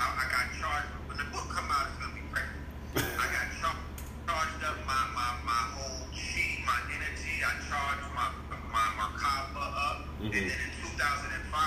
I, 0.00 0.04
I 0.04 0.24
got 0.30 0.46
charged. 0.60 0.88
When 1.08 1.16
the 1.18 1.24
book 1.24 1.48
come 1.50 1.68
out, 1.70 1.86
it's 1.92 1.98
gonna 2.00 2.14
be 2.14 2.24
crazy. 2.32 2.48
I 2.96 3.26
got 3.28 3.46
char- 3.60 3.84
charged 4.26 4.64
up 4.64 4.76
my, 4.86 4.96
my, 5.12 5.28
my 5.44 5.62
whole 5.76 6.06
chi, 6.14 6.64
my 6.64 6.78
energy. 6.88 7.44
I 7.44 7.52
charged 7.68 8.08
my 8.16 8.28
my 8.72 8.86
Merkaba 8.96 9.64
up, 9.90 9.98
Mhm. 10.22 10.24
and 10.24 10.32
then 10.32 10.42
in 10.44 10.70
2005, 10.96 11.60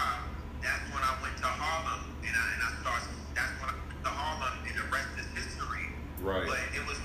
that's 0.62 0.86
when 0.92 1.04
I 1.04 1.14
went 1.24 1.36
to 1.40 1.50
Harlem 1.50 2.02
and 2.24 2.34
I, 2.36 2.46
and 2.56 2.62
I 2.64 2.70
started, 2.84 3.12
that's 3.36 3.56
when 3.60 3.70
I 3.72 3.76
went 3.80 4.02
to 4.04 4.12
Harlem 4.12 4.56
and 4.68 4.76
the 4.76 4.86
rest 4.92 5.12
is 5.20 5.28
history. 5.32 5.88
Right. 6.20 6.48
But 6.48 6.62
it 6.76 6.84
was 6.84 7.00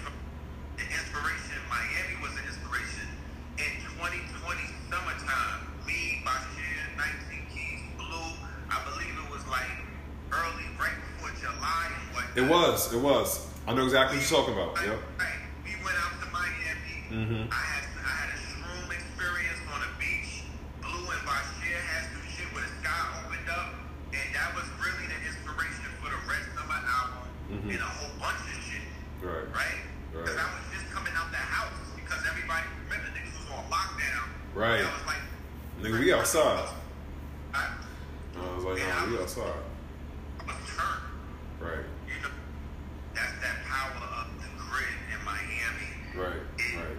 the 0.77 0.85
inspiration, 0.91 1.59
Miami 1.71 2.19
was 2.19 2.35
an 2.35 2.45
inspiration. 2.51 3.07
In 3.63 3.71
2020 3.95 4.35
summertime, 4.91 5.71
me, 5.87 6.23
Bashir, 6.27 6.99
19 6.99 7.47
Keys, 7.55 7.83
Blue, 7.95 8.35
I 8.67 8.83
believe 8.91 9.15
it 9.15 9.31
was 9.31 9.47
like 9.47 9.71
early, 10.35 10.67
right 10.75 10.99
before 11.15 11.31
July 11.39 11.95
and 11.95 12.05
whatnot. 12.11 12.35
It 12.35 12.47
was, 12.51 12.93
it 12.93 13.01
was. 13.01 13.47
I 13.67 13.75
know 13.75 13.85
exactly 13.87 14.19
we, 14.19 14.23
what 14.23 14.31
you're 14.31 14.41
talking 14.43 14.55
about. 14.59 14.79
I, 14.79 14.85
yep. 14.91 14.99
We 15.63 15.73
went 15.87 15.97
out 16.03 16.19
to 16.19 16.27
Miami. 16.35 16.99
Mm-hmm. 17.15 17.55
I 17.55 17.63
had 17.63 17.85
I 18.03 18.13
had 18.27 18.29
a 18.35 18.39
shroom 18.43 18.91
experience 18.91 19.63
on 19.71 19.81
a 19.87 19.91
beach. 19.97 20.43
Blue 20.83 21.07
and 21.07 21.23
Bashir 21.25 21.79
had 21.79 22.14
that 24.35 24.51
was 24.55 24.67
really 24.83 25.07
the 25.09 25.19
inspiration 25.25 25.87
for 26.03 26.11
the 26.11 26.21
rest 26.27 26.51
of 26.59 26.67
my 26.67 26.81
album 26.83 27.25
Mhm. 27.51 27.71
and 27.79 27.81
a 27.81 27.91
whole 27.99 28.13
bunch 28.19 28.43
of 28.45 28.59
shit. 28.67 28.83
Right. 29.23 29.47
Right? 29.55 29.81
Because 30.13 30.35
Right. 30.37 30.45
I 30.45 30.49
was 30.55 30.65
just 30.75 30.87
coming 30.93 31.15
out 31.15 31.31
the 31.31 31.39
house 31.39 31.75
because 31.97 32.21
everybody 32.27 32.67
remember 32.85 33.09
niggas 33.15 33.35
was 33.39 33.49
on 33.55 33.65
lockdown. 33.71 34.27
Right. 34.55 34.83
I 34.85 34.91
was 34.91 35.07
like, 35.07 35.23
Nigga, 35.83 35.99
we 36.01 36.13
outside. 36.15 36.69
I, 37.53 37.67
I 38.39 38.55
was 38.55 38.65
like, 38.65 38.79
no, 38.79 39.07
we 39.11 39.19
outside. 39.21 39.59
I 40.41 40.45
was 40.47 40.57
turned. 40.71 41.07
Right. 41.61 41.85
You 42.07 42.17
know, 42.23 42.31
that's 43.15 43.35
that 43.43 43.65
power 43.67 43.93
of 44.23 44.27
the 44.39 44.49
grid 44.57 44.95
in 45.13 45.21
Miami. 45.25 45.91
Right. 46.15 46.43
It- 46.59 46.79
Right. 46.79 46.97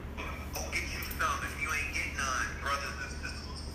Go 0.54 0.62
get 0.72 0.84
you 0.92 1.00
some 1.20 1.40
if 1.44 1.56
you 1.62 1.68
ain't 1.72 1.94
get 1.96 2.16
none, 2.18 2.48
brothers. 2.62 3.05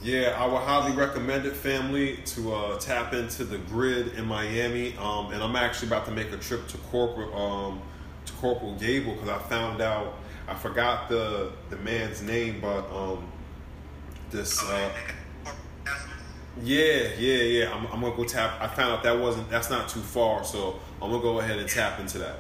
Yeah, 0.02 0.34
I 0.38 0.46
would 0.46 0.62
highly 0.62 0.92
recommend 0.96 1.44
it, 1.44 1.54
family, 1.54 2.16
to 2.24 2.54
uh, 2.54 2.78
tap 2.78 3.12
into 3.12 3.44
the 3.44 3.58
grid 3.58 4.14
in 4.14 4.24
Miami. 4.24 4.96
Um, 4.96 5.30
and 5.32 5.42
I'm 5.42 5.56
actually 5.56 5.88
about 5.88 6.06
to 6.06 6.10
make 6.10 6.32
a 6.32 6.38
trip 6.38 6.66
to 6.68 6.78
corporate 6.78 7.32
um, 7.34 7.82
to 8.24 8.32
Coral 8.34 8.76
Gable 8.76 9.12
because 9.12 9.28
I 9.28 9.38
found 9.38 9.82
out 9.82 10.14
I 10.48 10.54
forgot 10.54 11.08
the 11.10 11.52
the 11.68 11.76
man's 11.76 12.22
name, 12.22 12.60
but 12.60 12.90
um, 12.90 13.26
this. 14.30 14.62
Uh, 14.62 14.90
yeah, 16.62 17.08
yeah, 17.18 17.42
yeah. 17.42 17.74
I'm, 17.74 17.86
I'm 17.86 18.00
gonna 18.00 18.16
go 18.16 18.24
tap. 18.24 18.60
I 18.60 18.68
found 18.68 18.92
out 18.92 19.02
that 19.02 19.18
wasn't 19.18 19.50
that's 19.50 19.68
not 19.68 19.88
too 19.88 20.00
far, 20.00 20.44
so 20.44 20.80
I'm 21.02 21.10
gonna 21.10 21.22
go 21.22 21.40
ahead 21.40 21.58
and 21.58 21.68
tap 21.68 22.00
into 22.00 22.18
that. 22.18 22.36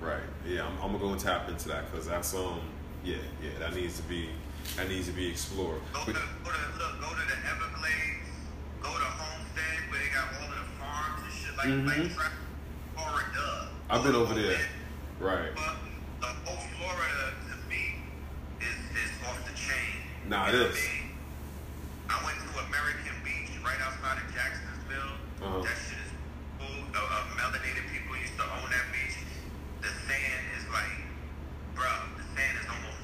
Right. 0.00 0.22
Yeah, 0.46 0.66
I'm, 0.66 0.72
I'm 0.80 0.92
gonna 0.92 0.98
go 0.98 1.10
and 1.10 1.20
tap 1.20 1.48
into 1.48 1.68
that 1.68 1.90
because 1.90 2.06
that's 2.06 2.34
um 2.34 2.60
yeah 3.04 3.16
yeah 3.42 3.50
that 3.58 3.74
needs 3.74 3.96
to 3.96 4.02
be 4.04 4.28
that 4.76 4.88
needs 4.88 5.06
to 5.08 5.12
be 5.12 5.28
explored. 5.28 5.80
Go 5.92 6.04
to, 6.04 6.12
go 6.12 6.18
to, 6.18 6.62
look, 6.78 7.00
go 7.00 7.08
to 7.10 7.24
the 7.26 7.38
Everglades, 7.50 8.30
go 8.82 8.90
to 8.90 9.08
Homestead 9.18 9.78
where 9.90 9.98
they 10.00 10.10
got 10.14 10.28
all 10.38 10.46
of 10.46 10.54
the 10.54 10.66
farms 10.78 11.22
and 11.24 11.32
shit 11.34 11.54
like, 11.58 11.66
Mhm. 11.66 12.16
like 12.16 12.32
Florida. 12.94 13.68
I've 13.90 14.02
been 14.04 14.14
over 14.14 14.34
there. 14.34 14.60
Right. 15.18 15.50
But 15.54 15.76
the 16.20 16.26
whole 16.46 16.62
Florida 16.78 17.34
to 17.50 17.54
me 17.68 17.98
is, 18.60 18.76
is 18.94 19.10
off 19.26 19.38
the 19.46 19.54
chain. 19.58 19.98
Nah, 20.28 20.48
it 20.48 20.54
is. 20.54 20.60
You 20.60 20.62
know 20.62 20.68
what 20.68 20.76
is. 20.76 20.78
I 20.78 20.94
mean? 20.94 21.10
I 22.08 22.16
went 22.24 22.38
to 22.38 22.48
American 22.70 23.16
Beach 23.24 23.50
right 23.64 23.80
outside 23.82 24.18
of 24.22 24.26
Jacksonville. 24.32 25.14
Uh-huh. 25.42 25.62
That 25.66 25.74
shit 25.74 25.98
is 25.98 26.12
cool. 26.60 26.78
Uh, 26.94 27.02
uh, 27.02 27.24
melanated 27.34 27.84
people 27.90 28.14
used 28.16 28.36
to 28.38 28.44
own 28.46 28.68
that 28.70 28.86
beach. 28.94 29.16
The 29.82 29.90
sand 30.06 30.44
is 30.54 30.64
like, 30.70 30.94
bro, 31.74 31.90
the 32.16 32.24
sand 32.36 32.54
is 32.62 32.66
almost 32.70 32.97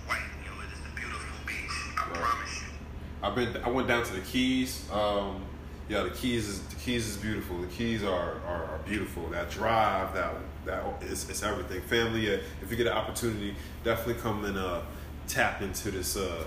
I've 3.22 3.34
been. 3.34 3.56
I 3.64 3.68
went 3.70 3.88
down 3.88 4.04
to 4.04 4.12
the 4.12 4.20
Keys. 4.20 4.88
Um, 4.92 5.42
yeah, 5.88 6.02
the 6.02 6.10
Keys 6.10 6.48
is 6.48 6.60
the 6.62 6.76
Keys 6.76 7.08
is 7.08 7.16
beautiful. 7.16 7.58
The 7.60 7.66
Keys 7.68 8.02
are, 8.02 8.40
are, 8.46 8.64
are 8.64 8.80
beautiful. 8.86 9.26
That 9.28 9.50
drive, 9.50 10.14
that 10.14 10.34
that 10.66 10.84
it's, 11.02 11.28
it's 11.28 11.42
everything. 11.42 11.80
Family. 11.82 12.34
Uh, 12.34 12.38
if 12.62 12.70
you 12.70 12.76
get 12.76 12.86
an 12.86 12.92
opportunity, 12.92 13.54
definitely 13.82 14.20
come 14.22 14.44
and 14.44 14.58
uh, 14.58 14.80
tap 15.26 15.62
into 15.62 15.90
this. 15.90 16.16
Uh, 16.16 16.44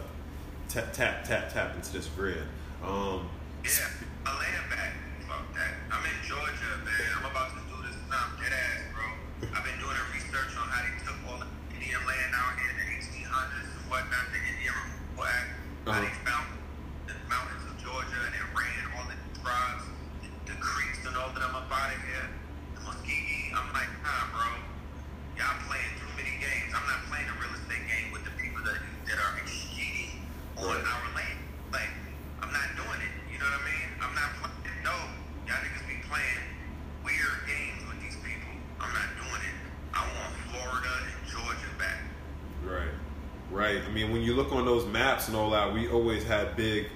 tap 0.69 0.91
tap 0.93 1.23
tap 1.23 1.51
tap 1.51 1.75
into 1.75 1.93
this 1.93 2.07
grid. 2.15 2.43
Um, 2.83 3.29
Yeah, 3.63 3.87
my 4.23 4.33
land 4.37 4.69
back. 4.69 4.93
Fuck 5.27 5.53
that. 5.55 5.73
I'm 5.91 6.03
in 6.05 6.17
Georgia, 6.27 6.77
man. 6.85 7.09
I'm 7.17 7.25
about 7.31 7.49
to 7.51 7.61
do 7.65 7.77
this. 7.87 7.95
I'm 8.11 8.37
dead 8.37 8.53
ass, 8.53 8.81
bro. 8.93 9.49
I've 9.49 9.63
been 9.65 9.79
doing 9.79 9.97
a 9.97 10.05
research 10.13 10.53
on 10.55 10.67
how 10.69 10.81
they 10.85 10.93
took 11.03 11.17
all 11.25 11.39
the 11.41 11.47
Indian 11.73 11.99
land 12.05 12.31
out 12.37 12.53
here 12.59 12.69
in 12.69 12.77
the 12.77 12.87
1800s 13.01 13.65
and 13.65 13.89
whatnot, 13.89 14.29
the 14.29 14.39
Indian 14.39 14.73
Removal 14.77 15.25
Act. 15.25 15.56
Uh-huh. 15.87 16.03
they 16.03 16.11
found 16.27 16.47
the 17.07 17.15
mountains 17.31 17.63
of 17.63 17.75
Georgia 17.79 18.19
and 18.27 18.33
they 18.35 18.43
ran 18.51 18.83
all 18.99 19.07
the 19.07 19.15
tribes, 19.39 19.87
the, 20.19 20.51
the 20.51 20.57
creeks 20.59 20.99
and 21.07 21.15
all 21.15 21.31
of 21.31 21.35
them 21.39 21.55
up 21.55 21.71
out 21.71 21.95
of 21.95 21.99
here. 22.03 22.27
The 22.75 22.81
Muskogee. 22.83 23.55
I'm 23.55 23.71
like, 23.71 23.87
nah, 24.03 24.27
bro. 24.35 24.47
Y'all 25.39 25.55
playing 25.71 25.93
too 25.95 26.11
many 26.19 26.35
games. 26.43 26.75
I'm 26.75 26.83
not 26.91 27.07
playing 27.07 27.31
a 27.31 27.35
real 27.39 27.55
estate 27.55 27.87
game 27.87 28.11
with 28.11 28.27
the 28.27 28.35
people 28.35 28.59
that, 28.67 28.83
that 29.07 29.15
are 29.15 29.39
cheating 29.47 30.27
on 30.59 30.75
Right. 30.75 30.83
our 30.91 31.05
land. 31.15 31.39
Like, 31.71 31.93
I'm 32.43 32.51
not 32.51 32.67
doing 32.75 32.99
it. 33.07 33.13
You 33.31 33.39
know 33.39 33.47
what 33.47 33.63
I 33.63 33.69
mean? 33.71 33.87
I'm 34.03 34.11
not 34.11 34.29
playing. 34.43 34.83
No, 34.83 34.95
y'all 35.47 35.61
niggas 35.63 35.87
be 35.87 36.03
playing 36.03 36.43
weird 37.07 37.47
games 37.47 37.79
with 37.87 37.99
these 38.03 38.19
people. 38.27 38.51
I'm 38.83 38.91
not 38.91 39.07
doing 39.23 39.39
it. 39.39 39.55
I 39.95 40.03
want 40.03 40.35
Florida 40.51 40.93
and 41.07 41.15
Georgia 41.31 41.71
back. 41.79 42.03
Right, 42.67 42.91
right. 43.51 43.81
I 43.83 43.89
mean, 43.91 44.11
when 44.11 44.21
you 44.21 44.33
look 44.33 44.51
on 44.51 44.65
those 44.65 44.85
maps 44.85 45.27
and 45.27 45.35
all 45.37 45.49
that, 45.51 45.73
we 45.73 45.87
always 45.89 46.23
had 46.23 46.55
big 46.55 46.87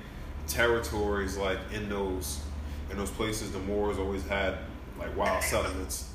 territories 0.48 1.38
like 1.38 1.60
in 1.74 1.90
those 1.90 2.42
in 2.90 2.98
those 2.98 3.12
places. 3.12 3.52
The 3.52 3.60
Moors 3.60 3.98
always 3.98 4.26
had 4.28 4.58
like 5.00 5.16
wild 5.16 5.44
settlements. 5.44 6.10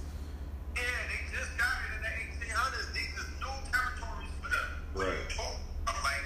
Yeah, 0.74 0.82
they 1.08 1.36
just 1.36 1.56
got 1.56 1.72
it 1.88 1.96
in 1.96 2.02
the 2.02 2.46
1800s. 2.52 2.92
These 2.92 3.14
is 3.16 3.28
new 3.40 3.56
territories 3.72 4.32
for 4.42 4.50
them. 4.50 4.68
Right. 4.94 5.16
you 5.30 5.36
talk- 5.36 5.60
I'm 5.88 6.02
like, 6.04 6.24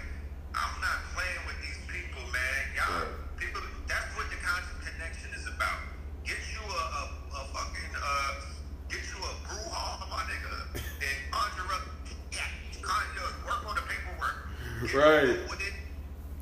I'm 0.54 0.74
not 0.80 0.98
playing 1.14 1.42
with 1.46 1.58
these 1.62 1.78
people, 1.86 2.22
man. 2.32 2.62
Y'all, 2.74 2.90
Right. 3.06 3.36
people, 3.38 3.60
that's 3.86 4.10
what 4.16 4.26
the 4.30 4.36
conscious 4.42 4.80
connection 4.82 5.30
is 5.38 5.46
about. 5.46 5.78
Get 6.26 6.40
you 6.50 6.62
a, 6.66 6.82
a, 6.98 7.04
a 7.30 7.42
fucking, 7.54 7.92
uh, 7.94 8.32
get 8.90 9.02
you 9.06 9.18
a 9.22 9.32
brouhaha, 9.46 10.04
my 10.10 10.22
nigga, 10.26 10.82
and 10.82 11.16
conjure 11.30 11.70
up, 11.70 11.84
yeah, 12.34 12.50
conjure, 12.82 13.30
work 13.46 13.62
on 13.70 13.74
the 13.78 13.84
paperwork. 13.86 14.48
Get 14.79 14.79
Right. 14.94 15.28
it. 15.30 15.40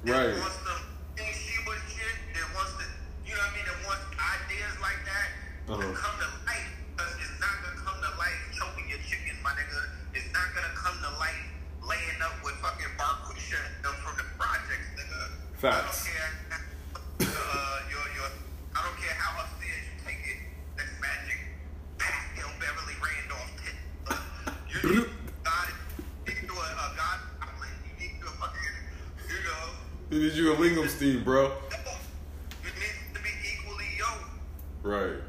Right. 0.04 0.32
That 0.32 0.40
wants 0.40 0.56
some 0.64 0.82
thing 1.16 1.32
she 1.36 1.56
was 1.68 1.78
shit, 1.90 2.16
that 2.32 2.48
wants 2.56 2.72
to, 2.80 2.84
you 3.28 3.34
know 3.36 3.44
what 3.44 3.52
I 3.52 3.56
mean, 3.60 3.66
that 3.68 3.80
wants 3.84 4.04
ideas 4.16 4.74
like 4.80 5.00
that 5.04 5.28
Uh-huh. 5.68 5.84
come 5.92 6.16
to 6.16 6.28
light. 6.48 6.68
Because 6.96 7.12
it's 7.20 7.36
not 7.42 7.54
going 7.60 7.76
to 7.76 7.82
come 7.84 7.98
to 8.00 8.10
light 8.16 8.40
choking 8.56 8.88
your 8.88 9.02
chicken, 9.04 9.36
my 9.44 9.52
nigga. 9.52 9.80
It's 10.16 10.30
not 10.32 10.48
going 10.56 10.64
to 10.64 10.74
come 10.80 10.96
to 10.96 11.10
light 11.20 11.44
laying 11.84 12.20
up 12.24 12.40
with 12.40 12.56
fucking 12.64 12.88
Barkusha 12.96 13.60
from 13.84 14.14
the 14.16 14.24
projects, 14.40 14.88
nigga. 14.96 15.20
Facts. 15.60 16.08
I 16.08 16.16
don't 17.20 17.28
care. 17.28 17.36
Uh, 17.36 17.78
your, 17.92 18.04
your, 18.16 18.28
I 18.72 18.78
don't 18.80 18.96
care 18.96 19.12
how 19.20 19.44
upstairs 19.44 19.82
you 19.92 19.94
take 20.08 20.22
it. 20.24 20.40
That's 20.78 20.94
magic. 21.04 21.38
Paschal 22.00 22.48
Beverly 22.56 22.96
Randolph. 22.96 23.52
You 24.72 24.78
need 24.88 25.10
God. 25.44 25.68
You 25.98 26.32
need 26.32 26.40
to 26.40 26.46
do 26.48 26.54
a, 26.56 26.64
a 26.64 26.86
God. 26.96 27.18
You 27.84 27.92
need 28.00 28.14
to 28.16 28.20
do 28.22 28.26
a 28.30 28.34
fucking, 28.40 28.74
you 30.07 30.07
Did 30.18 30.34
you 30.34 30.50
a 30.52 30.56
Linghamstein, 30.56 31.22
bro? 31.22 31.46
It 31.46 32.74
needs 32.74 33.00
to 33.14 33.20
be 33.22 33.30
equally 33.54 33.86
yoked. 33.94 34.34
Right. 34.82 35.22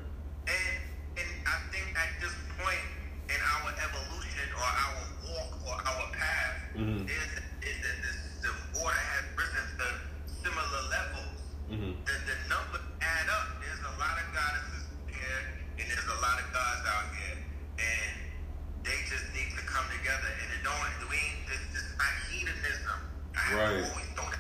And 0.50 0.74
and 1.14 1.30
I 1.46 1.56
think 1.70 1.94
at 1.94 2.10
this 2.18 2.34
point 2.58 2.82
in 3.30 3.38
our 3.38 3.70
evolution 3.70 4.50
or 4.58 4.66
our 4.66 4.98
walk 5.30 5.52
or 5.62 5.78
our 5.78 6.06
path 6.10 6.74
Mhm. 6.74 7.06
is 7.06 7.22
is 7.62 7.78
that 7.86 7.98
this, 8.02 8.18
the 8.42 8.50
water 8.82 8.98
has 8.98 9.26
risen 9.38 9.66
to 9.78 9.88
similar 10.42 10.82
levels. 10.90 11.38
Mhm. 11.70 11.94
The 12.10 12.14
the 12.26 12.36
numbers 12.50 12.82
add 13.06 13.30
up. 13.30 13.62
There's 13.62 13.84
a 13.86 13.94
lot 14.02 14.18
of 14.18 14.26
goddesses 14.34 14.90
here 15.06 15.42
and 15.78 15.86
there's 15.86 16.10
a 16.10 16.18
lot 16.18 16.42
of 16.42 16.50
gods 16.50 16.84
out 16.90 17.14
here. 17.14 17.38
And 17.78 18.12
they 18.82 18.98
just 19.06 19.30
need 19.38 19.54
to 19.54 19.62
come 19.70 19.86
together 19.94 20.34
and 20.34 20.50
it 20.50 20.64
don't 20.66 20.82
we 21.14 21.16
ain't 21.16 21.46
this 21.46 21.62
this 21.78 21.84
is 21.86 21.94
not 22.02 22.10
hedonism. 22.34 22.98
I 23.38 23.40
have 23.40 23.54
to 23.54 23.56
Right. 23.56 23.86
always 23.86 24.10
throw 24.18 24.26
that 24.34 24.40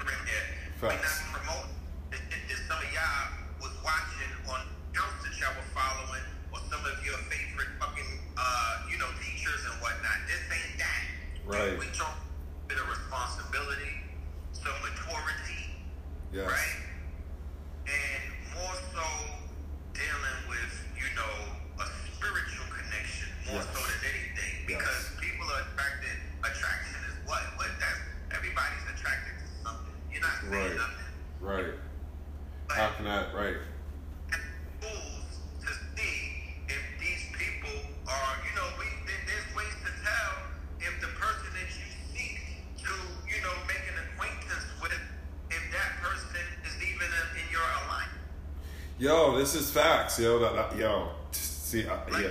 in 0.00 0.24
there. 0.26 0.46
We 0.80 0.88
Facts. 0.88 1.20
not 1.20 1.32
promoting 1.36 1.76
if, 2.10 2.20
if, 2.32 2.50
if 2.50 2.58
some 2.66 2.78
of 2.82 2.88
y'all 2.90 3.28
was 3.60 3.70
watching 3.84 4.32
on 4.48 4.64
accounts 4.90 5.22
that 5.28 5.36
y'all 5.38 5.52
were 5.54 5.70
following, 5.76 6.24
or 6.50 6.58
some 6.72 6.80
of 6.82 6.96
your 7.04 7.18
favorite 7.28 7.68
fucking, 7.78 8.10
uh, 8.38 8.88
you 8.90 8.96
know, 8.96 9.06
teachers 9.20 9.60
and 9.70 9.76
whatnot, 9.84 10.18
this 10.26 10.40
ain't 10.50 10.78
that. 10.80 11.04
Right. 11.44 11.78
We 11.78 11.84
talk 11.92 12.16
a 12.16 12.66
bit 12.66 12.78
of 12.80 12.88
responsibility, 12.88 13.92
some 14.56 14.72
maturity, 14.80 15.84
Yes. 16.32 16.46
right? 16.46 16.80
And 17.90 18.22
more 18.54 18.76
so 18.94 19.06
dealing 19.92 20.40
with, 20.48 20.72
you 20.94 21.08
know, 21.18 21.34
a 21.82 21.86
spiritual 22.14 22.66
connection 22.70 23.28
more 23.50 23.58
Yes. 23.58 23.66
so 23.74 23.80
than 23.82 24.00
anything. 24.06 24.54
Yes. 24.68 24.78
Because 24.78 25.02
people 25.18 25.46
are 25.50 25.62
attracted, 25.66 26.14
attraction 26.46 26.98
is 27.10 27.16
what? 27.26 27.42
What 27.58 27.70
that's, 27.82 28.00
everybody's 28.30 28.86
attracted 28.94 29.34
to 29.42 29.46
something. 29.66 29.94
You're 30.12 30.22
not 30.22 30.38
saying 30.46 30.54
Right. 30.54 30.76
nothing. 30.78 31.10
Right. 31.40 31.74
But 32.68 32.76
How 32.78 32.90
can 32.94 33.06
I? 33.10 33.18
Right. 33.34 33.56
tools 34.80 35.26
to 35.66 35.70
see 35.98 36.54
if 36.70 36.82
these 37.02 37.24
people 37.34 37.74
are, 38.06 38.32
you 38.46 38.52
know, 38.54 38.68
we, 38.78 38.86
there- 39.04 39.24
there's 39.26 39.48
ways 39.58 39.74
to 39.84 39.90
tell 40.06 40.32
if 40.78 40.94
the 41.02 41.10
person 41.18 41.50
that 41.58 41.68
you 41.74 41.86
seek 42.14 42.38
to, 42.86 42.92
you 43.28 43.42
know, 43.42 43.52
make 43.66 43.82
an 43.90 43.98
acquaintance 44.08 44.64
with, 44.80 44.94
if 45.50 45.62
that 45.74 45.90
person 46.00 46.40
is 46.64 46.74
even 46.80 47.08
in, 47.12 47.26
in 47.44 47.46
your 47.52 47.66
alignment. 47.84 48.24
Yo, 49.10 49.36
this 49.36 49.56
is 49.56 49.72
facts, 49.72 50.20
yo. 50.20 50.38
That, 50.38 50.54
that- 50.54 50.76
yo, 50.78 51.08
See, 51.32 51.82
I, 51.82 51.94
Like, 52.06 52.30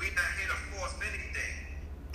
We're 0.00 0.08
not 0.16 0.30
here 0.40 0.48
to 0.48 0.56
force 0.72 0.96
anything. 1.04 1.52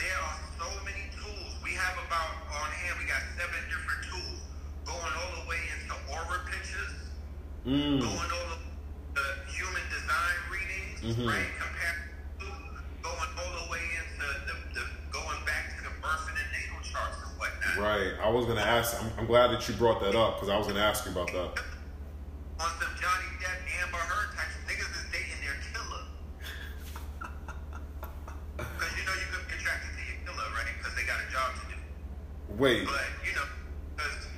There 0.01 0.17
are 0.17 0.37
so 0.57 0.65
many 0.81 1.05
tools. 1.13 1.53
We 1.63 1.77
have 1.77 1.93
about 2.01 2.41
on 2.57 2.69
hand. 2.73 2.97
We 2.97 3.05
got 3.05 3.21
seven 3.37 3.61
different 3.69 4.01
tools 4.09 4.41
going 4.81 5.13
all 5.13 5.33
the 5.37 5.45
way 5.45 5.61
into 5.77 5.93
aura 6.09 6.41
pictures, 6.49 7.13
mm, 7.69 8.01
going 8.01 8.31
over 8.33 8.57
the 9.13 9.27
human 9.53 9.85
design 9.93 10.37
readings, 10.49 10.97
Mhm. 11.21 11.29
right? 11.29 11.53
Compared 11.61 12.01
going 13.05 13.29
all 13.45 13.53
the 13.61 13.67
way 13.69 13.85
into 13.93 14.25
the, 14.49 14.55
the 14.73 14.83
going 15.13 15.37
back 15.45 15.77
to 15.77 15.85
the 15.85 15.93
birth 16.01 16.25
and 16.33 16.37
natal 16.49 16.81
charts 16.81 17.17
and 17.29 17.37
whatnot. 17.37 17.77
right. 17.77 18.17
I 18.25 18.29
was 18.33 18.47
gonna 18.49 18.65
ask. 18.65 18.97
I'm, 18.97 19.11
I'm 19.21 19.27
glad 19.29 19.53
that 19.53 19.61
you 19.69 19.75
brought 19.77 20.01
that 20.01 20.17
up 20.17 20.41
because 20.41 20.49
I 20.49 20.57
was 20.57 20.65
gonna 20.65 20.81
ask 20.81 21.05
you 21.05 21.11
about 21.13 21.29
that. 21.37 21.61
On 22.61 22.69
some 22.77 22.93
Johnny 22.93 23.25
Depp, 23.41 23.57
Amber 23.81 23.97
Heard 23.97 24.37
type 24.37 24.53
niggas 24.69 24.93
is 24.93 25.09
dating 25.09 25.41
their 25.41 25.57
killer. 25.73 26.05
Because 28.53 28.93
you 28.93 29.01
know 29.01 29.17
you 29.17 29.25
could 29.33 29.49
be 29.49 29.57
attracted 29.57 29.89
to 29.97 30.01
your 30.05 30.21
killer, 30.29 30.45
right? 30.53 30.69
Because 30.77 30.93
they 30.93 31.01
got 31.09 31.17
a 31.25 31.27
job 31.33 31.57
to 31.57 31.73
do. 31.73 31.77
Wait, 32.61 32.85
But 32.85 33.01
you 33.25 33.33
know, 33.33 33.49
because 33.97 34.29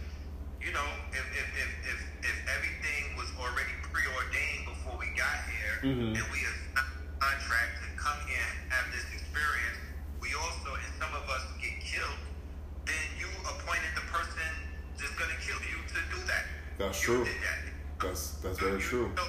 you 0.64 0.72
know, 0.72 0.88
if 1.12 1.20
if, 1.36 1.48
if 1.52 1.70
if 1.84 2.00
if 2.32 2.38
everything 2.48 3.20
was 3.20 3.28
already 3.36 3.76
preordained 3.92 4.72
before 4.72 4.96
we 4.96 5.12
got 5.20 5.44
here, 5.52 5.84
Mhm. 5.84 6.16
and 6.16 6.24
we 6.32 6.40
are 6.48 6.56
contract 7.20 7.84
to 7.84 7.88
come 8.00 8.20
here 8.24 8.40
and 8.40 8.72
have 8.72 8.88
this 8.96 9.04
experience, 9.20 9.84
we 10.24 10.32
also 10.32 10.80
and 10.80 10.94
some 10.96 11.12
of 11.12 11.28
us 11.28 11.44
get 11.60 11.76
killed. 11.84 12.24
Then 12.88 13.04
you 13.20 13.28
appointed 13.44 13.92
the 14.00 14.08
person 14.08 14.48
that's 14.96 15.12
gonna 15.20 15.36
kill 15.44 15.60
you 15.68 15.84
to 15.92 16.00
do 16.08 16.24
that. 16.32 16.48
That's 16.80 17.04
you 17.04 17.20
true. 17.20 17.24
Did 17.28 17.36
that. 17.44 17.60
that's 18.00 18.32
that's 18.44 18.60
So 18.60 18.66
very 18.66 18.80
you- 18.80 18.88
true. 18.88 19.12
so 19.16 19.24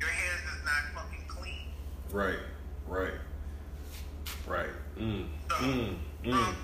Your 0.00 0.10
hands 0.10 0.42
is 0.58 0.64
not 0.64 0.82
fucking 0.96 1.24
clean. 1.28 1.70
Right, 2.10 2.40
right, 2.88 3.14
right. 4.48 4.70
Mm, 4.98 5.28
So, 5.48 5.54
mm, 5.56 5.96
mm. 6.24 6.32
um, 6.34 6.56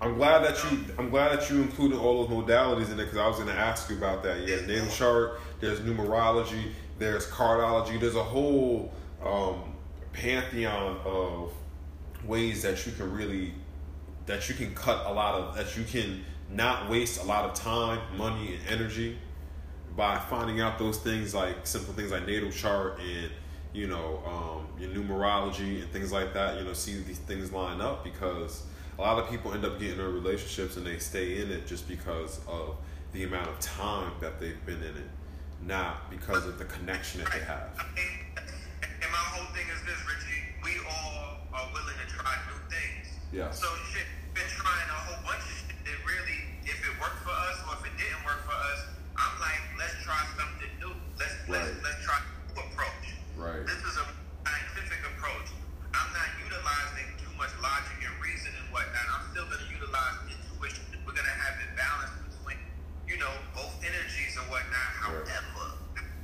I'm 0.00 0.14
glad 0.14 0.44
that 0.44 0.62
you. 0.70 0.84
I'm 0.96 1.10
glad 1.10 1.32
that 1.36 1.50
you 1.50 1.60
included 1.62 1.98
all 1.98 2.24
those 2.24 2.30
modalities 2.46 2.92
in 2.92 3.00
it 3.00 3.04
because 3.06 3.18
I 3.18 3.26
was 3.26 3.36
going 3.38 3.48
to 3.48 3.54
ask 3.58 3.90
you 3.90 3.96
about 3.96 4.22
that. 4.22 4.46
Yeah, 4.46 4.60
natal 4.64 4.86
chart. 4.90 5.40
There's 5.60 5.80
numerology. 5.80 6.72
There's 6.98 7.26
cardology. 7.26 8.00
There's 8.00 8.16
a 8.16 8.24
whole 8.24 8.92
um, 9.24 9.74
pantheon 10.12 10.98
of 11.04 11.52
ways 12.24 12.62
that 12.62 12.84
you 12.86 12.92
can 12.92 13.12
really 13.12 13.54
that 14.26 14.48
you 14.48 14.54
can 14.54 14.74
cut 14.74 15.06
a 15.06 15.12
lot 15.12 15.34
of 15.34 15.56
that 15.56 15.76
you 15.76 15.84
can 15.84 16.24
not 16.50 16.90
waste 16.90 17.22
a 17.22 17.24
lot 17.24 17.44
of 17.44 17.54
time, 17.54 18.00
money, 18.16 18.56
and 18.56 18.80
energy 18.80 19.18
by 19.96 20.18
finding 20.18 20.60
out 20.60 20.78
those 20.78 20.98
things 20.98 21.34
like 21.34 21.66
simple 21.66 21.92
things 21.94 22.10
like 22.10 22.26
natal 22.26 22.50
chart 22.50 23.00
and 23.00 23.30
you 23.72 23.86
know 23.86 24.22
um, 24.26 24.66
your 24.80 24.90
numerology 24.90 25.82
and 25.82 25.90
things 25.92 26.12
like 26.12 26.32
that. 26.34 26.58
You 26.58 26.64
know, 26.64 26.72
see 26.72 27.00
these 27.00 27.18
things 27.18 27.52
line 27.52 27.80
up 27.80 28.04
because 28.04 28.62
a 28.98 29.02
lot 29.02 29.18
of 29.18 29.30
people 29.30 29.52
end 29.52 29.64
up 29.64 29.78
getting 29.78 29.98
in 29.98 30.14
relationships 30.14 30.76
and 30.76 30.86
they 30.86 30.98
stay 30.98 31.40
in 31.40 31.50
it 31.50 31.66
just 31.66 31.88
because 31.88 32.40
of 32.48 32.76
the 33.12 33.24
amount 33.24 33.48
of 33.48 33.58
time 33.60 34.12
that 34.20 34.40
they've 34.40 34.64
been 34.66 34.82
in 34.82 34.96
it, 34.96 35.08
not 35.66 36.10
because 36.10 36.46
of 36.46 36.58
the 36.58 36.64
connection 36.64 37.22
that 37.22 37.32
they 37.32 37.44
have. 37.44 37.74
And 37.78 39.10
my 39.10 39.24
whole 39.34 39.46
thing 39.54 39.66
is 39.70 39.80
this, 39.86 39.98
Richie. 40.06 40.42
We 40.62 40.78
all 40.86 41.42
are 41.54 41.68
willing 41.74 41.98
to 41.98 42.08
try 42.10 42.34
new 42.50 42.60
things. 42.70 43.10
Yes. 43.32 43.58
So 43.60 43.68
shit, 43.90 44.06
been 44.34 44.46
trying 44.48 44.88
a 44.90 44.98
whole 45.06 45.20
bunch 45.26 45.42
of 45.42 45.54
shit 45.66 45.78
that 45.82 45.98
really, 46.06 46.38
if 46.66 46.78
it 46.78 46.94
worked 47.00 47.22
for 47.26 47.34
us 47.34 47.58
or 47.66 47.78
if 47.80 47.90
it 47.90 47.94
didn't 47.98 48.22
work 48.26 48.42
for 48.46 48.54
us, 48.54 48.80
I'm 49.18 49.34
like, 49.42 49.62
let's 49.78 49.98
try 50.06 50.18
something 50.38 50.70
new. 50.78 50.94
Let's 51.18 51.34
let's 51.50 51.74
let's 51.82 52.00
try 52.06 52.18
a 52.18 52.24
new 52.54 52.62
approach. 52.70 53.06
Right. 53.34 53.66
This 53.66 53.82
is 53.82 53.94
a 53.98 54.06
scientific 54.46 55.02
approach. 55.14 55.50
I'm 55.94 56.10
not 56.14 56.30
utilizing 56.38 57.08
too 57.18 57.32
much 57.34 57.50
logic 57.58 57.98
and 58.02 58.14
reason 58.22 58.54
and 58.54 58.66
whatnot. 58.70 59.06
I'm 59.10 59.24
still 59.34 59.46
going 59.50 59.62
to 59.62 59.70
utilize 59.74 60.16
intuition. 60.30 60.84
We're 61.02 61.16
going 61.16 61.26
to 61.26 61.38
have 61.38 61.54
a 61.58 61.68
balance 61.74 62.14
between, 62.14 62.27
you 63.08 63.16
know, 63.16 63.32
both 63.56 63.72
energies 63.80 64.36
and 64.36 64.44
whatnot. 64.52 64.92
However, 65.00 65.24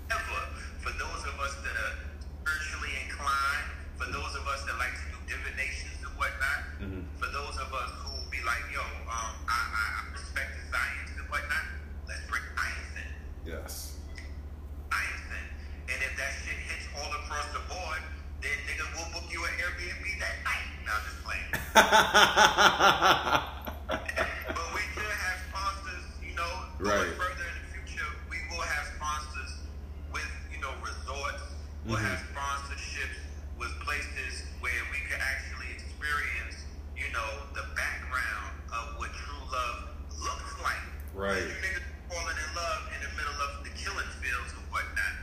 however, 0.08 0.40
for 0.84 0.92
those 1.00 1.22
of 1.24 1.32
us 1.40 1.56
that 1.64 1.72
are 1.74 1.94
spiritually 2.20 2.92
inclined, 3.08 3.72
for 3.96 4.04
those 4.12 4.36
of 4.36 4.44
us 4.46 4.60
that 4.68 4.76
like 4.76 4.92
to 4.92 5.06
do 5.16 5.18
divinations 5.32 5.96
and 6.04 6.12
whatnot, 6.20 6.60
Mhm. 6.84 7.08
for 7.16 7.24
those 7.32 7.56
of 7.56 7.72
us 7.72 7.88
who 8.04 8.12
be 8.30 8.36
like, 8.44 8.60
yo, 8.68 8.84
um, 9.08 9.32
I, 9.48 9.56
I, 9.56 9.84
I 9.96 10.00
respect 10.12 10.52
the 10.60 10.64
science 10.68 11.08
and 11.16 11.24
whatnot, 11.32 11.64
let's 12.06 12.20
bring 12.28 12.44
science 12.52 12.92
in 13.00 13.08
Yes. 13.48 13.96
science 14.92 15.24
in. 15.32 15.46
And 15.88 15.98
if 16.04 16.12
that 16.20 16.32
shit 16.44 16.58
hits 16.68 16.84
all 17.00 17.08
across 17.24 17.48
the 17.56 17.64
board, 17.72 18.02
then 18.44 18.52
nigga 18.68 18.84
will 18.92 19.08
book 19.16 19.24
you 19.32 19.40
an 19.44 19.54
Airbnb 19.56 20.04
that 20.20 20.36
night. 20.44 20.68
No, 20.84 20.92
I'm 20.92 21.00
just 21.08 21.24
playing. 21.24 21.48
Right. 26.78 27.06
going 27.06 27.14
further 27.16 27.46
in 27.48 27.56
the 27.62 27.66
future, 27.70 28.08
we 28.28 28.36
will 28.50 28.60
have 28.62 28.86
sponsors 28.98 29.52
with, 30.12 30.26
you 30.52 30.58
know, 30.60 30.74
resorts. 30.82 31.42
We'll 31.86 31.98
Mhm. 31.98 32.08
have 32.10 32.20
sponsorships 32.34 33.18
with 33.58 33.70
places 33.80 34.42
where 34.60 34.82
we 34.90 34.98
could 35.06 35.20
actually 35.20 35.70
experience, 35.72 36.64
you 36.96 37.08
know, 37.12 37.46
the 37.54 37.62
background 37.76 38.58
of 38.72 38.98
what 38.98 39.12
true 39.14 39.44
love 39.52 39.90
looks 40.18 40.52
like. 40.62 40.82
Right. 41.14 41.42
You 41.46 41.54
niggas 41.62 41.86
falling 42.10 42.36
in 42.36 42.54
love 42.54 42.80
in 42.94 43.00
the 43.06 43.12
middle 43.16 43.38
of 43.42 43.64
the 43.64 43.70
killing 43.70 44.08
fields 44.20 44.52
and 44.58 44.66
whatnot. 44.72 45.14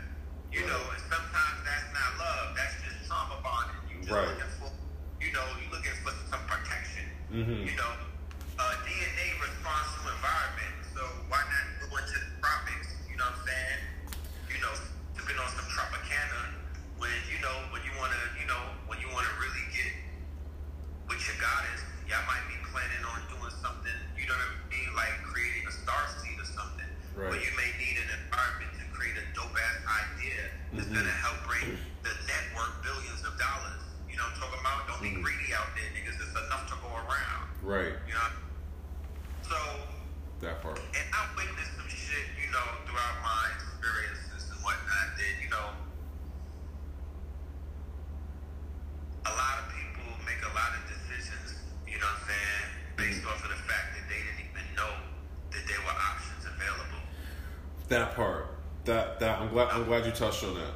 You 0.51 0.67
know, 0.67 0.81
and 0.91 1.01
sometimes 1.11 1.63
that's 1.63 1.93
not 1.93 2.17
love. 2.17 2.55
That's 2.55 2.75
just 2.83 3.07
trauma 3.07 3.39
bonding. 3.43 3.75
You 3.89 3.97
just 4.03 4.11
Right. 4.11 4.27
looking 4.27 4.51
for, 4.59 4.71
you 5.19 5.31
know, 5.31 5.45
you 5.59 5.69
looking 5.71 5.95
for 6.03 6.11
some 6.29 6.45
protection. 6.47 7.07
Mhm. 7.31 7.65
You 7.65 7.75
know, 7.75 7.91
uh, 8.59 8.75
DNA 8.83 9.33
responds 9.39 9.95
to 9.95 10.09
environment. 10.11 10.75
So 10.93 11.07
why 11.31 11.39
not 11.47 11.89
go 11.89 11.95
into 11.97 12.19
the 12.19 12.31
tropics? 12.43 12.87
You 13.09 13.15
know 13.15 13.25
what 13.31 13.39
I'm 13.39 13.47
saying? 13.47 13.79
You 14.51 14.59
know, 14.59 14.73
sipping 15.15 15.39
on 15.39 15.49
some 15.55 15.65
Tropicana 15.71 16.51
when 16.99 17.15
you 17.31 17.39
know 17.39 17.55
when 17.71 17.81
you 17.87 17.93
want 17.97 18.11
to, 18.11 18.19
you 18.39 18.45
know, 18.45 18.75
when 18.87 18.99
you 18.99 19.07
want 19.09 19.25
to 19.25 19.33
really 19.39 19.63
get 19.71 19.93
with 21.07 21.25
your 21.25 21.37
goddess. 21.39 21.81
Y'all 22.11 22.21
might 22.27 22.43
be 22.51 22.59
planning 22.69 23.05
on 23.07 23.23
doing 23.31 23.55
something. 23.63 23.95
You 24.19 24.27
know 24.27 24.35
what 24.35 24.51
I 24.51 24.69
mean? 24.69 24.93
Like 24.95 25.23
creating 25.23 25.65
a 25.65 25.71
star 25.71 26.07
seed 26.19 26.37
or 26.39 26.45
something. 26.45 26.85
Right. 27.15 27.31
But 27.31 27.39
you 27.41 27.51
may 27.55 27.71
need 27.79 27.97
an 28.03 28.09
environment 28.19 28.71
to 28.79 28.85
create 28.91 29.15
a 29.17 29.25
dope 29.33 29.55
ass 29.57 29.79
idea 29.87 30.51
that's 30.73 30.87
Mhm. 30.87 30.95
gonna 30.95 31.11
help 31.23 31.43
bring 31.47 31.79
the 32.03 32.13
network 32.27 32.83
billions 32.83 33.23
of 33.25 33.37
dollars. 33.39 33.81
You 34.09 34.17
know 34.17 34.23
what 34.23 34.33
I'm 34.35 34.39
talking 34.39 34.59
about? 34.59 34.87
Don't 34.87 35.01
be 35.01 35.11
Mhm. 35.11 35.23
greedy 35.23 35.53
out 35.55 35.73
there, 35.75 35.89
niggas. 35.91 36.19
It's 36.19 36.35
enough 36.35 36.67
to 36.69 36.75
go 36.75 36.95
around. 36.95 37.47
Right. 37.63 37.95
You 38.07 38.13
know? 38.13 38.29
So, 39.47 39.87
That 40.41 40.61
part. 40.61 40.79
and 40.79 41.15
I 41.15 41.27
witnessed 41.35 41.75
some 41.75 41.87
shit, 41.89 42.27
you 42.39 42.49
know, 42.51 42.63
throughout 42.87 43.21
my 43.21 43.49
experiences 43.55 44.49
and 44.51 44.63
whatnot 44.63 45.17
that, 45.17 45.41
you 45.41 45.49
know, 45.49 45.75
a 49.25 49.29
lot 49.35 49.59
of 49.59 49.65
people 49.75 50.07
make 50.25 50.41
a 50.41 50.53
lot 50.55 50.71
of 50.75 50.81
decisions, 50.89 51.61
you 51.87 51.99
know 51.99 52.05
what 52.07 52.21
I'm 52.21 52.27
saying, 52.27 52.65
based 52.97 53.25
off 53.27 53.43
of 53.43 53.49
the 53.49 53.55
fact 53.69 53.93
that 53.95 54.05
they 54.09 54.17
didn't 54.23 54.49
even 54.49 54.65
know 54.75 54.93
that 55.51 55.63
there 55.67 55.81
were 55.85 55.93
options 55.93 56.45
available. 56.45 57.01
That 57.89 58.15
part. 58.15 58.47
That 58.85 59.19
that 59.19 59.29
I'm 59.29 59.39
glad 59.51 59.69
I'm 59.69 59.85
glad 59.85 60.05
you 60.05 60.11
touched 60.11 60.43
on 60.43 60.55
that 60.55 60.73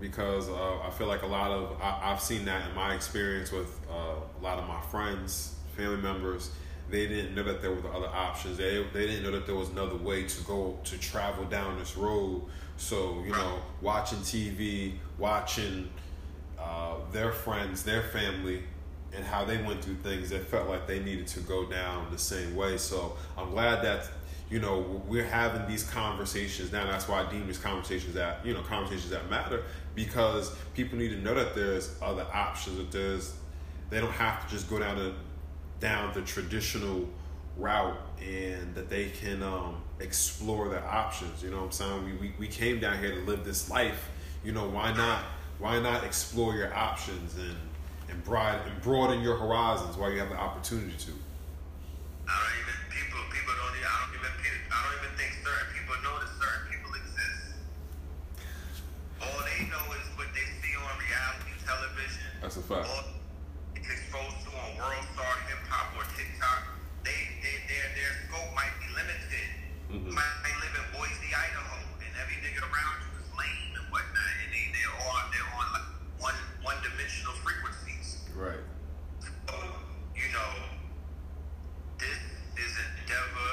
because 0.00 0.48
uh, 0.48 0.80
I 0.80 0.90
feel 0.90 1.06
like 1.06 1.22
a 1.22 1.26
lot 1.26 1.50
of 1.50 1.80
I, 1.80 2.12
I've 2.12 2.20
seen 2.20 2.44
that 2.46 2.68
in 2.68 2.74
my 2.74 2.94
experience 2.94 3.52
with 3.52 3.78
uh, 3.90 4.14
a 4.40 4.42
lot 4.42 4.58
of 4.58 4.68
my 4.68 4.80
friends, 4.82 5.54
family 5.76 5.98
members. 5.98 6.50
They 6.90 7.06
didn't 7.06 7.34
know 7.34 7.42
that 7.42 7.60
there 7.60 7.70
were 7.70 7.92
other 7.92 8.08
options. 8.08 8.56
They 8.56 8.82
they 8.92 9.06
didn't 9.06 9.22
know 9.22 9.32
that 9.32 9.46
there 9.46 9.54
was 9.54 9.68
another 9.70 9.96
way 9.96 10.24
to 10.24 10.44
go 10.44 10.78
to 10.84 10.98
travel 10.98 11.44
down 11.44 11.78
this 11.78 11.96
road. 11.96 12.42
So 12.76 13.22
you 13.24 13.32
know, 13.32 13.58
watching 13.82 14.18
TV, 14.18 14.94
watching 15.18 15.90
uh, 16.58 16.94
their 17.12 17.32
friends, 17.32 17.82
their 17.82 18.02
family, 18.02 18.62
and 19.14 19.24
how 19.24 19.44
they 19.44 19.60
went 19.62 19.84
through 19.84 19.96
things, 19.96 20.30
they 20.30 20.38
felt 20.38 20.68
like 20.68 20.86
they 20.86 21.00
needed 21.00 21.26
to 21.28 21.40
go 21.40 21.66
down 21.66 22.06
the 22.10 22.18
same 22.18 22.56
way. 22.56 22.78
So 22.78 23.16
I'm 23.36 23.50
glad 23.50 23.82
that 23.84 24.08
you 24.50 24.60
know 24.60 25.02
we're 25.06 25.26
having 25.26 25.66
these 25.66 25.84
conversations 25.84 26.72
now. 26.72 26.86
That's 26.86 27.08
why 27.08 27.24
I 27.24 27.30
deem 27.30 27.46
these 27.46 27.58
conversations 27.58 28.14
that 28.14 28.44
you 28.44 28.54
know 28.54 28.62
conversations 28.62 29.10
that 29.10 29.28
matter 29.28 29.62
because 29.94 30.54
people 30.74 30.98
need 30.98 31.10
to 31.10 31.18
know 31.18 31.34
that 31.34 31.54
there's 31.54 31.94
other 32.00 32.26
options. 32.32 32.78
That 32.78 32.90
there's 32.90 33.34
they 33.90 34.00
don't 34.00 34.12
have 34.12 34.44
to 34.44 34.50
just 34.50 34.68
go 34.68 34.78
down 34.78 34.96
the 34.96 35.14
down 35.80 36.12
the 36.14 36.22
traditional 36.22 37.08
route 37.56 37.98
and 38.20 38.74
that 38.74 38.88
they 38.88 39.10
can 39.10 39.42
um, 39.42 39.82
explore 40.00 40.68
their 40.68 40.84
options. 40.86 41.42
You 41.42 41.50
know 41.50 41.58
what 41.58 41.64
I'm 41.64 41.72
saying? 41.72 42.04
We, 42.04 42.12
we, 42.28 42.34
we 42.38 42.48
came 42.48 42.80
down 42.80 42.98
here 42.98 43.12
to 43.12 43.20
live 43.22 43.44
this 43.44 43.70
life. 43.70 44.10
You 44.44 44.52
know, 44.52 44.68
why 44.68 44.92
not 44.92 45.24
why 45.58 45.80
not 45.80 46.04
explore 46.04 46.54
your 46.54 46.72
options 46.74 47.36
and 47.36 47.56
and, 48.10 48.24
broad, 48.24 48.66
and 48.66 48.80
broaden 48.80 49.20
your 49.20 49.36
horizons 49.36 49.96
while 49.96 50.10
you 50.10 50.18
have 50.18 50.30
the 50.30 50.36
opportunity 50.36 50.94
to? 50.98 51.12
I 54.70 54.76
don't 54.84 54.96
even 55.00 55.12
think 55.16 55.32
certain 55.44 55.68
people 55.72 55.96
know 56.04 56.14
that 56.20 56.30
certain 56.36 56.64
people 56.72 56.92
exist. 56.94 57.42
All 59.24 59.40
they 59.44 59.64
know 59.72 59.84
is 59.96 60.06
what 60.20 60.28
they 60.36 60.46
see 60.60 60.74
on 60.76 60.94
reality 61.00 61.52
That's 62.40 62.56
a 62.56 62.62
fact. 62.62 62.86
All 62.88 63.04
it's 63.74 63.88
exposed 63.90 64.38
to 64.46 64.50
on 64.56 64.70
World 64.78 65.04
Star 65.12 65.32
Hip 65.50 65.62
Hop 65.68 65.92
or 65.98 66.04
TikTok, 66.16 66.60
they, 67.04 67.18
they 67.44 67.54
their 67.68 67.86
their 67.98 68.12
scope 68.24 68.50
might 68.54 68.72
be 68.80 68.88
limited. 68.94 69.48
Mhm. 69.92 70.12
Might 70.16 70.36
may 70.46 70.54
live 70.62 70.74
in 70.80 70.86
Boise, 70.96 71.28
Idaho, 71.34 71.76
and 72.00 72.12
every 72.20 72.38
nigga 72.40 72.62
around 72.64 72.96
you 73.04 73.10
is 73.20 73.28
lame 73.36 73.72
and 73.76 73.86
whatnot, 73.92 74.32
and 74.44 74.50
they 74.54 74.64
they're 74.72 74.96
on 75.12 75.22
they're 75.34 75.52
on 75.60 75.66
like 75.76 75.88
one 76.22 76.38
one 76.62 76.78
dimensional 76.84 77.34
frequencies. 77.44 78.22
Right. 78.32 78.64
So, 79.48 79.56
you 80.16 80.28
know, 80.32 80.50
this 81.98 82.20
is 82.56 82.72
endeavor 83.02 83.52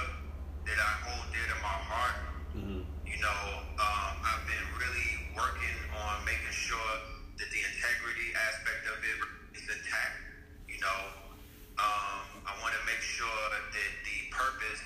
that 0.65 0.79
I 0.81 0.91
hold 1.05 1.25
dear 1.29 1.45
to 1.45 1.57
my 1.61 1.77
heart. 1.77 2.17
Mm-hmm. 2.57 2.81
You 3.05 3.17
know, 3.21 3.41
um, 3.77 4.13
I've 4.25 4.45
been 4.49 4.67
really 4.81 5.11
working 5.37 5.77
on 5.93 6.25
making 6.25 6.53
sure 6.53 6.93
that 7.37 7.49
the 7.53 7.61
integrity 7.61 8.33
aspect 8.33 8.81
of 8.89 8.97
it 8.97 9.17
is 9.61 9.65
intact. 9.69 10.17
You 10.65 10.81
know, 10.81 10.99
um, 11.77 12.41
I 12.49 12.51
want 12.65 12.73
to 12.73 12.83
make 12.89 13.01
sure 13.01 13.41
that 13.53 13.93
the 14.01 14.17
purpose 14.33 14.81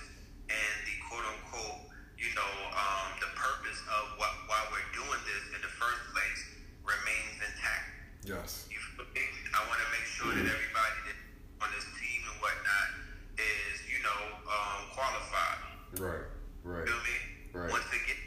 and 0.52 0.76
the 0.84 0.96
quote 1.08 1.24
unquote, 1.24 1.88
you 2.20 2.28
know, 2.36 2.54
um, 2.76 3.08
the 3.24 3.32
purpose 3.40 3.80
of 3.88 4.20
what 4.20 4.32
why 4.52 4.60
we're 4.76 4.90
doing 4.92 5.22
this 5.24 5.44
in 5.56 5.62
the 5.64 5.74
first 5.80 6.04
place 6.12 6.42
remains 6.84 7.40
intact. 7.40 7.88
Yes. 8.28 8.68
You 8.68 8.84
feel 9.00 9.08
me? 9.16 9.24
I 9.56 9.64
want 9.72 9.80
to 9.80 9.90
make 9.96 10.04
sure 10.04 10.28
that 10.36 10.44
everybody 10.44 11.00
that 11.08 11.18
on 11.64 11.70
this 11.72 11.88
team 11.96 12.20
and 12.28 12.36
whatnot 12.44 13.09
is, 13.40 13.76
you 13.88 14.00
know, 14.04 14.20
um, 14.48 14.80
qualified. 14.94 15.60
Right. 15.98 16.26
Right. 16.64 16.86
Feel 16.86 17.02
me? 17.02 17.18
Right. 17.56 17.72
Once 17.72 17.88
again, 17.90 18.20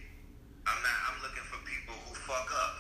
I'm 0.67 0.81
not. 0.83 0.99
I'm 1.13 1.19
looking 1.23 1.47
for 1.47 1.61
people 1.69 1.95
who 2.09 2.13
fuck 2.27 2.49
up. 2.49 2.75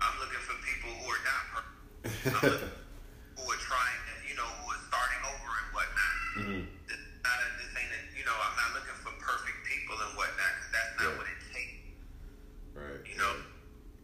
I'm 0.00 0.14
looking 0.22 0.42
for 0.46 0.56
people 0.62 0.90
who 1.02 1.06
are 1.10 1.22
not. 1.26 1.42
perfect. 1.52 2.32
I'm 2.32 3.38
who 3.38 3.44
are 3.50 3.62
trying. 3.62 4.00
To, 4.08 4.12
you 4.28 4.34
know, 4.38 4.48
who 4.62 4.64
are 4.72 4.82
starting 4.88 5.22
over 5.26 5.50
and 5.52 5.68
whatnot. 5.76 6.14
mm-hmm. 6.42 6.62
This, 6.88 7.00
not 7.26 7.36
a, 7.42 7.46
this 7.60 7.70
ain't. 7.76 7.92
A, 7.92 7.98
you 8.16 8.24
know, 8.24 8.36
I'm 8.36 8.56
not 8.56 8.70
looking 8.78 8.98
for 9.02 9.12
perfect 9.20 9.58
people 9.68 9.96
and 9.98 10.12
whatnot 10.16 10.52
because 10.58 10.72
that's 10.72 10.92
not 10.96 11.06
Right. 11.12 11.18
what 11.18 11.26
it 11.28 11.40
takes. 11.52 11.76
Right. 12.72 13.00
You 13.04 13.16
know, 13.20 13.32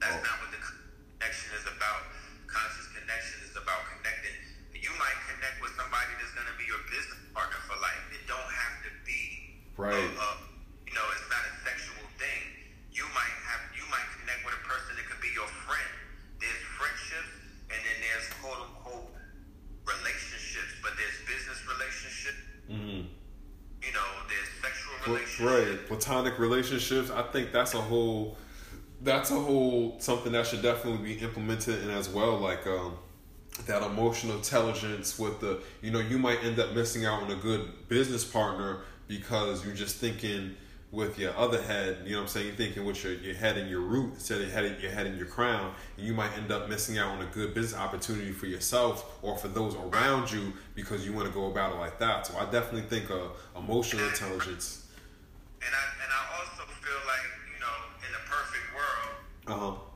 that's 0.03 0.13
Oh. 0.19 0.27
not 0.29 0.37
what 0.45 0.51
the 0.53 0.61
connection 0.61 1.49
is 1.57 1.67
about. 1.71 2.03
Conscious 2.51 2.89
connection 2.93 3.39
is 3.49 3.55
about 3.57 3.81
connecting. 3.97 4.37
You 4.81 4.91
might 4.99 5.19
connect 5.31 5.59
with 5.63 5.75
somebody 5.75 6.11
that's 6.19 6.33
going 6.35 6.47
to 6.49 6.57
be 6.59 6.67
your 6.67 6.81
business 6.91 7.19
partner 7.35 7.59
for 7.67 7.77
life. 7.83 8.03
It 8.15 8.23
don't 8.31 8.39
have 8.51 8.75
to 8.87 8.91
be 9.07 9.21
Right. 9.77 9.95
uh, 9.95 10.23
uh, 10.23 10.37
you 10.87 10.95
know, 10.95 11.07
it's 11.15 11.27
not 11.31 11.43
a 11.43 11.53
sexual 11.63 12.03
thing. 12.19 12.43
You 12.91 13.07
might 13.15 13.37
have, 13.47 13.63
you 13.79 13.85
might 13.91 14.07
connect 14.19 14.43
with 14.43 14.55
a 14.59 14.65
person 14.67 14.99
that 14.99 15.07
could 15.07 15.23
be 15.23 15.31
your 15.35 15.47
friend. 15.67 15.91
There's 16.43 16.63
friendships, 16.79 17.31
and 17.71 17.79
then 17.79 17.97
there's 18.03 18.27
quote 18.43 18.59
unquote 18.59 19.15
relationships, 19.87 20.73
but 20.83 20.93
there's 20.99 21.19
business 21.27 21.59
relationships. 21.67 22.43
Mm-hmm. 22.71 23.03
You 23.83 23.93
know, 23.95 24.09
there's 24.27 24.51
sexual 24.63 24.95
relationships. 25.07 25.41
right 25.41 25.87
platonic 25.87 26.39
relationships 26.39 27.11
i 27.11 27.23
think 27.23 27.53
that's 27.53 27.75
a 27.75 27.81
whole 27.81 28.37
that's 29.01 29.31
a 29.31 29.39
whole 29.39 29.95
something 30.01 30.33
that 30.33 30.47
should 30.47 30.61
definitely 30.63 31.15
be 31.15 31.21
implemented 31.21 31.83
in 31.85 31.91
as 31.91 32.09
well 32.09 32.37
like 32.39 32.67
um 32.67 32.99
that 33.66 33.82
emotional 33.82 34.36
intelligence 34.36 35.18
with 35.18 35.40
the 35.40 35.60
you 35.82 35.90
know 35.90 36.01
you 36.01 36.18
might 36.18 36.43
end 36.44 36.59
up 36.59 36.74
missing 36.74 37.05
out 37.05 37.22
on 37.22 37.30
a 37.30 37.36
good 37.36 37.89
business 37.89 38.24
partner 38.24 38.80
because 39.06 39.64
you're 39.64 39.74
just 39.74 39.97
thinking 39.97 40.55
with 40.90 41.18
your 41.18 41.36
other 41.36 41.60
head 41.62 41.98
you 42.05 42.12
know 42.12 42.18
what 42.18 42.22
i'm 42.22 42.28
saying? 42.28 42.47
You're 42.47 42.56
thinking 42.56 42.85
with 42.85 43.05
your, 43.05 43.12
your 43.14 43.35
head 43.35 43.59
and 43.59 43.68
your 43.68 43.80
root 43.80 44.14
instead 44.14 44.40
of 44.40 44.51
head, 44.51 44.78
your 44.80 44.90
head 44.90 45.06
and 45.06 45.18
your 45.18 45.26
crown 45.26 45.74
and 45.97 46.06
you 46.06 46.14
might 46.14 46.32
end 46.39 46.51
up 46.51 46.68
missing 46.68 46.98
out 46.98 47.10
on 47.10 47.20
a 47.20 47.26
good 47.26 47.52
business 47.52 47.78
opportunity 47.78 48.32
for 48.32 48.47
yourself 48.47 49.18
or 49.22 49.36
for 49.36 49.48
those 49.48 49.74
around 49.74 50.30
you 50.32 50.52
because 50.74 51.05
you 51.05 51.12
want 51.12 51.26
to 51.26 51.35
go 51.35 51.47
about 51.47 51.72
it 51.72 51.78
like 51.78 51.98
that. 51.98 52.26
So 52.26 52.39
i 52.39 52.44
definitely 52.51 52.89
think 52.89 53.10
uh, 53.10 53.28
emotional 53.56 54.06
intelligence 54.09 54.86
And 55.60 55.74
I 55.74 55.85
and 56.02 56.12
I 56.12 56.40
also 56.40 56.62
feel 56.80 57.01
like 57.06 57.26
you 57.52 57.60
know, 57.60 57.76
in 58.06 58.14
a 58.14 58.22
perfect 58.30 58.74
world, 58.74 59.72
uh-huh 59.74 59.88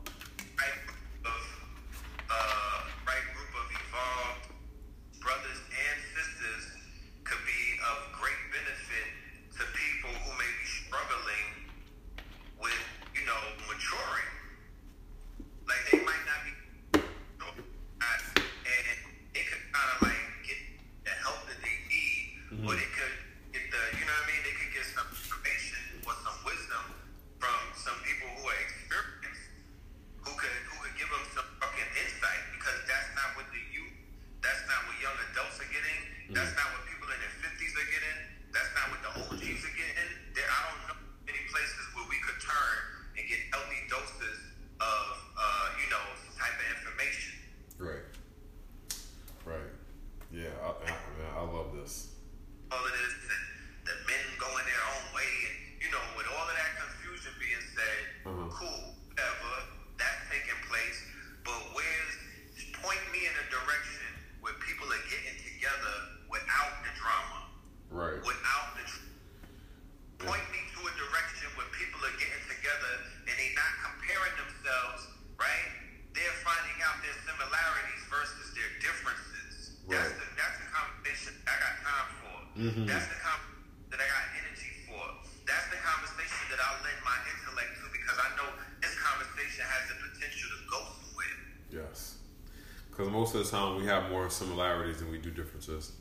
most 93.33 93.49
of 93.49 93.51
the 93.51 93.57
time 93.57 93.81
we 93.81 93.87
have 93.89 94.11
more 94.13 94.29
similarities 94.29 95.01
than 95.01 95.09
we 95.11 95.17
do 95.17 95.31
differences. 95.33 95.97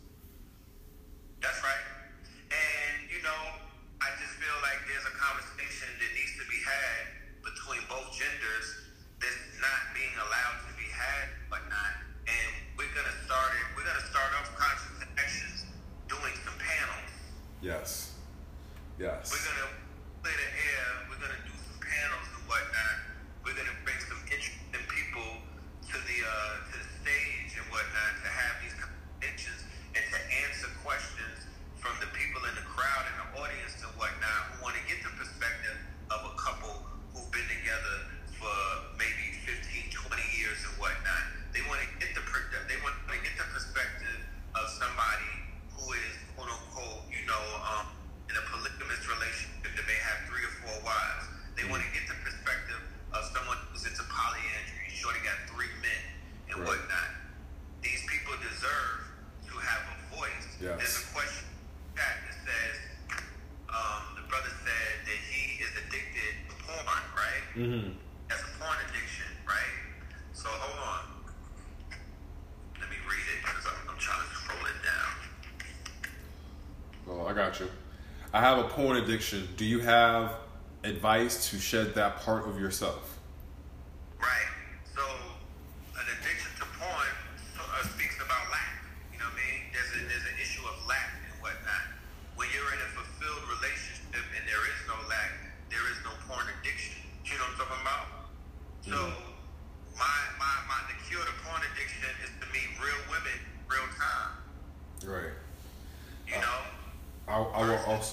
That's 1.40 1.64
right. 1.64 1.86
And, 2.52 3.08
you 3.08 3.24
know, 3.24 3.42
I 4.04 4.12
just 4.20 4.36
feel 4.36 4.58
like 4.60 4.84
there's 4.84 5.08
a 5.08 5.16
conversation 5.16 5.88
that 5.96 6.12
needs 6.12 6.36
to 6.36 6.46
be 6.52 6.60
had 6.60 7.02
between 7.40 7.80
both 7.88 8.12
genders 8.12 8.68
that's 9.24 9.48
not 9.64 9.96
being 9.96 10.12
allowed 10.20 10.60
to 10.68 10.72
be 10.76 10.84
had, 10.92 11.32
but 11.48 11.64
not. 11.72 12.04
And 12.28 12.52
we're 12.76 12.92
gonna 12.92 13.16
start 13.24 13.56
it. 13.56 13.66
We're 13.80 13.88
gonna 13.88 14.08
start 14.12 14.28
off 14.36 14.52
conscious 14.60 14.92
connections 15.00 15.72
doing 16.12 16.36
some 16.44 16.58
panels. 16.60 17.16
Yes. 17.64 18.12
Yes. 19.00 19.32
We're 19.32 19.48
gonna 19.48 19.72
clear 20.20 20.36
the 20.36 20.52
air. 20.52 20.88
We're 21.08 21.22
gonna 21.24 21.44
do 21.48 21.56
some 21.56 21.80
panels 21.80 22.28
and 22.36 22.44
whatnot. 22.44 22.96
We're 23.48 23.56
gonna 23.56 23.78
bring 23.88 24.00
some 24.04 24.20
interesting 24.28 24.84
people 24.92 25.40
to 25.92 25.98
the 25.98 26.20
uh, 26.24 26.56
to 26.72 26.76
the 26.80 26.88
stage 27.02 27.52
and 27.58 27.66
whatnot 27.74 28.12
to 28.24 28.30
have 28.32 28.54
these 28.64 28.76
conventions 28.78 29.66
and 29.98 30.04
to 30.08 30.18
answer 30.48 30.70
questions 30.86 31.50
from 31.82 31.92
the 32.00 32.08
people 32.16 32.40
in 32.48 32.54
the 32.56 32.64
crowd 32.64 33.04
and 33.12 33.16
the 33.20 33.28
audience 33.42 33.76
and 33.82 33.92
whatnot 34.00 34.40
who 34.56 34.64
want 34.64 34.78
to 34.78 34.84
get 34.88 35.02
the 35.04 35.12
perspective 35.18 35.76
of 36.14 36.20
a 36.32 36.34
couple 36.38 36.72
who've 37.12 37.28
been 37.34 37.50
together 37.50 37.98
for 38.38 38.56
maybe 38.96 39.36
15, 39.44 39.90
20 39.92 40.38
years 40.40 40.62
and 40.64 40.74
whatnot. 40.80 41.24
They 41.52 41.66
want 41.68 41.82
to 41.84 41.90
get 42.00 42.14
the 42.16 42.24
per- 42.24 42.48
they 42.70 42.78
want 42.86 42.96
to 43.10 43.18
get 43.20 43.36
the 43.36 43.48
perspective 43.52 44.22
of 44.56 44.66
somebody 44.72 45.32
who 45.76 45.92
is 45.92 46.14
quote 46.38 46.48
unquote, 46.48 47.04
you 47.12 47.26
know, 47.28 47.44
um, 47.68 47.90
in 48.32 48.36
a 48.38 48.44
polygamous 48.48 49.04
relationship 49.12 49.76
that 49.76 49.86
may 49.90 50.00
have 50.08 50.24
three 50.32 50.46
or 50.46 50.54
four 50.64 50.78
wives. 50.88 51.26
They 51.60 51.68
want 51.68 51.84
to 51.84 51.90
get 51.92 52.08
the 52.08 52.16
perspective 52.24 52.80
of 53.12 53.28
someone 53.36 53.60
who's 53.70 53.84
into 53.84 54.04
polyandry, 54.08 54.88
sure 54.88 55.12
they 55.12 55.24
got 55.26 55.36
three 55.52 55.72
men 55.84 56.02
and 56.50 56.60
Right. 56.64 56.68
whatnot. 56.80 57.10
These 57.84 58.04
people 58.08 58.34
deserve 58.40 59.02
to 59.50 59.54
have 59.60 59.84
a 59.92 60.16
voice. 60.16 60.48
Yes. 60.62 60.78
There's 60.80 60.98
a 61.04 61.08
question 61.12 61.48
in 61.52 61.58
the 61.92 62.00
chat 62.00 62.16
that 62.24 62.36
says, 62.46 62.76
um, 63.68 64.02
the 64.16 64.24
brother 64.30 64.52
said 64.64 64.94
that 65.06 65.20
he 65.28 65.60
is 65.64 65.72
addicted 65.76 66.34
to 66.50 66.56
porn, 66.64 67.04
right? 67.18 67.44
Mm-hmm. 67.56 67.90
That's 68.30 68.44
a 68.44 68.52
porn 68.60 68.78
addiction, 68.88 69.28
right? 69.48 69.76
So 70.34 70.48
hold 70.50 70.80
on. 70.88 71.12
I 77.32 77.34
got 77.34 77.58
you. 77.62 77.70
I 78.42 78.46
have 78.46 78.58
a 78.58 78.64
porn 78.64 78.98
addiction. 78.98 79.48
Do 79.56 79.66
you 79.66 79.82
have 79.82 80.34
advice 80.84 81.52
to 81.52 81.60
shed 81.60 81.94
that 81.94 82.22
part 82.22 82.48
of 82.48 82.60
yourself? 82.60 83.01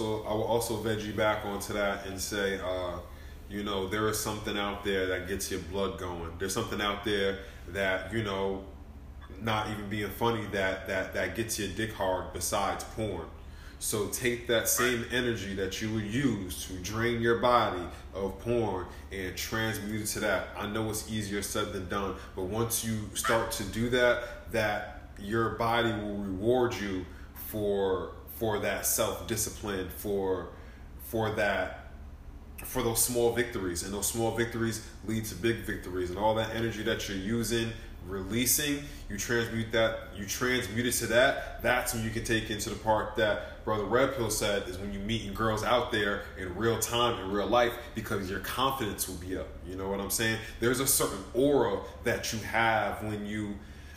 Also 0.01 0.29
I 0.29 0.33
will 0.35 0.45
also 0.45 0.77
veggie 0.83 1.17
back 1.17 1.45
onto 1.45 1.73
that 1.75 2.07
and 2.07 2.21
say, 2.21 2.59
uh, 2.59 2.99
you 3.49 3.63
know, 3.63 3.89
there 3.89 4.09
is 4.09 4.19
something 4.19 4.59
out 4.59 4.85
there 4.85 5.07
that 5.07 5.29
gets 5.29 5.51
your 5.51 5.61
blood 5.61 5.99
going. 5.99 6.33
There's 6.39 6.55
something 6.55 6.81
out 6.81 7.05
there 7.05 7.41
that 7.69 8.13
you 8.13 8.23
know, 8.23 8.65
not 9.41 9.71
even 9.71 9.89
being 9.89 10.11
funny 10.11 10.45
that 10.53 10.87
that 10.89 11.15
that 11.15 11.35
gets 11.35 11.59
your 11.59 11.69
dick 11.69 11.93
hard 11.93 12.33
besides 12.33 12.85
porn. 12.85 13.27
So 13.81 14.09
take 14.09 14.49
that 14.49 14.69
same 14.69 15.05
energy 15.13 15.55
that 15.55 15.81
you 15.81 15.93
would 15.95 16.07
use 16.07 16.67
to 16.67 16.73
drain 16.79 17.21
your 17.23 17.39
body 17.39 17.85
of 18.13 18.37
porn 18.41 18.87
and 19.13 19.37
transmute 19.37 20.03
it 20.03 20.07
to 20.07 20.21
that. 20.21 20.49
I 20.57 20.67
know 20.67 20.91
it's 20.91 21.09
easier 21.09 21.43
said 21.43 21.73
than 21.73 21.89
done, 21.89 22.17
but 22.35 22.45
once 22.45 22.85
you 22.85 23.09
start 23.15 23.53
to 23.53 23.63
do 23.63 23.89
that, 23.91 24.51
that 24.51 25.11
your 25.21 25.51
body 25.51 25.93
will 25.93 26.17
reward 26.17 26.75
you 26.75 27.07
for 27.35 28.11
for 28.39 28.59
that 28.61 28.87
self 28.87 29.27
discipline, 29.27 29.89
for 29.89 30.49
for 31.03 31.31
that 31.33 31.89
for 32.65 32.83
those 32.83 33.03
small 33.03 33.33
victories, 33.33 33.83
and 33.83 33.93
those 33.95 34.07
small 34.07 34.33
victories 34.33 34.85
lead 35.07 35.25
to 35.27 35.35
big 35.37 35.59
victories, 35.59 36.11
and 36.11 36.19
all 36.19 36.35
that 36.35 36.55
energy 36.55 36.83
that 36.83 37.09
you're 37.09 37.19
using, 37.19 37.71
releasing, 38.07 38.83
you 39.09 39.17
transmute 39.17 39.71
that, 39.73 40.09
you 40.17 40.27
transmute 40.27 40.87
it 40.87 40.93
to 40.93 41.07
that. 41.07 41.63
That's 41.63 41.95
when 41.95 42.05
you 42.05 42.11
can 42.11 42.25
take 42.25 42.51
into 42.51 42.71
the 42.71 42.77
part 42.77 43.17
that 43.17 43.65
Brother 43.65 43.85
Red 43.85 44.17
Pill 44.17 44.31
said 44.31 44.69
is 44.69 44.79
when 44.79 44.93
you 44.93 44.99
meeting 45.01 45.35
girls 45.35 45.63
out 45.63 45.93
there 45.93 46.23
in 46.39 46.55
real 46.57 46.79
time, 46.79 47.23
in 47.23 47.31
real 47.31 47.47
life, 47.47 47.75
because 47.95 48.31
your 48.31 48.41
confidence 48.41 49.09
will 49.09 49.17
be 49.17 49.37
up. 49.37 49.49
You 49.67 49.77
know 49.77 49.89
what 49.89 50.01
I'm 50.01 50.11
saying? 50.11 50.39
There's 50.59 50.81
a 50.81 50.87
certain 50.87 51.23
aura 51.35 51.81
that 52.05 52.33
you 52.33 52.39
have 52.41 53.03
when 53.05 53.27
you. 53.27 53.55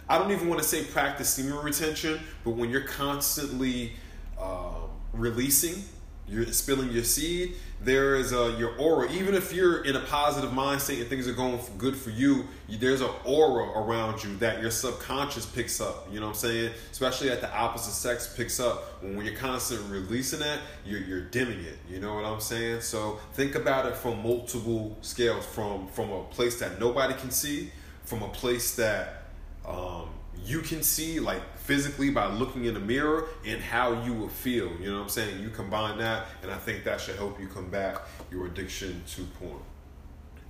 I 0.09 0.18
don't 0.18 0.31
even 0.31 0.49
want 0.49 0.61
to 0.61 0.68
say 0.68 0.84
practice 0.84 1.30
semen 1.30 1.63
retention, 1.63 2.19
but 2.43 2.51
when 2.51 2.69
you're 2.69 2.81
constantly 2.81 3.93
um, 4.41 4.89
releasing, 5.13 5.84
you're 6.27 6.45
spilling 6.47 6.91
your 6.91 7.03
seed. 7.03 7.55
There 7.84 8.15
is 8.15 8.31
a 8.31 8.55
your 8.57 8.77
aura. 8.77 9.11
Even 9.11 9.34
if 9.34 9.51
you're 9.51 9.84
in 9.84 9.95
a 9.95 9.99
positive 9.99 10.53
mind 10.53 10.81
state 10.81 10.99
and 10.99 11.09
things 11.09 11.27
are 11.27 11.34
going 11.34 11.59
good 11.77 11.95
for 11.95 12.11
you, 12.11 12.45
there's 12.69 13.01
an 13.01 13.09
aura 13.26 13.65
around 13.77 14.23
you 14.23 14.38
that 14.38 14.61
your 14.61 14.72
subconscious 14.72 15.45
picks 15.45 15.81
up. 15.81 16.07
You 16.11 16.19
know 16.19 16.27
what 16.27 16.34
I'm 16.34 16.38
saying? 16.38 16.73
Especially 16.91 17.31
at 17.31 17.41
the 17.41 17.53
opposite 17.53 17.91
sex 17.91 18.34
picks 18.38 18.59
up. 18.59 19.03
When, 19.03 19.18
when 19.18 19.26
you're 19.26 19.35
constantly 19.35 19.99
releasing 19.99 20.39
that, 20.39 20.59
you're, 20.85 21.01
you're 21.01 21.22
dimming 21.22 21.65
it. 21.65 21.80
You 21.89 21.99
know 21.99 22.13
what 22.13 22.23
I'm 22.23 22.39
saying? 22.39 22.81
So 22.81 23.19
think 23.34 23.55
about 23.55 23.88
it 23.88 23.95
from 23.95 24.23
multiple 24.23 24.97
scales. 25.01 25.45
From 25.45 25.88
from 25.88 26.11
a 26.11 26.23
place 26.26 26.59
that 26.59 26.80
nobody 26.80 27.15
can 27.15 27.31
see, 27.31 27.72
from 28.03 28.22
a 28.22 28.30
place 28.30 28.76
that 28.76 29.23
um, 29.68 30.09
you 30.45 30.61
can 30.61 30.81
see 30.84 31.19
like 31.19 31.41
physically 31.72 32.10
by 32.10 32.27
looking 32.27 32.65
in 32.65 32.73
the 32.73 32.80
mirror 32.81 33.30
and 33.45 33.61
how 33.61 34.03
you 34.03 34.14
will 34.14 34.27
feel. 34.27 34.69
You 34.81 34.91
know 34.91 34.98
what 34.98 35.03
I'm 35.03 35.10
saying? 35.10 35.41
You 35.41 35.49
combine 35.49 35.98
that, 35.99 36.26
and 36.41 36.52
I 36.52 36.57
think 36.57 36.84
that 36.84 36.99
should 36.99 37.15
help 37.15 37.39
you 37.39 37.48
combat 37.48 38.02
your 38.30 38.45
addiction 38.48 39.02
to 39.11 39.23
porn. 39.39 39.61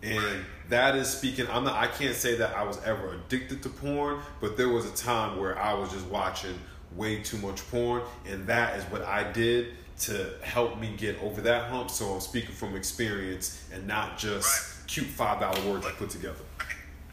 And 0.01 0.43
that 0.69 0.95
is 0.95 1.07
speaking. 1.07 1.45
I'm 1.51 1.63
not. 1.63 1.75
I 1.75 1.85
can't 1.85 2.15
say 2.15 2.37
that 2.37 2.55
I 2.55 2.63
was 2.63 2.83
ever 2.83 3.13
addicted 3.13 3.61
to 3.61 3.69
porn, 3.69 4.19
but 4.39 4.57
there 4.57 4.69
was 4.69 4.87
a 4.87 4.95
time 4.95 5.39
where 5.39 5.59
I 5.59 5.75
was 5.75 5.91
just 5.91 6.07
watching 6.07 6.57
way 6.95 7.21
too 7.21 7.37
much 7.37 7.69
porn, 7.69 8.01
and 8.27 8.47
that 8.47 8.77
is 8.79 8.83
what 8.85 9.03
I 9.03 9.31
did 9.31 9.75
to 9.99 10.33
help 10.41 10.79
me 10.79 10.95
get 10.97 11.21
over 11.21 11.39
that 11.41 11.69
hump. 11.69 11.91
So 11.91 12.13
I'm 12.15 12.19
speaking 12.21 12.55
from 12.55 12.75
experience 12.75 13.63
and 13.71 13.85
not 13.85 14.17
just 14.17 14.47
Right. 14.79 14.87
cute 14.87 15.05
five 15.05 15.39
dollar 15.39 15.61
words 15.69 15.85
I 15.85 15.91
put 15.91 16.09
together. 16.09 16.43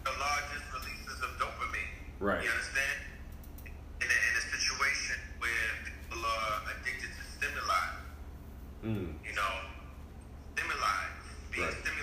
The 0.02 0.10
largest 0.18 0.64
releases 0.72 1.22
of 1.22 1.30
dopamine. 1.38 1.92
Right. 2.20 2.42
You 2.42 2.48
understand? 2.48 2.97
Mm. 8.84 9.10
you 9.26 9.34
know, 9.34 9.42
stimuli, 10.54 10.86
being 11.50 11.66
Right. 11.66 11.97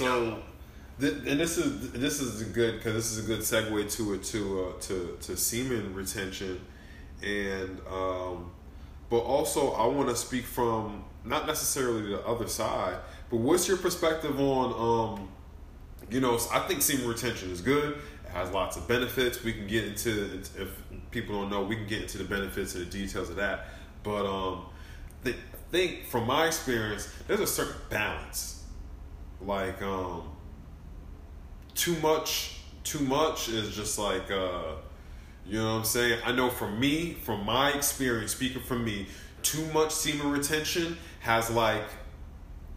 So, 0.00 0.38
th- 0.98 1.12
and 1.26 1.38
this 1.38 1.58
is 1.58 1.92
this 1.92 2.22
is 2.22 2.40
a 2.40 2.46
good 2.46 2.76
because 2.76 2.94
this 2.94 3.12
is 3.12 3.22
a 3.22 3.26
good 3.28 3.40
segue 3.40 3.94
to 3.96 4.14
it 4.14 4.22
to 4.24 4.64
uh, 4.64 4.80
to 4.80 5.18
to 5.20 5.36
semen 5.36 5.94
retention, 5.94 6.58
and 7.22 7.78
um, 7.86 8.50
but 9.10 9.18
also 9.18 9.72
I 9.72 9.86
want 9.88 10.08
to 10.08 10.16
speak 10.16 10.46
from 10.46 11.04
not 11.22 11.46
necessarily 11.46 12.12
the 12.12 12.26
other 12.26 12.48
side, 12.48 12.96
but 13.28 13.40
what's 13.40 13.68
your 13.68 13.76
perspective 13.76 14.40
on 14.40 15.18
um, 15.18 15.28
you 16.10 16.22
know 16.22 16.38
I 16.50 16.60
think 16.60 16.80
semen 16.80 17.06
retention 17.06 17.50
is 17.50 17.60
good. 17.60 17.98
It 18.24 18.30
has 18.32 18.50
lots 18.52 18.78
of 18.78 18.88
benefits. 18.88 19.44
We 19.44 19.52
can 19.52 19.66
get 19.66 19.84
into 19.84 20.40
if 20.56 20.82
people 21.10 21.38
don't 21.38 21.50
know, 21.50 21.62
we 21.62 21.76
can 21.76 21.86
get 21.86 22.00
into 22.00 22.16
the 22.16 22.24
benefits 22.24 22.74
and 22.74 22.86
the 22.86 22.90
details 22.90 23.28
of 23.28 23.36
that. 23.36 23.66
But 24.02 24.24
um, 24.24 24.62
th- 25.24 25.36
think 25.70 26.06
from 26.06 26.26
my 26.26 26.46
experience, 26.46 27.06
there's 27.28 27.40
a 27.40 27.46
certain 27.46 27.76
balance 27.90 28.59
like 29.42 29.80
um 29.82 30.22
too 31.74 31.96
much 31.96 32.60
too 32.84 33.00
much 33.00 33.48
is 33.48 33.74
just 33.74 33.98
like 33.98 34.30
uh 34.30 34.74
you 35.46 35.58
know 35.58 35.72
what 35.72 35.78
I'm 35.80 35.84
saying? 35.84 36.20
I 36.24 36.32
know 36.32 36.48
for 36.48 36.70
me, 36.70 37.14
from 37.14 37.44
my 37.44 37.72
experience, 37.72 38.30
speaking 38.30 38.62
from 38.62 38.84
me, 38.84 39.08
too 39.42 39.64
much 39.72 39.90
semen 39.90 40.30
retention 40.30 40.96
has 41.20 41.50
like 41.50 41.82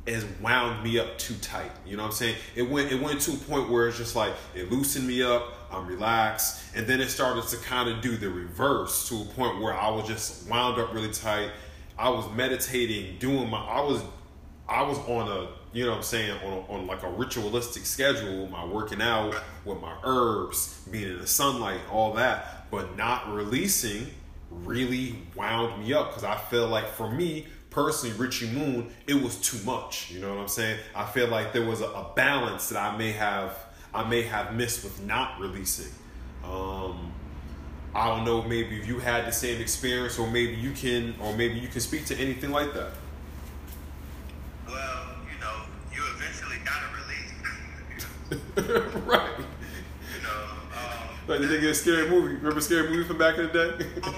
has 0.08 0.26
wound 0.42 0.84
me 0.84 1.00
up 1.00 1.18
too 1.18 1.36
tight. 1.36 1.72
You 1.86 1.98
know 1.98 2.04
what 2.04 2.10
I'm 2.10 2.16
saying? 2.16 2.36
It 2.56 2.64
went 2.64 2.92
it 2.92 3.02
went 3.02 3.22
to 3.22 3.34
a 3.34 3.38
point 3.38 3.70
where 3.70 3.88
it's 3.88 3.98
just 3.98 4.16
like 4.16 4.34
it 4.56 4.72
loosened 4.72 5.08
me 5.08 5.22
up, 5.22 5.68
I'm 5.72 5.88
relaxed, 5.88 6.64
and 6.76 6.88
then 6.88 7.00
it 7.00 7.10
started 7.10 7.46
to 7.48 7.58
kind 7.58 7.90
of 7.90 8.02
do 8.02 8.18
the 8.18 8.30
reverse 8.30 9.08
to 9.10 9.22
a 9.22 9.26
point 9.26 9.62
where 9.62 9.74
I 9.74 9.90
was 9.90 10.08
just 10.08 10.50
wound 10.50 10.80
up 10.80 10.94
really 10.94 11.12
tight. 11.12 11.52
I 11.98 12.10
was 12.10 12.26
meditating, 12.34 13.20
doing 13.20 13.50
my 13.50 13.60
I 13.60 13.82
was 13.82 14.02
I 14.68 14.82
was 14.82 14.98
on 15.00 15.28
a 15.30 15.48
you 15.74 15.86
know 15.86 15.92
what 15.92 15.98
I'm 15.98 16.04
saying, 16.04 16.38
on, 16.44 16.66
on 16.70 16.88
like 16.88 17.04
a 17.04 17.10
ritualistic 17.10 17.86
schedule, 17.86 18.44
with 18.44 18.52
my 18.52 18.66
working 18.66 19.02
out, 19.02 19.36
with 19.66 19.82
my 19.82 19.96
herbs, 20.04 20.82
being 20.92 21.12
in 21.12 21.20
the 21.20 21.28
sunlight, 21.28 21.82
all 21.92 22.14
that, 22.14 22.70
but 22.72 22.96
not 22.96 23.34
releasing 23.34 24.08
really 24.52 25.16
wound 25.36 25.84
me 25.84 25.94
up 25.94 26.10
because 26.10 26.24
I 26.24 26.38
feel 26.38 26.68
like 26.68 26.86
for 26.86 27.10
me 27.10 27.48
personally, 27.70 28.16
Richie 28.18 28.50
Moon, 28.52 28.94
it 29.08 29.16
was 29.16 29.38
too 29.38 29.58
much. 29.66 30.12
You 30.12 30.22
know 30.22 30.30
what 30.30 30.42
I'm 30.42 30.48
saying? 30.48 30.80
I 30.96 31.06
feel 31.06 31.28
like 31.28 31.54
there 31.54 31.66
was 31.66 31.82
a, 31.82 31.88
a 31.88 32.12
balance 32.16 32.70
that 32.70 32.78
I 32.78 32.96
may 32.98 33.12
have 33.12 33.58
I 33.94 34.08
may 34.08 34.24
have 34.24 34.56
missed 34.56 34.84
with 34.84 35.04
not 35.04 35.40
releasing. 35.40 35.92
Um, 36.44 37.12
I 37.94 38.08
don't 38.08 38.26
know. 38.26 38.42
Maybe 38.42 38.80
if 38.80 38.88
you 38.88 39.00
had 39.00 39.28
the 39.28 39.32
same 39.32 39.62
experience, 39.62 40.18
or 40.18 40.28
maybe 40.28 40.56
you 40.56 40.72
can, 40.72 41.14
or 41.22 41.36
maybe 41.36 41.60
you 41.60 41.68
can 41.68 41.80
speak 41.80 42.06
to 42.06 42.16
anything 42.18 42.52
like 42.52 42.74
that. 42.74 42.92
right. 49.06 49.32
You 49.38 50.22
know, 50.24 50.44
um, 50.76 51.10
Like 51.28 51.40
the 51.40 51.48
nigga 51.48 51.70
in 51.70 51.74
Scary 51.74 52.10
Movie. 52.10 52.36
Remember 52.36 52.62
Scary 52.62 52.90
Movie 52.90 53.04
from 53.08 53.18
back 53.18 53.38
in 53.38 53.48
the 53.48 53.54
day? 53.54 54.12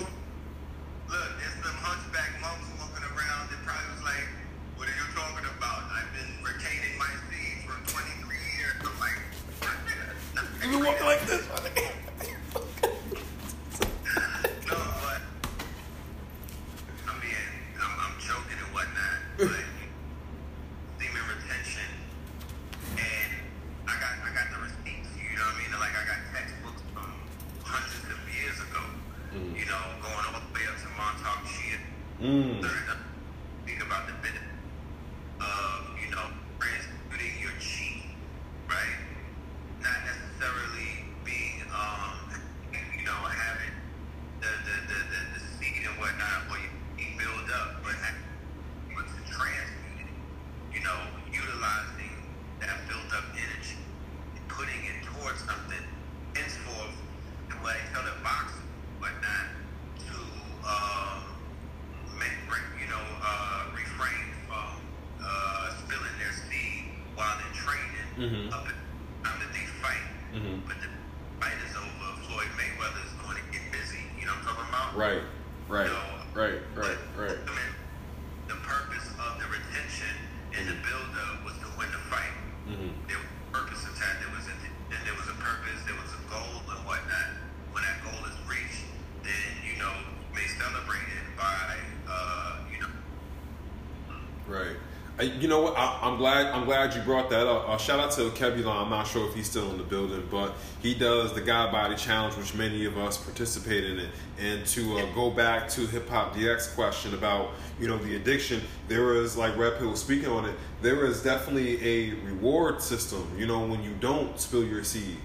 Uh, 97.76 97.78
shout 97.78 98.00
out 98.00 98.10
to 98.10 98.30
Kebulon. 98.30 98.84
I'm 98.84 98.90
not 98.90 99.06
sure 99.06 99.28
if 99.28 99.36
he's 99.36 99.50
still 99.50 99.70
in 99.70 99.78
the 99.78 99.84
building, 99.84 100.26
but 100.32 100.54
he 100.82 100.94
does 100.94 101.34
the 101.34 101.42
God 101.42 101.74
Body 101.74 101.98
Challenge, 101.98 102.34
which 102.38 102.56
many 102.56 102.86
of 102.86 102.98
us 102.98 103.18
participate 103.18 103.84
in 103.84 104.00
it. 104.00 104.10
And 104.40 104.66
to 104.68 105.00
uh, 105.00 105.14
go 105.14 105.30
back 105.30 105.68
to 105.72 105.86
Hip 105.88 106.08
Hop 106.08 106.34
DX 106.34 106.74
question 106.74 107.14
about 107.14 107.50
you 107.78 107.90
know 107.90 107.98
the 107.98 108.16
addiction, 108.16 108.62
there 108.88 109.16
is 109.16 109.36
like 109.36 109.58
Red 109.58 109.78
Pill 109.78 109.90
was 109.90 110.00
speaking 110.00 110.30
on 110.30 110.46
it. 110.46 110.56
There 110.82 111.06
is 111.06 111.22
definitely 111.22 111.86
a 111.86 112.14
reward 112.26 112.82
system. 112.82 113.30
You 113.38 113.46
know 113.46 113.68
when 113.68 113.84
you 113.84 113.94
don't 114.00 114.40
spill 114.40 114.64
your 114.64 114.86
seed. 114.86 115.18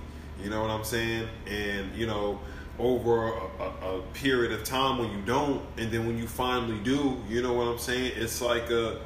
You 0.43 0.51
know 0.51 0.61
what 0.61 0.71
I'm 0.71 0.83
saying? 0.83 1.29
And 1.47 1.95
you 1.95 2.09
know 2.09 2.41
over 2.81 3.29
a, 3.29 3.43
a, 3.61 3.99
a 3.99 4.03
period 4.13 4.51
of 4.51 4.65
time 4.65 4.99
when 4.99 5.13
you 5.13 5.23
don't, 5.25 5.63
and 5.77 5.93
then 5.93 6.05
when 6.05 6.19
you 6.19 6.27
finally 6.27 6.81
do, 6.83 7.17
you 7.29 7.43
know 7.43 7.53
what 7.53 7.69
I'm 7.69 7.79
saying? 7.79 8.15
It's 8.17 8.41
like 8.41 8.71
a 8.71 8.99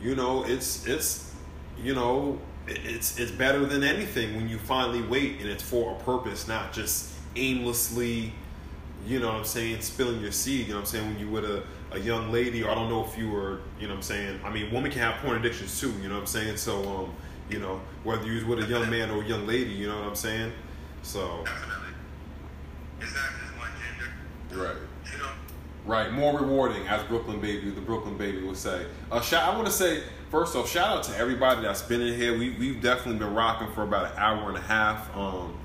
you 0.00 0.14
know 0.14 0.44
it's 0.44 0.86
it's 0.86 1.34
you 1.82 1.94
know 1.94 2.40
it's 2.70 3.18
it's 3.18 3.30
better 3.30 3.64
than 3.64 3.82
anything 3.82 4.36
when 4.36 4.48
you 4.48 4.58
finally 4.58 5.02
wait 5.02 5.40
and 5.40 5.48
it's 5.48 5.62
for 5.62 5.92
a 5.92 6.04
purpose 6.04 6.48
not 6.48 6.72
just 6.72 7.10
aimlessly 7.36 8.32
you 9.06 9.18
know 9.20 9.28
what 9.28 9.36
i'm 9.36 9.44
saying 9.44 9.80
spilling 9.80 10.20
your 10.20 10.32
seed 10.32 10.66
you 10.66 10.68
know 10.68 10.74
what 10.74 10.80
i'm 10.80 10.86
saying 10.86 11.06
when 11.06 11.18
you 11.18 11.28
with 11.28 11.44
a, 11.44 11.62
a 11.92 12.00
young 12.00 12.30
lady 12.30 12.62
or 12.62 12.70
i 12.70 12.74
don't 12.74 12.88
know 12.88 13.04
if 13.04 13.16
you 13.16 13.30
were 13.30 13.60
you 13.80 13.86
know 13.86 13.94
what 13.94 13.98
i'm 13.98 14.02
saying 14.02 14.40
i 14.44 14.50
mean 14.50 14.72
women 14.72 14.90
can 14.90 15.00
have 15.00 15.14
porn 15.22 15.36
addictions 15.36 15.80
too 15.80 15.92
you 16.02 16.08
know 16.08 16.14
what 16.14 16.20
i'm 16.20 16.26
saying 16.26 16.56
so 16.56 16.82
um 16.88 17.14
you 17.48 17.58
know 17.58 17.80
whether 18.04 18.26
you're 18.26 18.46
with 18.46 18.62
a 18.62 18.66
young 18.66 18.88
man 18.90 19.10
or 19.10 19.22
a 19.22 19.26
young 19.26 19.46
lady 19.46 19.70
you 19.70 19.86
know 19.86 19.98
what 19.98 20.08
i'm 20.08 20.14
saying 20.14 20.52
so 21.02 21.44
definitely. 21.44 21.88
It's 23.00 23.14
not 23.14 23.24
just 23.40 23.58
one 23.58 23.70
gender. 24.50 24.62
right 24.64 24.76
You 25.12 25.18
know. 25.18 25.30
Right, 25.86 26.12
more 26.12 26.38
rewarding, 26.38 26.86
as 26.86 27.02
Brooklyn 27.04 27.40
Baby, 27.40 27.70
the 27.70 27.80
Brooklyn 27.80 28.18
Baby 28.18 28.42
would 28.42 28.56
say. 28.56 28.84
Uh, 29.10 29.20
shout, 29.22 29.48
I 29.48 29.56
want 29.56 29.66
to 29.66 29.72
say 29.72 30.02
first 30.30 30.54
off, 30.56 30.68
shout 30.68 30.98
out 30.98 31.04
to 31.04 31.16
everybody 31.16 31.62
that's 31.62 31.82
been 31.82 32.00
in 32.00 32.14
here. 32.14 32.36
We 32.36 32.50
we've 32.50 32.80
definitely 32.80 33.18
been 33.18 33.34
rocking 33.34 33.72
for 33.72 33.82
about 33.82 34.12
an 34.12 34.18
hour 34.18 34.48
and 34.48 34.58
a 34.58 34.62
half. 34.62 35.14
Um, 35.16 35.56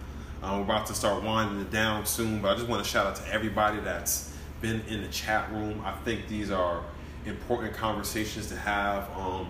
uh, 0.42 0.56
we're 0.58 0.64
about 0.64 0.88
to 0.88 0.94
start 0.94 1.24
winding 1.24 1.62
it 1.62 1.72
down 1.72 2.06
soon, 2.06 2.42
but 2.42 2.52
I 2.52 2.56
just 2.56 2.68
want 2.68 2.84
to 2.84 2.90
shout 2.90 3.06
out 3.06 3.16
to 3.18 3.34
everybody 3.34 3.80
that's 3.80 4.34
been 4.62 4.82
in 4.88 5.02
the 5.02 5.08
chat 5.08 5.52
room. 5.52 5.82
I 5.86 5.94
think 6.04 6.28
these 6.28 6.52
are 6.52 6.84
important 7.26 7.74
conversations 7.74 8.48
to 8.50 8.56
have. 8.58 9.10
Um, 9.18 9.48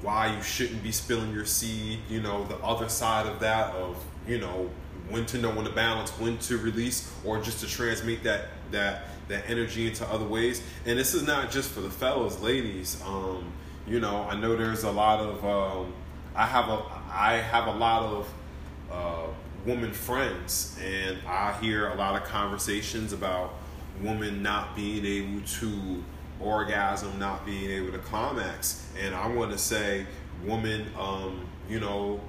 why 0.00 0.34
you 0.34 0.42
shouldn't 0.42 0.82
be 0.82 0.90
spilling 0.90 1.32
your 1.32 1.44
seed, 1.44 2.00
you 2.08 2.20
know, 2.20 2.44
the 2.44 2.56
other 2.56 2.88
side 2.88 3.26
of 3.26 3.38
that 3.38 3.72
of, 3.74 4.02
you 4.26 4.38
know, 4.38 4.68
when 5.08 5.24
to 5.26 5.38
know 5.38 5.50
when 5.50 5.64
to 5.64 5.70
balance, 5.70 6.10
when 6.18 6.38
to 6.38 6.58
release, 6.58 7.12
or 7.24 7.40
just 7.40 7.60
to 7.60 7.66
transmit 7.66 8.22
that 8.24 8.48
that 8.70 9.04
that 9.28 9.48
energy 9.48 9.86
into 9.86 10.06
other 10.08 10.24
ways. 10.26 10.62
And 10.86 10.98
this 10.98 11.14
is 11.14 11.26
not 11.26 11.50
just 11.50 11.70
for 11.70 11.80
the 11.80 11.90
fellas, 11.90 12.40
ladies. 12.40 13.00
Um, 13.06 13.52
you 13.86 14.00
know, 14.00 14.26
I 14.28 14.36
know 14.36 14.56
there's 14.56 14.84
a 14.84 14.90
lot 14.90 15.20
of 15.20 15.44
um, 15.44 15.92
I 16.34 16.46
have 16.46 16.68
a 16.68 16.82
I 17.10 17.34
have 17.34 17.66
a 17.66 17.72
lot 17.72 18.02
of 18.02 18.34
uh, 18.90 19.26
woman 19.66 19.92
friends, 19.92 20.78
and 20.82 21.18
I 21.26 21.52
hear 21.60 21.88
a 21.88 21.94
lot 21.94 22.20
of 22.20 22.26
conversations 22.26 23.12
about 23.12 23.54
women 24.00 24.42
not 24.42 24.74
being 24.74 25.04
able 25.04 25.46
to 25.46 26.02
orgasm, 26.40 27.18
not 27.18 27.44
being 27.46 27.70
able 27.70 27.92
to 27.92 27.98
climax. 27.98 28.86
And 29.00 29.14
I 29.14 29.26
want 29.28 29.52
to 29.52 29.58
say, 29.58 30.06
woman, 30.44 30.86
um, 30.98 31.46
you 31.68 31.80
know, 31.80 32.20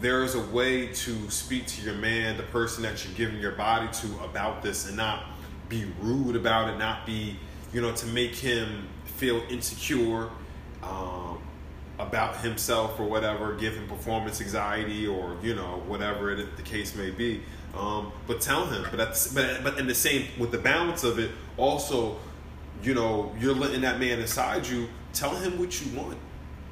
there's 0.00 0.34
a 0.34 0.40
way 0.40 0.88
to 0.88 1.30
speak 1.30 1.66
to 1.66 1.82
your 1.82 1.94
man, 1.94 2.36
the 2.36 2.42
person 2.44 2.82
that 2.82 3.04
you're 3.04 3.14
giving 3.14 3.40
your 3.40 3.52
body 3.52 3.88
to, 4.00 4.24
about 4.24 4.62
this, 4.62 4.86
and 4.86 4.96
not 4.96 5.24
be 5.68 5.86
rude 6.00 6.36
about 6.36 6.68
it, 6.68 6.78
not 6.78 7.06
be, 7.06 7.36
you 7.72 7.80
know, 7.80 7.92
to 7.92 8.06
make 8.06 8.34
him 8.34 8.86
feel 9.04 9.42
insecure. 9.50 10.28
Um, 10.88 11.38
about 11.98 12.36
himself 12.36 13.00
or 13.00 13.06
whatever, 13.06 13.54
give 13.54 13.74
him 13.74 13.86
performance 13.88 14.40
anxiety 14.40 15.06
or 15.06 15.36
you 15.42 15.54
know 15.54 15.82
whatever 15.86 16.30
it, 16.30 16.56
the 16.56 16.62
case 16.62 16.94
may 16.94 17.10
be. 17.10 17.42
Um, 17.76 18.12
but 18.26 18.40
tell 18.40 18.66
him. 18.66 18.86
But 18.90 19.30
but 19.34 19.62
but 19.62 19.78
in 19.78 19.86
the 19.86 19.94
same 19.94 20.26
with 20.38 20.50
the 20.50 20.58
balance 20.58 21.04
of 21.04 21.18
it, 21.18 21.30
also, 21.56 22.16
you 22.82 22.94
know, 22.94 23.34
you're 23.38 23.54
letting 23.54 23.82
that 23.82 23.98
man 23.98 24.18
inside 24.18 24.66
you. 24.66 24.88
Tell 25.12 25.34
him 25.34 25.58
what 25.58 25.80
you 25.80 25.96
want. 25.98 26.18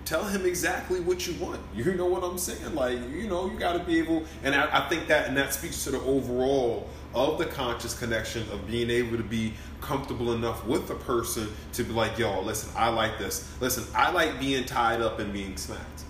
Tell 0.04 0.24
him 0.24 0.44
exactly 0.44 1.00
what 1.00 1.26
you 1.26 1.34
want. 1.42 1.60
You 1.74 1.94
know 1.94 2.06
what 2.06 2.22
I'm 2.22 2.36
saying? 2.36 2.74
Like 2.74 2.98
you 3.10 3.28
know, 3.28 3.50
you 3.50 3.58
got 3.58 3.74
to 3.74 3.80
be 3.80 3.98
able. 3.98 4.24
And 4.42 4.54
I, 4.54 4.84
I 4.84 4.88
think 4.88 5.08
that 5.08 5.28
and 5.28 5.36
that 5.36 5.54
speaks 5.54 5.84
to 5.84 5.90
the 5.90 6.00
overall 6.00 6.88
of 7.14 7.38
the 7.38 7.46
conscious 7.46 7.98
connection 7.98 8.42
of 8.50 8.66
being 8.66 8.90
able 8.90 9.16
to 9.16 9.22
be 9.22 9.54
comfortable 9.80 10.32
enough 10.32 10.64
with 10.66 10.88
the 10.88 10.94
person 10.94 11.48
to 11.72 11.84
be 11.84 11.92
like, 11.92 12.18
yo, 12.18 12.40
listen, 12.40 12.70
I 12.76 12.88
like 12.88 13.18
this. 13.18 13.50
Listen, 13.60 13.84
I 13.94 14.10
like 14.10 14.40
being 14.40 14.64
tied 14.64 15.00
up 15.00 15.18
and 15.18 15.32
being 15.32 15.56
smacked. 15.56 16.02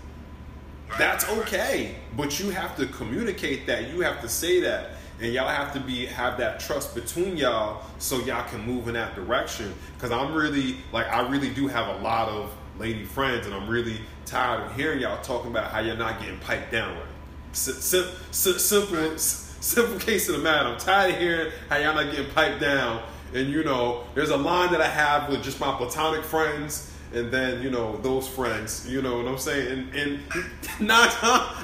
Right, 0.88 0.98
That's 0.98 1.24
right, 1.28 1.38
right. 1.38 1.46
okay, 1.46 1.94
but 2.16 2.38
you 2.40 2.50
have 2.50 2.76
to 2.76 2.86
communicate 2.86 3.66
that. 3.66 3.90
You 3.90 4.00
have 4.00 4.20
to 4.22 4.28
say 4.28 4.60
that, 4.60 4.90
and 5.20 5.32
y'all 5.32 5.48
have 5.48 5.72
to 5.74 5.80
be 5.80 6.06
have 6.06 6.38
that 6.38 6.60
trust 6.60 6.94
between 6.94 7.36
y'all 7.36 7.82
so 7.98 8.18
y'all 8.20 8.48
can 8.48 8.60
move 8.60 8.88
in 8.88 8.94
that 8.94 9.14
direction. 9.14 9.74
Because 9.94 10.10
I'm 10.10 10.34
really 10.34 10.76
like 10.92 11.06
I 11.08 11.28
really 11.28 11.50
do 11.50 11.66
have 11.68 11.96
a 11.98 12.02
lot 12.02 12.28
of 12.28 12.52
lady 12.78 13.04
friends, 13.04 13.46
and 13.46 13.54
I'm 13.54 13.68
really 13.68 13.98
tired 14.26 14.62
of 14.62 14.76
hearing 14.76 15.00
y'all 15.00 15.22
talking 15.22 15.50
about 15.50 15.70
how 15.70 15.80
you're 15.80 15.96
not 15.96 16.20
getting 16.20 16.38
piped 16.40 16.72
down 16.72 16.96
right. 16.96 17.06
Sim- 17.52 18.08
simple, 18.30 19.18
simple 19.64 19.98
case 19.98 20.28
of 20.28 20.36
the 20.36 20.42
matter. 20.42 20.68
I'm 20.68 20.78
tired 20.78 21.14
of 21.14 21.20
hearing 21.20 21.52
how 21.68 21.76
y'all 21.78 21.94
not 21.94 22.14
getting 22.14 22.30
piped 22.32 22.60
down. 22.60 23.02
And 23.32 23.48
you 23.50 23.64
know, 23.64 24.04
there's 24.14 24.30
a 24.30 24.36
line 24.36 24.70
that 24.72 24.80
I 24.80 24.86
have 24.88 25.28
with 25.28 25.42
just 25.42 25.58
my 25.58 25.74
platonic 25.76 26.22
friends, 26.24 26.92
and 27.12 27.32
then 27.32 27.62
you 27.62 27.70
know 27.70 27.96
those 27.96 28.28
friends. 28.28 28.88
You 28.88 29.02
know 29.02 29.16
what 29.16 29.26
I'm 29.26 29.38
saying? 29.38 29.90
And, 29.92 29.94
and 29.96 30.20
nine, 30.80 31.08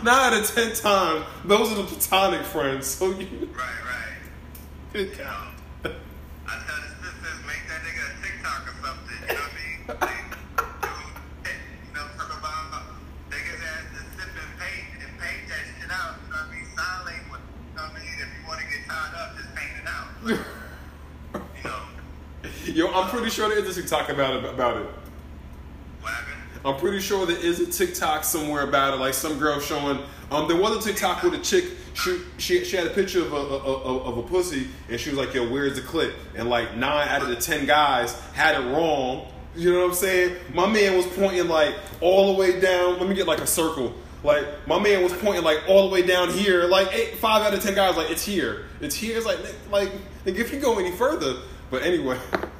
nine 0.03 0.09
out 0.09 0.33
of 0.41 0.51
ten 0.53 0.73
times, 0.75 1.25
those 1.45 1.71
are 1.71 1.77
the 1.77 1.85
platonic 1.85 2.43
friends. 2.43 2.87
So 2.89 3.11
you, 3.11 3.49
Right, 3.53 3.85
right. 3.85 4.93
good 4.93 5.17
God. 5.17 5.49
I 5.85 5.89
tell 5.89 6.77
sisters, 6.77 7.47
make 7.47 7.63
that 7.69 7.83
nigga 7.85 8.03
a 8.19 8.23
TikTok 8.23 8.67
or 8.67 8.87
something. 8.87 9.29
You 9.29 9.35
know 9.35 9.95
what 9.95 10.03
I 10.03 10.07
mean? 10.07 10.17
Yo, 22.81 22.91
I'm 22.95 23.11
pretty 23.11 23.29
sure 23.29 23.47
there 23.47 23.59
is 23.59 23.77
a 23.77 23.83
TikTok 23.83 24.09
about 24.09 24.37
it. 24.37 24.45
About 24.49 24.79
it. 24.79 24.87
what 26.01 26.15
happened? 26.15 26.61
I'm 26.65 26.77
pretty 26.77 27.01
sure 27.01 27.27
there 27.27 27.37
is 27.37 27.61
a 27.61 27.71
TikTok 27.71 28.25
somewhere 28.25 28.63
about 28.63 28.95
it. 28.95 28.97
Like 28.97 29.13
some 29.13 29.39
girl 29.39 29.61
showing. 29.61 30.03
Um, 30.31 30.49
there 30.49 30.57
was 30.57 30.83
a 30.83 30.89
TikTok 30.89 31.23
with 31.23 31.35
a 31.35 31.41
chick. 31.41 31.67
She 31.93 32.23
she, 32.39 32.65
she 32.65 32.77
had 32.79 32.87
a 32.87 32.95
picture 32.95 33.21
of 33.21 33.35
a, 33.35 33.37
of, 33.37 34.07
of 34.07 34.17
a 34.17 34.23
pussy, 34.23 34.69
and 34.89 34.99
she 34.99 35.11
was 35.11 35.19
like, 35.19 35.35
"Yo, 35.35 35.47
where's 35.47 35.77
the 35.77 35.83
clip?" 35.83 36.15
And 36.35 36.49
like 36.49 36.75
nine 36.75 37.07
out 37.09 37.21
of 37.21 37.29
the 37.29 37.37
ten 37.37 37.67
guys 37.67 38.19
had 38.33 38.59
it 38.59 38.67
wrong. 38.73 39.29
You 39.55 39.75
know 39.75 39.81
what 39.81 39.89
I'm 39.89 39.95
saying? 39.95 40.37
My 40.55 40.67
man 40.67 40.97
was 40.97 41.05
pointing 41.09 41.49
like 41.49 41.75
all 42.01 42.33
the 42.33 42.41
way 42.41 42.61
down. 42.63 42.99
Let 42.99 43.11
me 43.11 43.15
get 43.15 43.27
like 43.27 43.41
a 43.41 43.47
circle. 43.47 43.93
Like 44.25 44.67
my 44.67 44.79
man 44.79 45.03
was 45.03 45.13
pointing 45.13 45.45
like 45.45 45.65
all 45.69 45.87
the 45.87 45.93
way 45.93 46.01
down 46.01 46.31
here. 46.31 46.65
Like 46.65 46.95
eight, 46.95 47.17
five 47.17 47.43
out 47.43 47.53
of 47.53 47.63
ten 47.63 47.75
guys 47.75 47.99
like 47.99 48.11
it's 48.11 48.25
here. 48.25 48.65
It's 48.81 48.95
here. 48.95 49.19
It's 49.19 49.27
like 49.27 49.39
like 49.71 49.93
like 50.25 50.37
if 50.37 50.51
you 50.51 50.61
go 50.61 50.79
any 50.79 50.93
further. 50.93 51.43
But 51.71 51.83
anyway. 51.83 52.19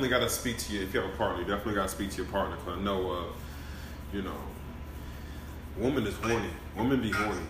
definitely 0.00 0.18
got 0.18 0.30
to 0.30 0.34
speak 0.34 0.56
to 0.56 0.72
you 0.72 0.82
If 0.82 0.94
you 0.94 1.00
have 1.00 1.10
a 1.10 1.16
partner, 1.16 1.42
you 1.42 1.48
definitely 1.48 1.74
got 1.74 1.82
to 1.82 1.94
speak 1.94 2.10
to 2.12 2.16
your 2.18 2.26
partner. 2.26 2.56
Cause 2.56 2.78
I 2.78 2.80
know, 2.80 3.10
uh, 3.10 3.24
you 4.14 4.22
know, 4.22 4.36
woman 5.76 6.06
is 6.06 6.16
horny. 6.16 6.48
Woman 6.74 7.02
be 7.02 7.10
horny. 7.10 7.42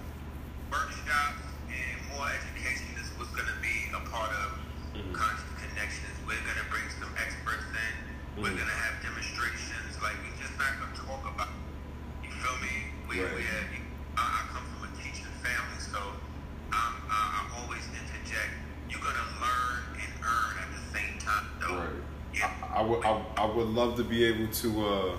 Able 24.25 24.53
to. 24.53 24.87
Uh, 24.87 25.17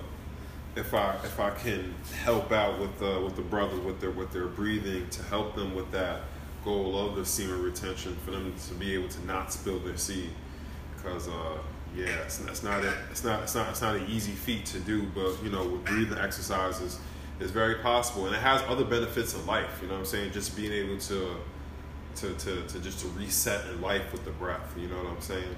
if 0.76 0.94
I 0.94 1.16
if 1.24 1.40
I 1.40 1.50
can 1.52 1.94
help 2.24 2.52
out 2.52 2.80
with 2.80 3.02
uh, 3.02 3.20
with 3.22 3.36
the 3.36 3.42
brothers 3.42 3.80
with 3.80 4.00
their 4.00 4.12
with 4.12 4.32
their 4.32 4.48
breathing 4.48 5.10
to 5.10 5.24
help 5.24 5.56
them 5.56 5.76
with 5.76 5.92
that 5.92 6.22
goal 6.64 6.98
of 6.98 7.16
the 7.16 7.26
semen 7.26 7.62
retention 7.62 8.16
for 8.24 8.32
them 8.32 8.54
to 8.68 8.74
be 8.76 8.94
able 8.94 9.10
to 9.10 9.26
not 9.26 9.52
spill 9.52 9.80
their 9.80 9.98
seed. 9.98 10.30
Because 10.96 11.28
uh, 11.28 11.58
yeah 11.96 12.06
it's, 12.24 12.40
it's 12.46 12.64
not 12.64 12.84
a, 12.84 12.94
it's 13.10 13.24
not 13.24 13.44
it's 13.44 13.56
not 13.56 13.70
it's 13.70 13.82
not 13.82 13.96
an 13.96 14.08
easy 14.08 14.32
feat 14.32 14.66
to 14.66 14.80
do 14.80 15.04
but 15.14 15.44
you 15.44 15.50
know 15.50 15.66
with 15.68 15.84
breathing 15.86 16.18
exercises 16.18 17.00
it's 17.40 17.52
very 17.52 17.76
possible. 17.76 18.28
And 18.28 18.36
it 18.36 18.42
has 18.42 18.62
other 18.64 18.86
benefits 18.86 19.34
in 19.34 19.46
life 19.46 19.80
you 19.82 19.88
know 19.88 19.96
what 19.96 20.02
I'm 20.02 20.06
saying? 20.06 20.32
Just 20.32 20.56
being 20.56 20.72
able 20.72 20.98
to 21.00 21.36
to, 22.16 22.34
to, 22.34 22.62
to 22.68 22.80
just 22.80 23.00
to 23.00 23.08
reset 23.10 23.68
in 23.70 23.82
life 23.82 24.12
with 24.12 24.24
the 24.26 24.32
breath 24.32 24.74
you 24.78 24.88
know 24.88 24.98
what 24.98 25.08
I'm 25.08 25.22
saying 25.22 25.56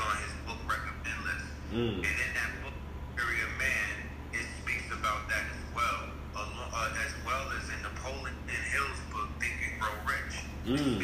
on 0.00 0.16
his 0.24 0.32
book 0.46 0.60
Mm. 1.70 2.02
And 2.02 2.02
in 2.02 2.30
that 2.34 2.50
book, 2.66 2.74
Area 3.14 3.46
Man, 3.54 3.94
it 4.34 4.42
speaks 4.58 4.90
about 4.90 5.30
that 5.30 5.46
as 5.46 5.62
well, 5.70 6.10
uh, 6.34 7.04
as 7.06 7.14
well 7.24 7.46
as 7.54 7.62
in 7.70 7.78
Napoleon 7.86 8.34
Hill's 8.74 8.98
book 9.14 9.30
Think 9.38 9.54
and 9.70 9.78
Grow 9.78 9.94
Rich. 10.02 10.34
Mm. 10.66 10.98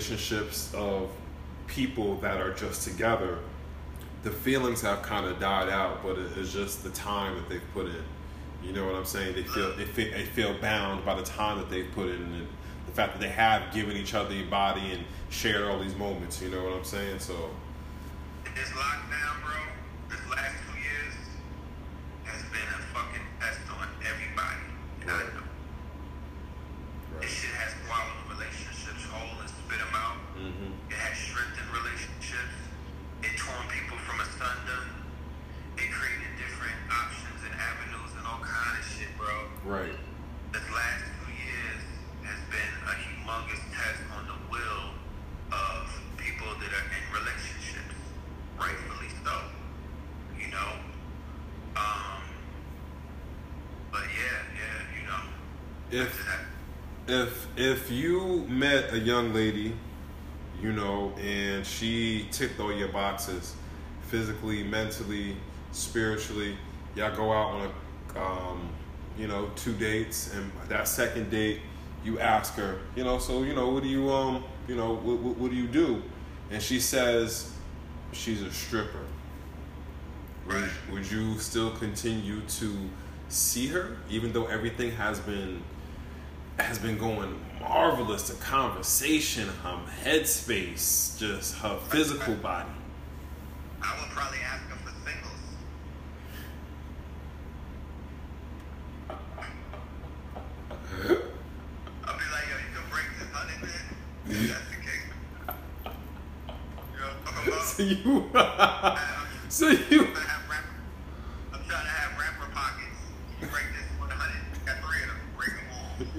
relationships 0.00 0.72
of 0.74 1.10
people 1.66 2.16
that 2.16 2.40
are 2.40 2.54
just 2.54 2.88
together, 2.88 3.38
the 4.22 4.30
feelings 4.30 4.80
have 4.80 5.02
kind 5.02 5.26
of 5.26 5.38
died 5.38 5.68
out, 5.68 6.02
but 6.02 6.16
it's 6.18 6.52
just 6.52 6.82
the 6.82 6.90
time 6.90 7.34
that 7.36 7.48
they've 7.48 7.72
put 7.74 7.86
in. 7.86 8.02
You 8.62 8.72
know 8.72 8.86
what 8.86 8.94
I'm 8.94 9.04
saying? 9.04 9.34
They 9.34 9.42
feel 9.42 9.74
they 9.76 9.84
feel, 9.84 10.10
they 10.10 10.24
feel 10.24 10.54
bound 10.60 11.04
by 11.04 11.14
the 11.14 11.22
time 11.22 11.58
that 11.58 11.70
they've 11.70 11.90
put 11.94 12.08
in, 12.08 12.16
and 12.16 12.46
the 12.86 12.92
fact 12.92 13.12
that 13.12 13.20
they 13.20 13.28
have 13.28 13.72
given 13.72 13.96
each 13.96 14.14
other 14.14 14.34
a 14.34 14.42
body 14.44 14.92
and 14.92 15.04
shared 15.30 15.64
all 15.64 15.78
these 15.78 15.96
moments. 15.96 16.42
You 16.42 16.50
know 16.50 16.64
what 16.64 16.72
I'm 16.74 16.84
saying? 16.84 17.18
So. 17.18 17.50
It's 18.44 18.74
locked 18.74 18.99
young 59.20 59.34
lady, 59.34 59.74
you 60.62 60.72
know, 60.72 61.12
and 61.20 61.66
she 61.66 62.26
ticked 62.30 62.58
all 62.58 62.72
your 62.72 62.88
boxes 62.88 63.54
physically, 64.08 64.62
mentally, 64.62 65.36
spiritually. 65.72 66.56
Y'all 66.96 67.14
go 67.14 67.30
out 67.30 67.52
on 67.52 67.70
a, 68.16 68.20
um, 68.20 68.68
you 69.18 69.26
know, 69.26 69.50
two 69.56 69.74
dates, 69.74 70.34
and 70.34 70.50
that 70.68 70.88
second 70.88 71.30
date, 71.30 71.60
you 72.02 72.18
ask 72.18 72.54
her, 72.54 72.78
you 72.96 73.04
know, 73.04 73.18
so 73.18 73.42
you 73.42 73.54
know, 73.54 73.68
what 73.68 73.82
do 73.82 73.88
you 73.90 74.10
um, 74.10 74.42
you 74.66 74.74
know, 74.74 74.94
what, 74.94 75.18
what, 75.18 75.36
what 75.36 75.50
do 75.50 75.56
you 75.56 75.66
do? 75.66 76.02
And 76.50 76.62
she 76.62 76.80
says 76.80 77.52
she's 78.12 78.40
a 78.40 78.50
stripper. 78.50 79.04
Right. 80.46 80.64
Would, 80.90 81.00
would 81.00 81.10
you 81.10 81.38
still 81.38 81.70
continue 81.72 82.40
to 82.40 82.74
see 83.28 83.66
her, 83.68 83.98
even 84.08 84.32
though 84.32 84.46
everything 84.46 84.92
has 84.92 85.20
been 85.20 85.62
has 86.64 86.78
been 86.78 86.98
going 86.98 87.38
marvelous. 87.60 88.28
The 88.28 88.34
conversation, 88.42 89.48
her 89.62 89.80
headspace, 90.04 91.18
just 91.18 91.56
her 91.58 91.78
physical 91.88 92.34
body. 92.34 92.68
I 93.82 93.98
would 94.00 94.10
probably 94.10 94.38
ask 94.40 94.62
her 94.68 94.76
for 94.76 94.92
singles. 95.08 95.32
I'll 102.04 102.18
be 102.18 102.24
like, 102.32 102.46
yo, 102.48 102.56
you 102.56 102.70
can 102.74 102.84
break 102.90 103.08
this 103.18 103.30
honey, 103.32 103.58
man. 103.62 104.48
That's 104.48 104.68
the 104.70 104.76
case. 104.84 105.08
You 106.94 107.00
know? 107.00 107.58
So 107.62 107.82
you. 107.82 108.30
so 109.48 109.68
you. 109.68 110.08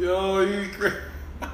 Yo, 0.01 0.39
you 0.39 0.67
crazy. 0.69 0.95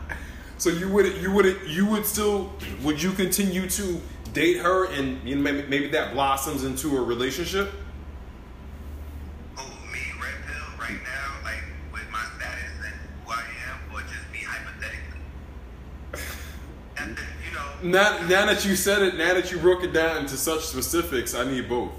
So 0.58 0.70
you 0.72 0.88
would 0.90 1.22
you 1.22 1.32
would 1.34 1.60
you 1.68 1.86
would 1.86 2.04
still 2.04 2.52
would 2.82 3.00
you 3.00 3.12
continue 3.12 3.70
to 3.70 4.02
date 4.34 4.58
her 4.58 4.86
and 4.86 5.22
you 5.28 5.36
know, 5.36 5.42
maybe, 5.42 5.68
maybe 5.68 5.88
that 5.90 6.14
blossoms 6.14 6.64
into 6.64 6.98
a 6.98 7.02
relationship? 7.02 7.72
Oh, 9.56 9.70
me 9.94 10.00
right 10.20 10.34
now, 10.48 10.82
right 10.82 10.98
now, 11.04 11.44
like 11.44 11.62
with 11.94 12.10
my 12.10 12.24
status 12.38 12.72
and 12.86 12.96
who 13.24 13.32
I 13.32 13.44
am, 13.70 13.94
or 13.94 14.02
just 14.02 14.32
me 14.34 14.40
hypothetically. 14.40 15.20
And 16.98 17.20
you 17.46 17.54
know. 17.54 17.92
Now, 18.02 18.28
now 18.28 18.46
that 18.48 18.66
you 18.66 18.76
said 18.76 19.04
it, 19.04 19.16
now 19.16 19.36
that 19.36 19.52
you 19.52 19.60
broke 19.60 19.84
it 19.84 19.94
down 19.94 20.18
into 20.18 20.38
such 20.38 20.62
specifics, 20.62 21.36
I 21.36 21.44
need 21.44 21.70
both. 21.70 21.92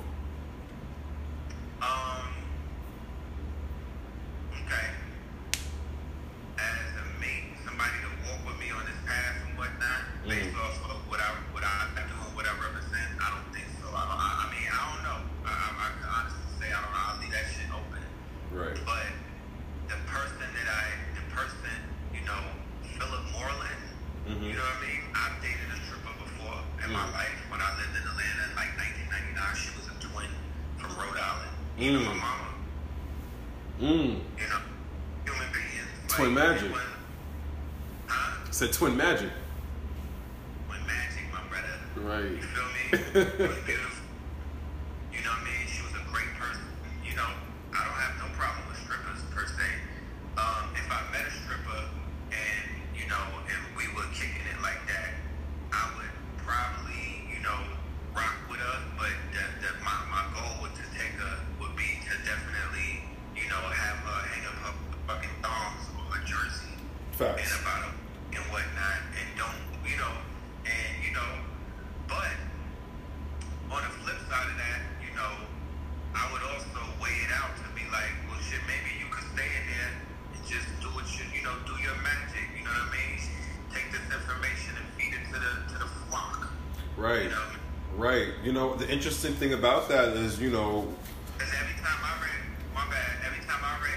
said 38.58 38.72
Twin 38.72 38.96
Magic. 38.96 39.30
Twin 40.66 40.80
Magic, 40.84 41.22
my 41.32 41.38
brother. 41.48 41.78
Right. 41.94 42.32
You 42.32 42.98
feel 42.98 43.22
me? 43.22 43.74
interesting 88.98 89.34
thing 89.34 89.52
about 89.52 89.88
that 89.88 90.08
is, 90.16 90.40
you 90.40 90.50
know. 90.50 90.92
Because 91.38 91.54
every 91.54 91.74
time 91.74 92.02
I 92.02 92.18
read, 92.20 92.42
my 92.74 92.84
bad, 92.90 93.14
every 93.24 93.46
time 93.46 93.62
I 93.62 93.78
read 93.78 93.94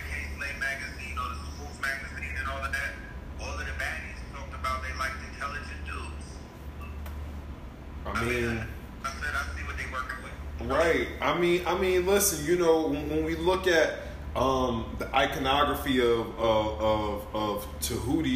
magazine 0.62 1.18
or 1.18 1.28
the 1.34 1.82
magazine 1.82 2.38
and 2.38 2.48
all 2.48 2.64
of 2.64 2.72
that, 2.72 2.94
all 3.42 3.50
of 3.50 3.66
the 3.66 3.74
baddies 3.82 4.22
talked 4.32 4.54
about 4.54 4.84
they 4.84 4.94
liked 5.00 5.16
intelligent 5.34 5.82
dudes. 5.88 6.28
I 8.06 8.24
mean. 8.24 8.46
I, 8.46 8.50
mean, 8.52 8.68
I, 9.04 9.08
I 9.08 9.12
said, 9.12 9.34
I 9.34 9.58
see 9.58 9.66
what 9.66 9.78
they 9.78 9.90
working 9.92 10.22
with. 10.22 10.70
Right. 10.70 11.08
I 11.20 11.40
mean, 11.40 11.64
I 11.66 11.76
mean, 11.80 12.06
listen, 12.06 12.46
you 12.46 12.60
know, 12.60 12.90
when, 12.90 13.10
when 13.10 13.26
we 13.26 13.36
look 13.36 13.66
at 13.66 14.02
um, 14.36 14.96
the 15.00 15.14
iconography 15.16 16.00
of, 16.00 16.28
of, 16.38 16.80
of, 16.80 17.28
of 17.34 17.68
Tahuti 17.82 18.31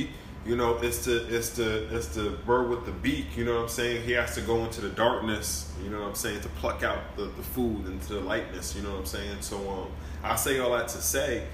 you 0.45 0.55
know, 0.55 0.77
it's 0.77 1.05
the 1.05 1.25
it's 1.35 1.55
to 1.55 1.95
it's 1.95 2.09
the 2.09 2.31
bird 2.45 2.69
with 2.69 2.85
the 2.85 2.91
beak. 2.91 3.35
You 3.35 3.45
know 3.45 3.55
what 3.55 3.63
I'm 3.63 3.69
saying? 3.69 4.03
He 4.03 4.11
has 4.11 4.35
to 4.35 4.41
go 4.41 4.63
into 4.63 4.81
the 4.81 4.89
darkness. 4.89 5.71
You 5.83 5.89
know 5.89 6.01
what 6.01 6.09
I'm 6.09 6.15
saying 6.15 6.41
to 6.41 6.49
pluck 6.49 6.83
out 6.83 7.15
the, 7.15 7.23
the 7.23 7.41
food 7.41 7.87
into 7.87 8.13
the 8.13 8.19
lightness. 8.19 8.75
You 8.75 8.83
know 8.83 8.91
what 8.91 8.99
I'm 8.99 9.05
saying? 9.05 9.41
So 9.41 9.57
um, 9.69 9.87
I 10.23 10.35
say 10.35 10.59
all 10.59 10.71
that 10.71 10.87
to 10.89 11.01
say, 11.01 11.45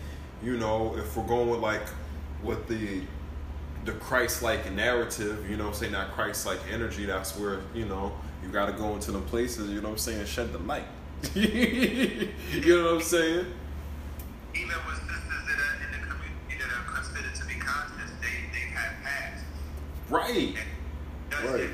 you 0.43 0.57
know, 0.57 0.95
if 0.97 1.15
we're 1.15 1.25
going 1.25 1.49
with 1.49 1.61
like 1.61 1.87
with 2.43 2.67
the 2.67 3.01
the 3.85 3.93
Christ-like 3.93 4.71
narrative, 4.73 5.49
you 5.49 5.57
know 5.57 5.67
I'm 5.67 5.73
saying, 5.73 5.93
that 5.93 6.11
Christ-like 6.11 6.59
energy, 6.71 7.05
that's 7.05 7.37
where, 7.37 7.61
you 7.73 7.85
know, 7.85 8.13
you 8.43 8.49
got 8.49 8.67
to 8.67 8.73
go 8.73 8.93
into 8.93 9.11
the 9.11 9.19
places, 9.21 9.69
you 9.69 9.81
know 9.81 9.89
what 9.89 9.93
I'm 9.93 9.97
saying, 9.97 10.25
shed 10.25 10.51
the 10.53 10.59
light. 10.59 10.85
you 11.33 12.29
know 12.65 12.85
what 12.85 12.93
I'm 12.95 13.01
saying? 13.01 13.45
Even 14.53 14.75
with 14.87 15.00
Right. 20.11 20.55
Right. 21.41 21.69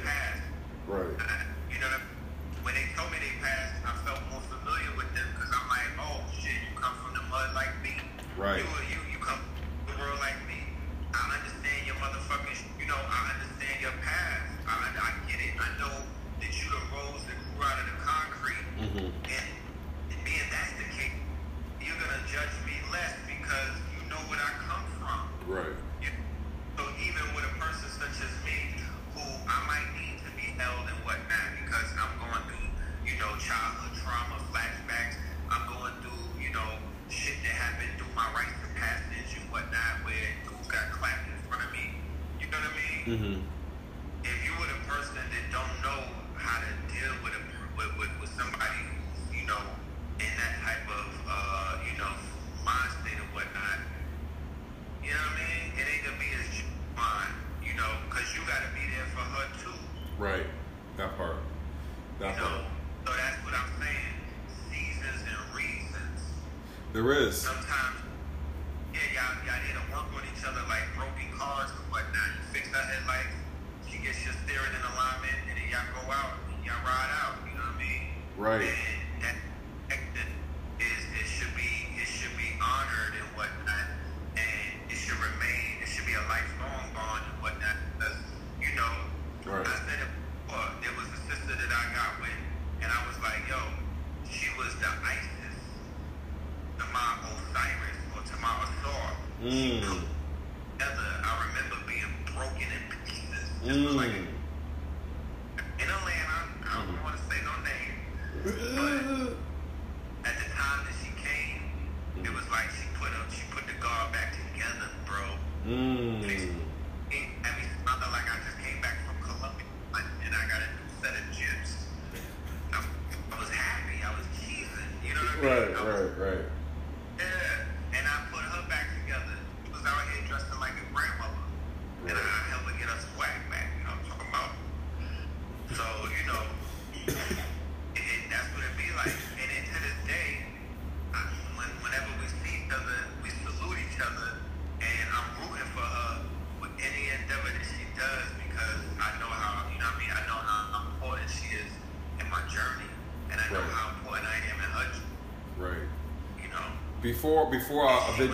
before 157.27 157.51
before 157.51 157.87
I 157.87 158.15
veg, 158.17 158.31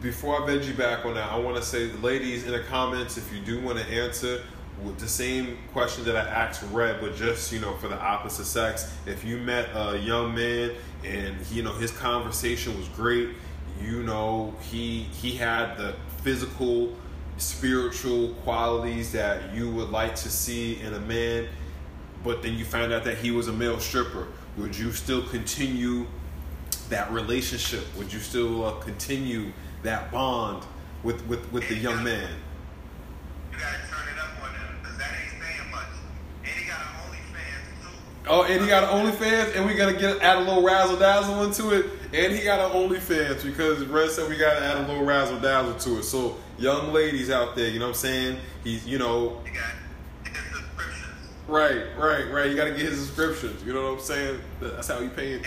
before 0.00 0.42
I 0.42 0.46
veg 0.46 0.64
you 0.64 0.72
back 0.72 1.04
on 1.04 1.14
that, 1.14 1.30
I 1.30 1.38
want 1.38 1.56
to 1.56 1.62
say, 1.62 1.92
ladies, 2.00 2.44
in 2.44 2.52
the 2.52 2.60
comments, 2.60 3.18
if 3.18 3.30
you 3.32 3.40
do 3.40 3.60
want 3.60 3.78
to 3.78 3.84
answer 3.84 4.42
with 4.82 4.98
the 4.98 5.08
same 5.08 5.58
question 5.72 6.04
that 6.04 6.16
I 6.16 6.20
asked 6.20 6.62
Red, 6.72 7.00
but 7.00 7.16
just 7.16 7.52
you 7.52 7.60
know 7.60 7.74
for 7.74 7.88
the 7.88 8.00
opposite 8.00 8.46
sex, 8.46 8.90
if 9.04 9.24
you 9.24 9.36
met 9.38 9.68
a 9.74 9.98
young 9.98 10.34
man 10.34 10.70
and 11.04 11.36
you 11.50 11.62
know 11.62 11.72
his 11.74 11.90
conversation 11.90 12.78
was 12.78 12.88
great, 12.88 13.30
you 13.80 14.02
know 14.02 14.54
he 14.70 15.02
he 15.02 15.32
had 15.32 15.76
the 15.76 15.94
physical 16.22 16.96
spiritual 17.36 18.30
qualities 18.42 19.12
that 19.12 19.54
you 19.54 19.70
would 19.70 19.90
like 19.90 20.14
to 20.16 20.30
see 20.30 20.80
in 20.80 20.94
a 20.94 21.00
man, 21.00 21.46
but 22.24 22.42
then 22.42 22.56
you 22.56 22.64
found 22.64 22.90
out 22.90 23.04
that 23.04 23.18
he 23.18 23.30
was 23.30 23.48
a 23.48 23.52
male 23.52 23.78
stripper, 23.78 24.28
would 24.56 24.76
you 24.76 24.92
still 24.92 25.22
continue 25.22 26.06
that 26.88 27.10
relationship? 27.12 27.84
Would 27.96 28.12
you 28.12 28.20
still 28.20 28.64
uh, 28.64 28.72
continue 28.80 29.52
that 29.82 30.10
bond 30.10 30.64
with, 31.02 31.26
with, 31.26 31.52
with 31.52 31.68
the 31.68 31.76
young 31.76 32.02
man? 32.02 32.30
Oh, 38.30 38.42
and 38.44 38.60
he 38.60 38.68
got 38.68 38.84
an 38.84 38.90
OnlyFans, 38.90 39.56
and 39.56 39.64
we 39.64 39.74
gotta 39.74 39.94
get 39.94 40.20
add 40.20 40.36
a 40.36 40.40
little 40.40 40.62
razzle 40.62 40.98
dazzle 40.98 41.44
into 41.44 41.70
it. 41.70 41.86
And 42.12 42.32
he 42.32 42.44
got 42.44 42.60
an 42.60 42.76
OnlyFans 42.76 43.42
because 43.42 43.84
Red 43.86 44.10
said 44.10 44.28
we 44.28 44.36
gotta 44.36 44.62
add 44.62 44.76
a 44.76 44.86
little 44.86 45.04
razzle 45.04 45.40
dazzle 45.40 45.74
to 45.74 46.00
it. 46.00 46.02
So 46.02 46.36
young 46.58 46.92
ladies 46.92 47.30
out 47.30 47.56
there, 47.56 47.70
you 47.70 47.78
know 47.78 47.86
what 47.86 47.96
I'm 47.96 48.00
saying? 48.00 48.38
He's 48.64 48.86
you 48.86 48.98
know. 48.98 49.40
Right, 51.46 51.86
right, 51.96 52.30
right. 52.30 52.50
You 52.50 52.56
gotta 52.56 52.72
get 52.72 52.80
his 52.80 53.06
subscriptions. 53.06 53.64
You 53.64 53.72
know 53.72 53.84
what 53.84 54.00
I'm 54.00 54.04
saying? 54.04 54.40
That's 54.60 54.88
how 54.88 54.98
you 54.98 55.08
pay 55.08 55.32
it. 55.32 55.46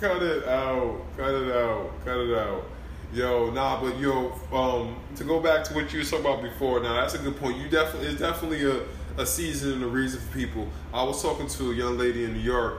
Cut 0.00 0.22
it 0.22 0.48
out. 0.48 0.98
Cut 1.14 1.34
it 1.34 1.54
out. 1.54 1.90
Cut 2.06 2.16
it 2.16 2.38
out. 2.38 2.64
Yo, 3.12 3.50
nah, 3.50 3.82
but 3.82 3.98
yo, 3.98 4.32
um, 4.50 4.96
to 5.14 5.24
go 5.24 5.40
back 5.40 5.62
to 5.64 5.74
what 5.74 5.92
you 5.92 5.98
was 5.98 6.10
talking 6.10 6.24
about 6.24 6.42
before, 6.42 6.80
now 6.80 6.94
that's 6.94 7.12
a 7.12 7.18
good 7.18 7.36
point. 7.36 7.58
You 7.58 7.68
definitely, 7.68 8.08
it's 8.08 8.18
definitely 8.20 8.64
a, 8.64 8.80
a 9.20 9.26
season 9.26 9.74
and 9.74 9.82
a 9.82 9.86
reason 9.86 10.20
for 10.20 10.32
people. 10.32 10.68
I 10.94 11.02
was 11.02 11.20
talking 11.20 11.48
to 11.48 11.72
a 11.72 11.74
young 11.74 11.98
lady 11.98 12.24
in 12.24 12.32
New 12.32 12.40
York, 12.40 12.78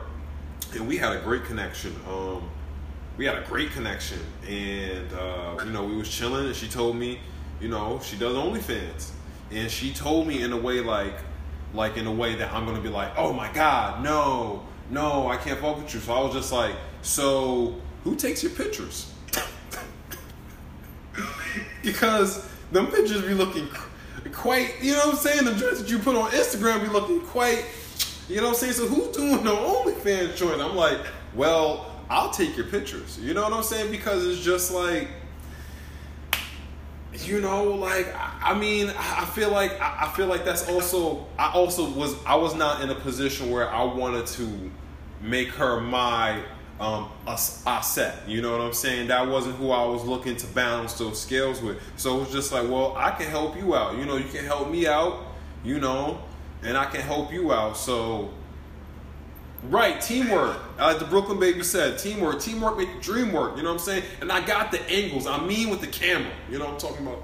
and 0.73 0.88
we 0.88 0.98
had 0.98 1.15
a 1.15 1.19
great 1.19 1.43
connection. 1.43 1.93
Um, 2.10 2.49
we 3.18 3.26
had 3.26 3.38
a 3.38 3.41
great 3.41 3.69
connection, 3.72 4.19
and 4.48 5.14
uh, 5.14 5.64
you 5.64 5.72
know, 5.72 5.84
we 5.84 5.98
was 5.98 6.10
chilling, 6.10 6.48
and 6.48 6.56
she 6.56 6.68
told 6.68 6.95
me, 6.95 7.19
you 7.60 7.68
know, 7.68 7.99
she 8.02 8.18
does 8.18 8.35
OnlyFans, 8.35 9.11
and 9.52 9.69
she 9.69 9.93
told 9.93 10.26
me 10.26 10.41
in 10.41 10.53
a 10.53 10.57
way 10.57 10.80
like, 10.80 11.19
like 11.76 11.98
in 11.98 12.07
a 12.07 12.11
way 12.11 12.34
that 12.34 12.52
I'm 12.52 12.65
gonna 12.65 12.81
be 12.81 12.89
like, 12.89 13.11
oh 13.15 13.31
my 13.31 13.52
god, 13.53 14.03
no, 14.03 14.65
no, 14.89 15.27
I 15.27 15.38
can't 15.38 15.60
fuck 15.60 15.77
with 15.77 15.93
you. 15.93 15.99
So 15.99 16.14
I 16.14 16.22
was 16.22 16.34
just 16.34 16.52
like 16.52 16.76
so 17.02 17.76
who 18.03 18.15
takes 18.15 18.44
your 18.44 18.52
pictures? 18.52 19.11
because 21.84 22.48
them 22.72 22.88
pictures 22.88 23.22
be 23.22 23.34
looking 23.34 23.68
quite, 24.32 24.76
you 24.82 24.94
know 24.94 24.99
what 24.99 25.15
I'm 25.15 25.15
saying? 25.15 25.45
The 25.45 25.53
joints 25.56 25.82
that 25.82 25.90
you 25.90 25.99
put 25.99 26.15
on 26.15 26.32
Instagram 26.32 26.82
be 26.82 26.88
looking 26.88 27.22
quite, 27.22 27.65
you 28.28 28.38
know 28.38 28.44
what 28.44 28.49
I'm 28.49 28.56
saying? 28.56 28.73
So 28.73 28.88
who's 28.88 29.15
doing 29.15 29.44
the 29.44 29.52
OnlyFans 29.52 30.36
joint? 30.36 30.61
I'm 30.61 30.76
like, 30.76 30.99
well, 31.36 31.91
I'll 32.10 32.32
take 32.32 32.56
your 32.56 32.68
pictures. 32.68 33.19
You 33.19 33.34
know 33.34 33.44
what 33.44 33.53
I'm 33.53 33.64
saying? 33.64 33.91
Because 33.91 34.26
it's 34.26 34.41
just 34.41 34.72
like, 34.72 35.07
you 37.26 37.41
know, 37.41 37.65
like 37.65 38.14
I 38.41 38.57
mean, 38.57 38.91
I 38.98 39.26
feel 39.26 39.52
like 39.52 39.80
I 39.82 40.11
feel 40.15 40.28
like 40.28 40.45
that's 40.45 40.68
also 40.69 41.28
I 41.38 41.52
also 41.52 41.90
was 41.90 42.15
I 42.26 42.36
was 42.36 42.56
not 42.56 42.82
in 42.82 42.90
a 42.90 42.95
position 42.95 43.52
where 43.52 43.69
I 43.69 43.84
wanted 43.84 44.28
to 44.28 44.72
make 45.22 45.49
her 45.49 45.82
my 45.82 46.41
um, 46.81 47.11
asset. 47.27 48.27
You 48.27 48.41
know 48.41 48.51
what 48.51 48.61
I'm 48.61 48.73
saying? 48.73 49.07
That 49.09 49.27
wasn't 49.27 49.55
who 49.55 49.69
I 49.69 49.85
was 49.85 50.03
looking 50.03 50.35
to 50.37 50.47
balance 50.47 50.93
those 50.93 51.21
scales 51.21 51.61
with. 51.61 51.77
So 51.95 52.17
it 52.17 52.19
was 52.21 52.31
just 52.31 52.51
like, 52.51 52.67
well, 52.67 52.95
I 52.97 53.11
can 53.11 53.27
help 53.27 53.55
you 53.55 53.75
out. 53.75 53.97
You 53.97 54.05
know, 54.05 54.17
you 54.17 54.27
can 54.27 54.43
help 54.43 54.69
me 54.69 54.87
out. 54.87 55.27
You 55.63 55.79
know, 55.79 56.19
and 56.63 56.75
I 56.75 56.85
can 56.85 57.01
help 57.01 57.31
you 57.31 57.53
out. 57.53 57.77
So, 57.77 58.31
right, 59.69 60.01
teamwork. 60.01 60.57
Like 60.79 60.97
the 60.97 61.05
Brooklyn 61.05 61.39
baby 61.39 61.61
said, 61.63 61.99
teamwork. 61.99 62.41
Teamwork 62.41 62.79
make 62.79 62.99
dream 62.99 63.31
work. 63.31 63.57
You 63.57 63.63
know 63.63 63.69
what 63.69 63.79
I'm 63.81 63.85
saying? 63.85 64.03
And 64.21 64.31
I 64.31 64.43
got 64.43 64.71
the 64.71 64.81
angles. 64.89 65.27
I 65.27 65.45
mean, 65.45 65.69
with 65.69 65.81
the 65.81 65.87
camera. 65.87 66.31
You 66.49 66.57
know 66.57 66.65
what 66.65 66.73
I'm 66.73 66.79
talking 66.79 67.05
about? 67.05 67.23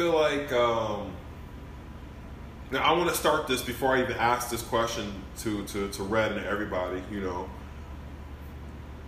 Feel 0.00 0.14
like 0.14 0.50
um 0.52 1.12
now 2.70 2.82
I 2.82 2.92
want 2.92 3.10
to 3.10 3.14
start 3.14 3.46
this 3.46 3.60
before 3.60 3.94
I 3.94 4.00
even 4.02 4.16
ask 4.16 4.48
this 4.48 4.62
question 4.62 5.12
to 5.40 5.62
to 5.66 5.90
to 5.90 6.02
Red 6.02 6.32
and 6.32 6.46
everybody, 6.46 7.02
you 7.10 7.20
know. 7.20 7.50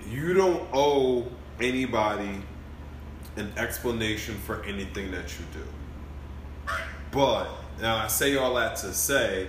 You 0.06 0.35
don't 0.35 0.69
owe 0.73 1.27
anybody 1.60 2.43
an 3.36 3.52
explanation 3.56 4.35
for 4.35 4.62
anything 4.64 5.12
that 5.12 5.39
you 5.39 5.47
do. 5.55 6.74
But 7.10 7.48
now 7.81 7.97
I 7.97 8.09
say 8.09 8.36
all 8.36 8.55
that 8.56 8.77
to 8.78 8.93
say, 8.93 9.48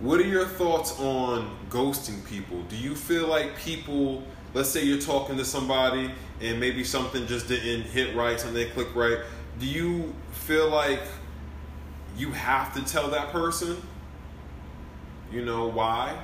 what 0.00 0.18
are 0.18 0.26
your 0.26 0.46
thoughts 0.46 0.98
on 0.98 1.56
ghosting 1.70 2.26
people? 2.26 2.62
Do 2.62 2.76
you 2.76 2.96
feel 2.96 3.28
like 3.28 3.56
people, 3.56 4.24
let's 4.54 4.70
say 4.70 4.82
you're 4.82 5.06
talking 5.14 5.36
to 5.36 5.44
somebody 5.44 6.10
and 6.40 6.58
maybe 6.58 6.82
something 6.82 7.26
just 7.26 7.46
didn't 7.46 7.82
hit 7.82 8.16
right, 8.16 8.40
something 8.40 8.56
didn't 8.56 8.74
click 8.74 8.96
right. 8.96 9.18
Do 9.60 9.66
you 9.66 10.14
feel 10.46 10.68
like 10.68 11.00
you 12.16 12.30
have 12.30 12.72
to 12.74 12.84
tell 12.84 13.10
that 13.10 13.32
person? 13.32 13.76
You 15.32 15.44
know 15.44 15.68
why? 15.68 16.16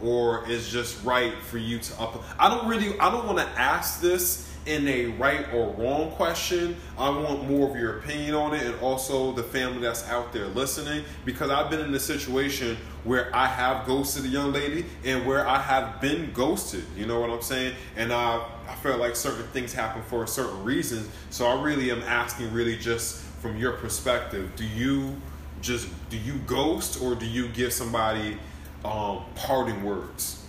Or 0.00 0.48
is 0.48 0.68
just 0.68 1.04
right 1.04 1.34
for 1.42 1.58
you 1.58 1.78
to 1.78 2.00
up? 2.00 2.22
I 2.38 2.48
don't 2.48 2.68
really. 2.68 2.98
I 3.00 3.10
don't 3.10 3.26
want 3.26 3.38
to 3.38 3.48
ask 3.58 4.00
this 4.00 4.48
in 4.66 4.86
a 4.88 5.06
right 5.06 5.46
or 5.54 5.70
wrong 5.74 6.10
question. 6.12 6.76
I 6.98 7.08
want 7.08 7.48
more 7.48 7.70
of 7.70 7.76
your 7.76 7.98
opinion 7.98 8.34
on 8.34 8.54
it, 8.54 8.62
and 8.62 8.74
also 8.80 9.32
the 9.32 9.42
family 9.42 9.80
that's 9.80 10.06
out 10.08 10.32
there 10.32 10.46
listening, 10.48 11.04
because 11.24 11.50
I've 11.50 11.70
been 11.70 11.80
in 11.80 11.94
a 11.94 12.00
situation 12.00 12.76
where 13.04 13.34
I 13.34 13.46
have 13.46 13.86
ghosted 13.86 14.24
a 14.24 14.28
young 14.28 14.52
lady, 14.52 14.84
and 15.04 15.24
where 15.26 15.46
I 15.48 15.60
have 15.60 16.00
been 16.00 16.30
ghosted. 16.32 16.84
You 16.96 17.06
know 17.06 17.20
what 17.20 17.30
I'm 17.30 17.42
saying? 17.42 17.74
And 17.96 18.12
I 18.12 18.46
I 18.68 18.74
feel 18.76 18.98
like 18.98 19.16
certain 19.16 19.46
things 19.48 19.72
happen 19.72 20.02
for 20.02 20.26
certain 20.26 20.62
reasons. 20.62 21.08
So 21.30 21.46
I 21.46 21.62
really 21.62 21.90
am 21.90 22.02
asking, 22.02 22.52
really 22.52 22.76
just 22.76 23.22
from 23.40 23.56
your 23.56 23.72
perspective, 23.72 24.50
do 24.56 24.64
you 24.64 25.20
just 25.62 25.88
do 26.10 26.16
you 26.16 26.34
ghost 26.46 27.02
or 27.02 27.14
do 27.14 27.26
you 27.26 27.48
give 27.48 27.72
somebody 27.72 28.38
um, 28.84 29.22
parting 29.34 29.82
words? 29.84 30.44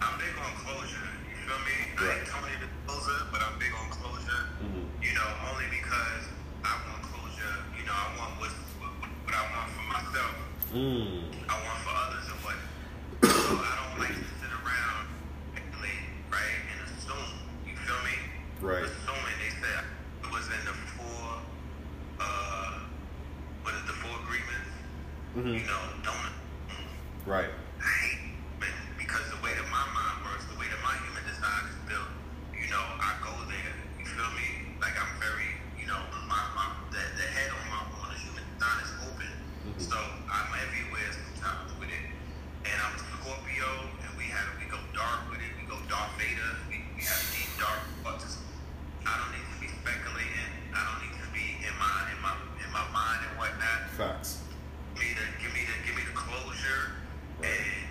I'm 0.00 0.18
big 0.18 0.28
on 0.38 0.52
closure. 0.64 0.96
You 1.28 1.36
feel 1.46 1.58
me? 1.60 1.76
I 1.98 2.00
Right. 2.08 2.18
ain't 2.18 2.26
telling 2.28 2.52
you 2.52 2.58
to 2.64 2.70
close 2.86 3.06
it, 3.06 3.22
but 3.32 3.40
I'm 3.42 3.58
big 3.58 3.72
on 3.76 3.90
closure. 3.90 4.42
Mhm. 4.64 4.84
You 5.04 5.12
know, 5.14 5.28
only 5.52 5.66
because 5.70 6.24
I 6.64 6.72
want 6.88 7.02
closure. 7.12 7.54
You 7.78 7.84
know, 7.84 7.92
I 7.92 8.08
want 8.18 8.40
what's, 8.40 8.54
what, 8.80 8.90
what 9.24 9.34
I 9.34 9.42
want 9.52 9.68
for 9.76 9.84
myself. 9.92 10.34
Mm. 10.72 11.28
I 11.48 11.54
want 11.60 11.78
for 11.84 11.92
others 11.94 12.26
and 12.32 12.40
what. 12.44 12.56
so 13.28 13.54
I 13.60 13.72
don't 13.76 14.00
like 14.00 14.16
to 14.16 14.24
sit 14.40 14.52
around 14.64 15.04
and 15.56 15.64
play, 15.76 15.96
right, 16.32 16.56
and 16.72 16.78
assume. 16.88 17.32
You 17.68 17.76
feel 17.76 18.00
me? 18.08 18.16
Right. 18.64 18.84
Assuming 18.88 19.36
they 19.44 19.52
said 19.60 19.84
it 20.24 20.30
was 20.32 20.46
in 20.48 20.62
the 20.64 20.76
four, 20.96 21.44
uh, 22.20 22.78
what 23.62 23.74
is 23.74 23.84
the 23.84 23.96
four 24.00 24.14
agreements? 24.24 24.72
Mhm. 25.36 25.62
You 25.62 25.66
know, 25.66 25.82
don't. 26.02 26.34
Right. 27.24 27.50
I 27.78 27.86
hate 28.02 28.18
but 28.58 28.68
because 28.98 29.22
the 29.30 29.38
way 29.46 29.54
that 29.54 29.68
my 29.70 29.86
mind 29.94 30.26
works, 30.26 30.42
the 30.50 30.58
way 30.58 30.66
that 30.66 30.82
my 30.82 30.96
human 31.06 31.22
design 31.22 31.70
is 31.70 31.78
built, 31.86 32.10
you 32.50 32.66
know, 32.66 32.82
I 32.98 33.14
go 33.22 33.30
there. 33.46 33.74
You 33.94 34.06
feel 34.10 34.26
me? 34.34 34.74
Like 34.82 34.98
I'm 34.98 35.14
very, 35.22 35.54
you 35.78 35.86
know, 35.86 36.02
my, 36.26 36.40
my 36.58 36.66
the, 36.90 36.98
the 37.14 37.26
head 37.30 37.46
on 37.54 37.62
my 37.70 37.78
on 38.02 38.10
the 38.10 38.18
human 38.18 38.42
design 38.58 38.78
is 38.82 38.92
open. 39.06 39.30
So 39.78 39.94
I'm 40.26 40.50
everywhere 40.66 41.10
sometimes 41.14 41.78
with 41.78 41.94
it. 41.94 42.04
And 42.66 42.76
I'm 42.82 42.98
Scorpio 42.98 43.70
and 44.02 44.10
we 44.18 44.26
have 44.34 44.50
we 44.58 44.66
go 44.66 44.82
dark 44.98 45.30
with 45.30 45.38
it, 45.46 45.52
we 45.62 45.64
go 45.70 45.78
Darth 45.86 46.10
Vader, 46.18 46.58
we, 46.66 46.82
we 46.98 47.06
have 47.06 47.22
deep 47.30 47.54
dark 47.54 47.78
thoughts. 48.02 48.42
I 49.06 49.14
don't 49.14 49.30
need 49.30 49.46
to 49.46 49.58
be 49.62 49.70
speculating. 49.78 50.50
I 50.74 50.80
don't 50.90 51.00
need 51.06 51.14
to 51.22 51.28
be 51.30 51.46
in 51.62 51.74
my 51.78 51.94
in 52.10 52.18
my 52.18 52.34
in 52.58 52.68
my 52.74 52.82
mind 52.90 53.30
and 53.30 53.34
whatnot 53.38 53.94
Facts. 53.94 54.49
Me 55.00 55.08
the 55.16 55.26
give 55.42 55.52
me 55.54 55.62
the 55.66 55.76
give 55.86 55.96
me 55.96 56.04
the 56.06 56.16
closure 56.16 56.92
Right. 57.40 57.48
and 57.56 57.88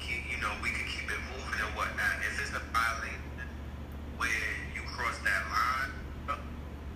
keep 0.00 0.24
you 0.32 0.40
know 0.40 0.52
we 0.64 0.70
can 0.72 0.86
keep 0.88 1.04
it 1.10 1.20
moving 1.32 1.60
and 1.60 1.72
whatnot. 1.76 2.16
If 2.24 2.40
it's 2.40 2.52
a 2.56 2.62
violation 2.72 3.20
where 4.16 4.48
you 4.74 4.82
cross 4.88 5.18
that 5.24 5.42
line 5.52 5.92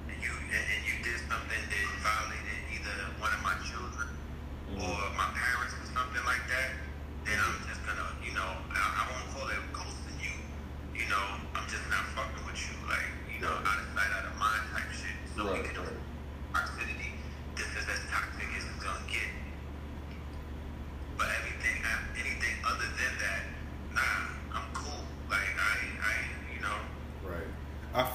and 0.09 0.19
you 0.23 0.33
and, 0.33 0.65
and 0.65 0.83
you 0.89 0.97
did 1.05 1.21
something 1.29 1.61
that 1.61 1.87
violated 2.01 2.61
either 2.73 2.97
one 3.21 3.33
of 3.37 3.43
my 3.45 3.57
children 3.69 4.00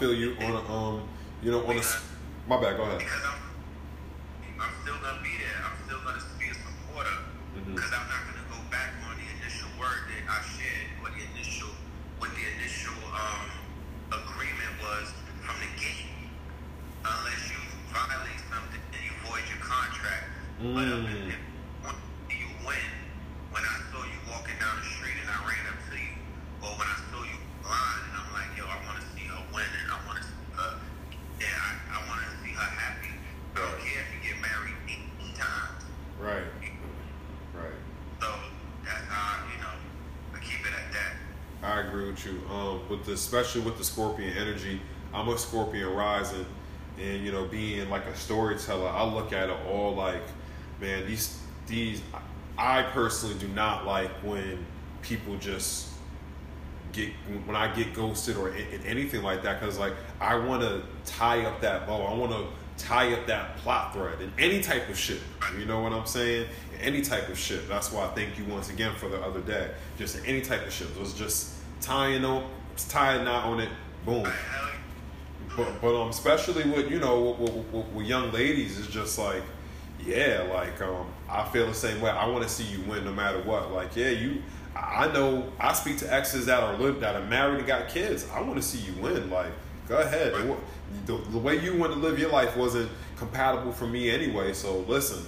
feel 0.05 0.13
you 0.13 0.37
on 0.45 0.53
a 0.53 0.61
um, 0.69 1.01
you 1.41 1.49
know, 1.49 1.65
on 1.65 1.77
a. 1.77 1.83
My 2.47 2.61
bad. 2.61 2.77
Go 2.77 2.83
ahead. 2.85 2.99
because 3.01 3.25
I'm, 3.25 3.41
I'm 4.61 4.73
still 4.85 5.01
gonna 5.01 5.17
be 5.25 5.33
there. 5.41 5.57
I'm 5.65 5.73
still 5.89 5.97
gonna 6.05 6.21
be 6.37 6.45
a 6.45 6.53
supporter. 6.53 7.17
Mhm. 7.57 7.73
Because 7.73 7.89
I'm 7.89 8.05
not 8.05 8.21
gonna 8.29 8.45
go 8.53 8.59
back 8.69 8.93
on 9.09 9.17
the 9.17 9.25
initial 9.41 9.65
word 9.81 10.05
that 10.05 10.21
I 10.29 10.37
shared, 10.45 10.93
or 11.01 11.09
the 11.09 11.25
initial, 11.33 11.73
what 12.21 12.29
the 12.37 12.45
initial 12.53 12.93
um 13.17 13.49
agreement 14.13 14.73
was 14.77 15.09
from 15.41 15.57
the 15.57 15.69
gate. 15.81 16.05
Unless 17.01 17.49
you 17.49 17.57
violate 17.89 18.41
something 18.45 18.81
and 18.93 19.01
you 19.01 19.13
void 19.25 19.41
your 19.49 19.61
contract. 19.65 20.29
But 20.61 20.85
um, 20.85 21.01
Mm. 21.09 21.33
if, 21.33 21.41
when 21.81 22.37
you 22.37 22.49
win, 22.61 22.89
when 23.49 23.63
I 23.65 23.75
saw 23.89 24.05
you 24.05 24.21
walking 24.29 24.57
down 24.61 24.77
the 24.77 24.85
street 24.85 25.17
and 25.17 25.29
I 25.33 25.37
ran 25.49 25.65
up 25.73 25.81
to 25.89 25.97
you, 25.97 26.13
or 26.61 26.69
when 26.77 26.85
I 26.93 26.97
saw 27.09 27.21
you 27.25 27.37
lying 27.65 28.03
and 28.05 28.13
I'm 28.21 28.29
like, 28.37 28.49
yo, 28.57 28.65
I 28.69 28.77
want 28.85 29.01
to 29.01 29.05
see 29.13 29.25
her 29.29 29.41
win 29.53 29.65
and 29.81 29.89
I 29.91 29.97
want 30.07 30.17
to 30.21 30.25
see 30.25 30.49
her, 30.57 30.71
yeah, 31.41 31.51
I, 31.61 31.69
I 31.93 31.97
want 32.09 32.21
to 32.25 32.29
see 32.41 32.53
her 32.55 32.69
happy. 32.79 33.13
I 33.53 33.57
don't 33.59 33.79
care 33.83 34.01
if 34.01 34.09
you 34.15 34.19
get 34.31 34.37
married 34.41 34.77
18 34.87 35.35
times. 35.35 35.81
Right. 36.17 36.47
Right. 37.53 37.77
So 38.21 38.27
that's 38.87 39.05
how, 39.11 39.45
you 39.51 39.59
know, 39.61 39.75
I 40.33 40.37
keep 40.39 40.61
it 40.65 40.73
at 40.73 40.87
that. 40.95 41.11
I 41.61 41.81
agree 41.87 42.09
with 42.11 42.25
you. 42.25 42.41
Um, 42.49 42.87
with 42.89 43.05
the, 43.05 43.14
especially 43.25 43.61
with 43.61 43.77
the 43.77 43.83
Scorpion 43.83 44.37
energy, 44.37 44.79
I'm 45.13 45.27
a 45.27 45.37
Scorpion 45.37 45.89
rising, 45.89 46.45
and 47.01 47.23
you 47.25 47.31
know, 47.31 47.45
being 47.45 47.89
like 47.89 48.05
a 48.05 48.15
storyteller, 48.15 48.87
I 48.87 49.03
look 49.03 49.33
at 49.33 49.49
it 49.49 49.57
all 49.67 49.95
like, 49.95 50.21
man, 50.79 51.05
these 51.07 51.39
these. 51.67 52.01
I 52.57 52.83
personally 52.83 53.35
do 53.37 53.49
not 53.49 53.85
like 53.85 54.11
when 54.23 54.65
people 55.01 55.35
just 55.37 55.89
get 56.93 57.09
when 57.45 57.55
I 57.55 57.73
get 57.75 57.93
ghosted 57.93 58.37
or 58.37 58.49
a- 58.49 58.85
anything 58.85 59.23
like 59.23 59.43
that 59.43 59.59
because 59.59 59.77
like 59.77 59.93
I 60.21 60.35
want 60.37 60.61
to 60.61 60.83
tie 61.05 61.43
up 61.45 61.59
that 61.61 61.85
bow. 61.85 62.05
I 62.05 62.13
want 62.13 62.31
to 62.31 62.45
tie 62.77 63.11
up 63.13 63.27
that 63.27 63.57
plot 63.57 63.93
thread 63.93 64.21
in 64.21 64.31
any 64.37 64.61
type 64.61 64.87
of 64.87 64.97
shit. 64.97 65.19
You 65.57 65.65
know 65.65 65.81
what 65.81 65.91
I'm 65.91 66.05
saying? 66.05 66.47
In 66.75 66.81
any 66.81 67.01
type 67.01 67.27
of 67.27 67.37
shit. 67.37 67.67
That's 67.67 67.91
why 67.91 68.05
I 68.05 68.07
thank 68.09 68.37
you 68.37 68.45
once 68.45 68.69
again 68.69 68.93
for 68.95 69.09
the 69.09 69.21
other 69.21 69.41
day. 69.41 69.71
Just 69.97 70.17
in 70.17 70.25
any 70.25 70.41
type 70.41 70.65
of 70.65 70.71
shit. 70.71 70.87
It 70.87 70.99
was 70.99 71.13
just 71.13 71.55
tying 71.81 72.23
on, 72.25 72.49
tie 72.83 73.13
a 73.13 73.23
knot 73.23 73.45
on 73.45 73.59
it. 73.59 73.69
Boom. 74.05 74.27
But 75.55 75.81
but 75.81 76.01
um, 76.01 76.09
especially 76.09 76.69
with 76.69 76.91
you 76.91 76.99
know 76.99 77.31
with, 77.39 77.53
with, 77.71 77.85
with 77.87 78.05
young 78.05 78.31
ladies, 78.31 78.77
it's 78.77 78.89
just 78.89 79.17
like, 79.17 79.43
yeah, 80.05 80.45
like 80.53 80.81
um, 80.81 81.07
I 81.29 81.47
feel 81.49 81.67
the 81.67 81.73
same 81.73 82.01
way. 82.01 82.09
I 82.09 82.27
want 82.27 82.43
to 82.43 82.49
see 82.49 82.65
you 82.65 82.81
win 82.81 83.05
no 83.05 83.13
matter 83.13 83.41
what. 83.41 83.71
Like 83.71 83.95
yeah, 83.95 84.09
you. 84.09 84.43
I 84.75 85.09
know 85.13 85.49
I 85.57 85.71
speak 85.71 85.97
to 85.99 86.13
exes 86.13 86.47
that 86.47 86.61
are 86.61 86.77
live 86.77 86.99
that 86.99 87.15
are 87.15 87.25
married 87.25 87.59
and 87.59 87.67
got 87.67 87.87
kids. 87.87 88.27
I 88.33 88.41
want 88.41 88.55
to 88.55 88.61
see 88.61 88.79
you 88.79 89.01
win. 89.01 89.29
Like 89.29 89.51
go 89.87 89.97
ahead. 89.97 90.33
The, 91.05 91.17
the 91.17 91.37
way 91.37 91.57
you 91.59 91.77
want 91.77 91.93
to 91.93 91.99
live 91.99 92.19
your 92.19 92.29
life 92.29 92.57
wasn't 92.57 92.89
compatible 93.15 93.71
for 93.71 93.87
me 93.87 94.11
anyway. 94.11 94.51
So 94.51 94.79
listen, 94.79 95.25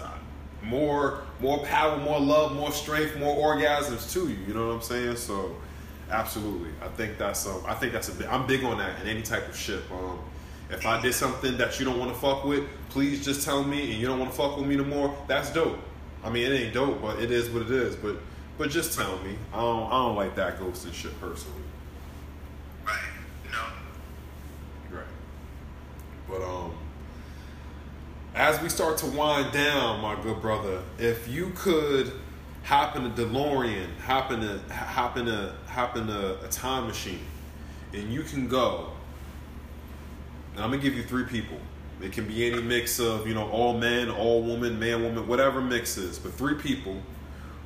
more 0.61 1.23
more 1.39 1.59
power, 1.59 1.97
more 1.97 2.19
love, 2.19 2.53
more 2.53 2.73
strength, 2.73 3.17
more 3.17 3.55
orgasms 3.55 4.11
to 4.13 4.27
you. 4.27 4.37
You 4.47 4.53
know 4.53 4.67
what 4.67 4.73
I'm 4.73 4.81
saying? 4.81 5.15
So. 5.15 5.55
Absolutely, 6.09 6.69
I 6.81 6.87
think 6.89 7.17
that's 7.17 7.45
um, 7.45 7.63
I 7.67 7.73
think 7.73 7.91
that's 7.91 8.07
a 8.09 8.13
big, 8.13 8.27
I'm 8.27 8.47
big 8.47 8.63
on 8.63 8.77
that 8.77 9.01
in 9.01 9.07
any 9.07 9.21
type 9.21 9.47
of 9.49 9.57
shit. 9.57 9.81
Um, 9.91 10.19
if 10.69 10.85
I 10.85 11.01
did 11.01 11.13
something 11.13 11.57
that 11.57 11.79
you 11.79 11.85
don't 11.85 11.99
want 11.99 12.13
to 12.13 12.19
fuck 12.19 12.43
with, 12.43 12.63
please 12.89 13.23
just 13.23 13.43
tell 13.43 13.63
me, 13.63 13.91
and 13.91 14.01
you 14.01 14.07
don't 14.07 14.19
want 14.19 14.31
to 14.31 14.37
fuck 14.37 14.57
with 14.57 14.67
me 14.67 14.75
no 14.75 14.83
more. 14.83 15.17
That's 15.27 15.51
dope. 15.51 15.79
I 16.23 16.29
mean, 16.29 16.51
it 16.51 16.55
ain't 16.55 16.73
dope, 16.73 17.01
but 17.01 17.19
it 17.19 17.31
is 17.31 17.49
what 17.49 17.61
it 17.63 17.71
is. 17.71 17.95
But 17.95 18.17
but 18.57 18.69
just 18.69 18.97
tell 18.97 19.17
me. 19.19 19.37
I 19.53 19.59
don't 19.59 19.87
I 19.87 19.91
don't 19.91 20.15
like 20.15 20.35
that 20.35 20.59
ghosting 20.59 20.93
shit 20.93 21.19
personally. 21.19 21.61
Right. 22.85 22.97
You 23.45 23.51
know, 23.51 24.97
Right. 24.97 25.05
But 26.29 26.41
um, 26.41 26.73
as 28.33 28.61
we 28.61 28.69
start 28.69 28.97
to 28.99 29.07
wind 29.07 29.51
down, 29.51 30.01
my 30.01 30.15
good 30.21 30.41
brother, 30.41 30.81
if 30.97 31.27
you 31.27 31.51
could 31.55 32.13
hop 32.67 32.97
in 32.97 33.05
a 33.05 33.09
DeLorean, 33.09 33.97
hop 34.01 34.29
in 34.29 34.43
a 34.43 34.73
hop 34.73 35.15
in 35.15 35.29
a 35.29 35.55
hop 35.67 35.95
in 35.95 36.09
a, 36.09 36.35
a 36.43 36.47
time 36.49 36.85
machine, 36.85 37.25
and 37.93 38.11
you 38.11 38.23
can 38.23 38.49
go. 38.49 38.91
And 40.53 40.63
I'm 40.63 40.71
gonna 40.71 40.81
give 40.81 40.93
you 40.93 41.03
three 41.03 41.23
people. 41.23 41.59
It 42.01 42.11
can 42.11 42.27
be 42.27 42.45
any 42.51 42.61
mix 42.61 42.99
of 42.99 43.25
you 43.25 43.33
know 43.33 43.49
all 43.49 43.77
men, 43.77 44.09
all 44.09 44.43
woman, 44.43 44.77
man, 44.77 45.01
woman, 45.01 45.27
whatever 45.27 45.61
mix 45.61 45.97
is, 45.97 46.19
but 46.19 46.33
three 46.33 46.55
people 46.55 47.01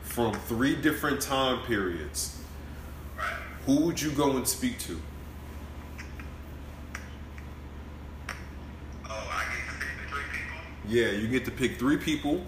from 0.04 0.34
three 0.34 0.76
different 0.76 1.20
time 1.20 1.66
periods. 1.66 2.38
Who 3.66 3.82
would 3.86 4.00
you 4.00 4.12
go 4.12 4.38
and 4.38 4.48
speak 4.48 4.78
to? 4.80 5.02
Oh, 9.06 9.10
I 9.10 9.46
get 9.50 9.68
to 9.68 9.80
pick 9.80 10.10
three 10.10 10.24
people. 10.32 10.58
Yeah, 10.88 11.12
you 11.12 11.28
get 11.28 11.46
to 11.46 11.52
pick 11.52 11.80
three 11.80 11.98
people 11.98 12.46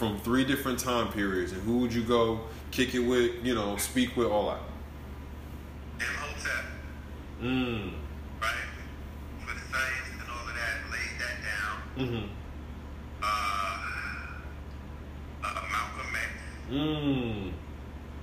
from 0.00 0.18
three 0.20 0.44
different 0.46 0.78
time 0.78 1.12
periods, 1.12 1.52
and 1.52 1.60
who 1.64 1.76
would 1.76 1.92
you 1.92 2.02
go 2.02 2.40
kick 2.70 2.94
it 2.94 3.00
with? 3.00 3.44
You 3.44 3.54
know, 3.54 3.76
speak 3.76 4.16
with, 4.16 4.28
all 4.28 4.46
that. 4.48 4.60
Imhotep, 6.00 6.64
Mm. 7.42 7.92
right? 8.40 8.50
For 9.46 9.52
the 9.54 9.60
science 9.60 10.08
and 10.18 10.30
all 10.30 10.48
of 10.48 10.54
that, 10.54 10.90
laid 10.90 11.20
that 11.20 11.36
down. 11.44 11.76
Mm-hmm. 11.98 12.28
Uh, 13.22 13.26
uh, 15.44 15.62
Malcolm 15.70 16.14
X, 16.14 16.30
Mm. 16.70 17.52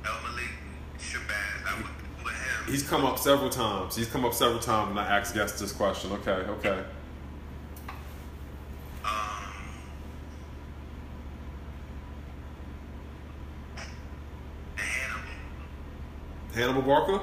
El 0.03 0.21
Malik, 0.23 0.53
Shabazz. 0.97 1.63
I 1.67 1.75
would 1.77 2.25
with 2.25 2.33
him. 2.33 2.71
He's 2.73 2.89
come 2.89 3.05
up 3.05 3.19
several 3.19 3.51
times. 3.51 3.95
He's 3.95 4.07
come 4.09 4.25
up 4.25 4.33
several 4.33 4.59
times, 4.59 4.89
and 4.89 4.99
I 4.99 5.05
asked 5.05 5.35
guests 5.35 5.59
this 5.61 5.73
question. 5.73 6.11
Okay, 6.13 6.31
okay. 6.31 6.83
Um, 9.05 9.53
and 14.77 14.85
Hannibal, 14.85 15.31
Hannibal 16.57 16.81
Barca. 16.81 17.21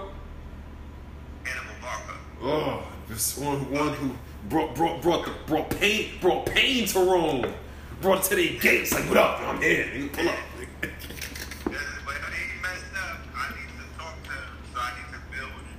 Hannibal 1.43 1.74
Barca. 1.82 2.12
Oh, 2.43 2.86
this 3.09 3.36
one, 3.36 3.70
one 3.70 3.93
who 3.94 4.12
brought 4.48 4.74
brought 4.74 5.02
brought 5.02 5.24
the 5.24 5.32
brought 5.47 5.70
pain 5.70 6.11
brought 6.20 6.47
pain 6.47 6.86
to 6.89 6.98
Rome. 7.01 7.52
Brought 8.01 8.20
it 8.20 8.28
to 8.28 8.35
the 8.36 8.59
gates. 8.59 8.93
Like, 8.93 9.09
what 9.09 9.16
up? 9.16 9.40
I'm 9.40 9.61
here. 9.61 9.86
You 9.94 10.09
Pull 10.09 10.28
up. 10.28 10.36
This 10.82 10.90
is 10.90 11.86
but 12.05 12.15
he 12.15 12.61
messed 12.62 12.94
up. 12.94 13.19
I 13.35 13.51
need 13.56 13.70
to 13.74 13.98
talk 13.98 14.23
to 14.23 14.31
him, 14.31 14.55
so 14.73 14.78
I 14.81 14.93
need 14.98 15.11
to 15.15 15.20
build 15.32 15.51
with 15.56 15.66
him. 15.66 15.78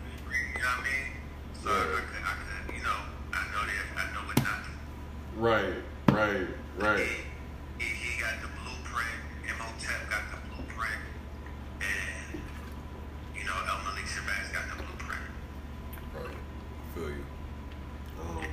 You 0.55 0.61
know 0.61 0.67
what 0.67 0.79
I 0.79 0.83
mean? 0.83 1.11
So 1.63 1.69
I 1.69 2.01
could, 2.01 2.23
I 2.25 2.33
could, 2.35 2.75
you 2.75 2.83
know, 2.83 2.99
I 3.31 3.41
know 3.53 3.63
that 3.69 3.85
I 3.95 4.13
know 4.13 4.23
what 4.27 4.37
not 4.43 4.63
to 4.65 4.71
right, 5.37 5.75
right, 6.09 6.47
right. 6.77 7.07
He, 7.77 7.85
he 7.85 8.21
got 8.21 8.41
the 8.41 8.47
blueprint. 8.47 9.19
Imhotep 9.43 10.09
got 10.09 10.23
the 10.31 10.37
blueprint. 10.49 11.01
And, 11.81 12.41
you 13.37 13.43
know, 13.43 13.53
El 13.69 13.83
Malik 13.83 14.05
Shabazz 14.05 14.53
got 14.53 14.65
the 14.69 14.83
blueprint. 14.83 15.21
Right. 16.15 16.25
I 16.25 16.97
feel 16.97 17.09
you. 17.09 17.25
Um, 18.21 18.45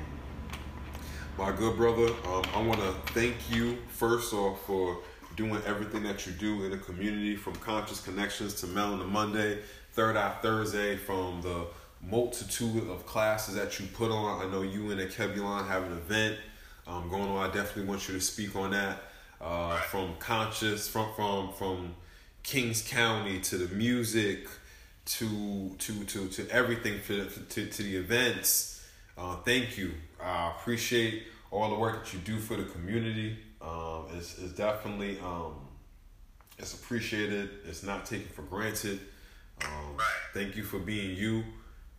my 1.39 1.53
good 1.57 1.77
brother, 1.77 2.09
um, 2.27 2.43
I 2.55 2.62
want 2.62 2.81
to 2.81 2.93
thank 3.12 3.37
you 3.51 3.79
first 3.89 4.33
off 4.35 4.52
for 4.67 4.99
doing 5.37 5.63
everything 5.67 6.03
that 6.05 6.27
you 6.27 6.33
do 6.33 6.65
in 6.65 6.71
the 6.71 6.79
community 6.79 7.37
from 7.37 7.55
Conscious 7.57 8.01
Connections 8.01 8.55
to 8.61 8.67
Melon 8.67 9.01
Melanin 9.01 9.09
Monday, 9.09 9.59
Third 9.93 10.17
Eye 10.17 10.35
Thursday, 10.43 10.97
from 10.97 11.41
the 11.43 11.67
multitude 12.03 12.89
of 12.91 13.07
classes 13.07 13.55
that 13.55 13.79
you 13.79 13.87
put 13.87 14.11
on. 14.11 14.47
I 14.47 14.51
know 14.51 14.63
you 14.63 14.91
and 14.91 15.01
Kebulon 15.01 15.69
have 15.69 15.85
an 15.85 15.93
event 15.93 16.39
um, 16.87 17.09
going 17.09 17.29
on. 17.29 17.51
I 17.51 17.53
definitely 17.53 17.85
want 17.85 18.09
you 18.09 18.15
to 18.15 18.21
speak 18.21 18.57
on 18.57 18.73
that. 18.73 19.03
Uh, 19.41 19.77
from 19.77 20.15
conscious, 20.21 20.87
from 20.87 21.13
from 21.17 21.53
from 21.53 21.95
Kings 22.45 22.87
County 22.89 23.41
to 23.41 23.59
the 23.59 23.75
music, 23.75 24.47
to 25.05 25.75
to 25.79 26.05
to 26.05 26.29
to 26.29 26.49
everything 26.49 27.01
for, 27.01 27.25
to 27.25 27.67
to 27.67 27.83
the 27.83 27.97
events. 27.97 28.87
Uh, 29.19 29.37
thank 29.39 29.77
you. 29.77 29.93
I 30.23 30.51
appreciate 30.51 31.25
all 31.51 31.71
the 31.71 31.75
work 31.75 32.05
that 32.05 32.13
you 32.13 32.21
do 32.21 32.39
for 32.39 32.57
the 32.57 32.65
community. 32.65 33.37
Um, 33.63 34.07
it's, 34.17 34.39
it's 34.39 34.53
definitely 34.53 35.19
um, 35.21 35.55
it's 36.59 36.75
appreciated. 36.75 37.51
It's 37.69 37.83
not 37.83 38.07
taken 38.07 38.29
for 38.29 38.43
granted. 38.43 39.01
Um. 39.65 39.97
Thank 40.33 40.57
you 40.57 40.63
for 40.63 40.79
being 40.79 41.15
you. 41.17 41.45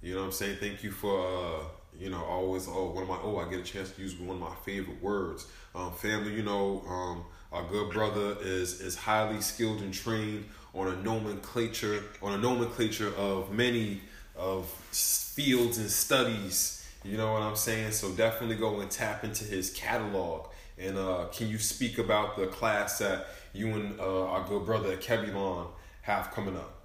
You 0.02 0.16
know 0.16 0.22
what 0.22 0.26
I'm 0.28 0.32
saying? 0.32 0.58
Thank 0.60 0.84
you 0.84 0.92
for 0.92 1.20
uh, 1.20 1.64
you 2.00 2.10
know 2.10 2.24
always 2.24 2.68
oh 2.68 2.90
one 2.90 3.04
of 3.04 3.10
my 3.10 3.18
oh 3.22 3.38
I 3.38 3.50
get 3.50 3.60
a 3.60 3.64
chance 3.64 3.92
to 3.92 4.02
use 4.02 4.16
one 4.16 4.38
of 4.38 4.42
my 4.42 4.56
favorite 4.66 5.02
words. 5.02 5.48
Um, 5.76 5.92
family, 5.94 6.34
you 6.34 6.44
know, 6.44 6.84
um, 6.88 7.24
our 7.52 7.64
good 7.70 7.92
brother 7.92 8.36
is 8.42 8.82
is 8.82 8.96
highly 8.96 9.40
skilled 9.42 9.82
and 9.82 9.94
trained 9.94 10.46
on 10.74 10.88
a 10.88 10.96
nomenclature 11.04 12.04
on 12.24 12.34
a 12.34 12.38
nomenclature 12.38 13.14
of 13.16 13.52
many 13.52 14.02
of 14.36 14.68
fields 14.92 15.78
and 15.78 15.90
studies. 15.90 16.86
You 17.04 17.18
know 17.18 17.34
what 17.34 17.44
I'm 17.44 17.56
saying? 17.56 17.92
So 17.92 18.12
definitely 18.12 18.56
go 18.56 18.80
and 18.80 18.90
tap 18.90 19.24
into 19.24 19.44
his 19.44 19.70
catalog. 19.70 20.48
And 20.78 20.98
uh, 20.98 21.26
can 21.32 21.50
you 21.50 21.60
speak 21.60 21.98
about 22.00 22.36
the 22.38 22.48
class 22.48 22.98
that 23.00 23.28
you 23.54 23.70
and 23.70 24.00
uh, 24.00 24.26
our 24.32 24.44
good 24.48 24.66
brother 24.66 24.98
Kebulon 24.98 25.68
have 26.02 26.32
coming 26.32 26.58
up? 26.58 26.82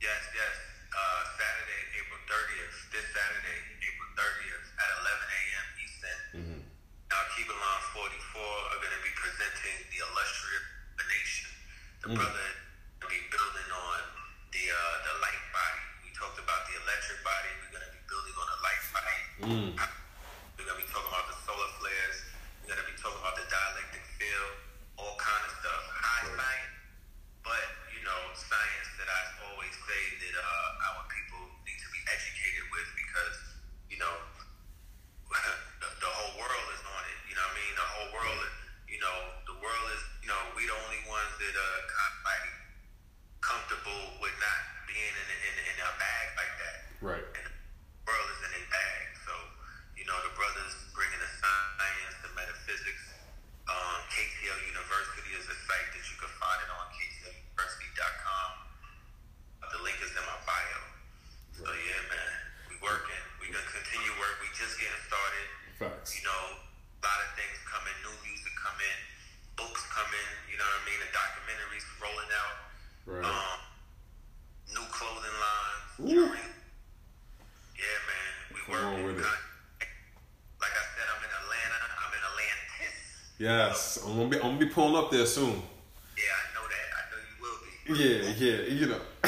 Yes, 0.00 0.20
yes. 0.36 0.54
Uh, 0.92 1.22
Saturday, 1.40 1.80
April 1.96 2.20
30th. 2.28 2.76
This 2.92 3.06
Saturday, 3.16 3.58
April 3.80 4.10
30th 4.12 4.66
at 4.76 4.90
11 5.00 5.24
a.m. 5.40 5.66
Eastern. 5.80 6.20
Mm-hmm. 6.36 6.60
Now, 7.08 7.22
Keebalon 7.32 7.80
44 7.96 8.44
are 8.44 8.78
going 8.84 8.92
to 8.92 9.02
be 9.02 9.12
presenting 9.16 9.78
the 9.88 9.98
illustrious 10.04 10.66
nation. 11.08 11.50
The 12.04 12.08
Mm. 12.12 12.16
brother 12.20 12.48
gonna 84.74 84.74
be 84.74 84.74
I'm 84.74 84.74
gonna 84.74 84.74
be 84.74 84.74
pulling 84.74 84.96
up 84.96 85.10
there 85.10 85.26
soon. 85.26 85.62
Yeah, 86.16 86.40
I 86.40 86.42
know 86.54 86.66
that. 86.68 86.86
I 86.96 87.00
know 87.10 87.20
you 87.30 87.36
will 87.42 87.58
be. 87.64 88.02
Yeah, 88.02 88.18
yeah, 88.38 88.58
you 88.68 88.86
know. 88.86 89.00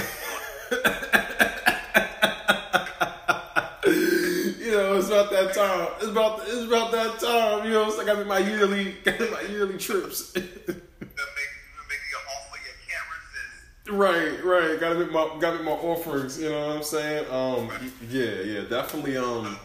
you 4.66 4.72
know, 4.72 4.96
it's 4.98 5.08
about 5.08 5.30
that 5.30 5.54
time. 5.54 5.88
It's 5.98 6.08
about 6.08 6.40
it's 6.46 6.64
about 6.64 6.90
that 6.92 7.20
time. 7.20 7.64
You 7.66 7.72
know, 7.72 7.86
it's 7.88 7.98
like 7.98 8.08
I 8.08 8.14
got 8.14 8.26
my 8.26 8.38
yearly 8.38 8.92
got 9.04 9.18
my 9.20 9.40
yearly 9.42 9.78
trips. 9.78 10.32
Gonna 10.32 10.46
make, 10.46 10.68
you 10.68 10.74
gonna 11.06 11.88
make 11.88 12.00
your 12.10 12.20
offer 12.34 12.58
your 12.64 12.74
can't 12.88 13.08
resist. 13.12 13.90
right, 13.90 14.44
right. 14.44 14.80
Gotta 14.80 14.96
make 14.98 15.12
my 15.12 15.36
gotta 15.40 15.56
make 15.58 15.66
my 15.66 15.72
offerings. 15.72 16.38
You 16.40 16.48
know 16.50 16.66
what 16.68 16.76
I'm 16.76 16.82
saying? 16.82 17.26
Um, 17.30 17.70
yeah, 18.10 18.40
yeah, 18.42 18.60
definitely. 18.68 19.16
Um, 19.16 19.58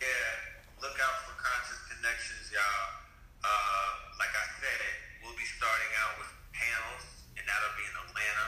Yeah, 0.00 0.06
look 0.82 0.96
out 1.00 1.16
for 1.26 1.34
Conscious 1.40 1.80
Connections, 1.90 2.50
y'all. 2.52 2.88
Uh, 3.44 3.88
like 4.18 4.34
I 4.34 4.46
said, 4.60 4.80
we'll 5.22 5.36
be 5.36 5.44
starting 5.44 5.92
out 6.02 6.18
with 6.20 6.30
panels, 6.52 7.04
and 7.36 7.44
that'll 7.46 7.74
be 7.76 7.84
in 7.86 7.96
Atlanta. 7.96 8.46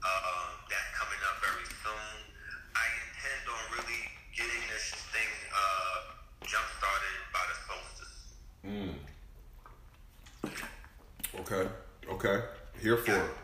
Uh, 0.00 0.46
that's 0.70 0.90
coming 0.96 1.20
up 1.28 1.36
very 1.44 1.66
soon. 1.84 2.16
I 2.76 2.84
intend 3.04 3.44
on 3.48 3.62
really 3.76 4.02
getting 4.36 4.64
this 4.72 4.88
thing 5.12 5.30
uh, 5.52 5.96
jump 6.46 6.64
started 6.80 7.16
by 7.32 7.44
the 7.48 7.56
solstice. 7.68 8.16
mm. 8.64 8.94
okay, 11.40 11.64
okay. 12.08 12.38
Here 12.90 12.96
for 12.96 13.39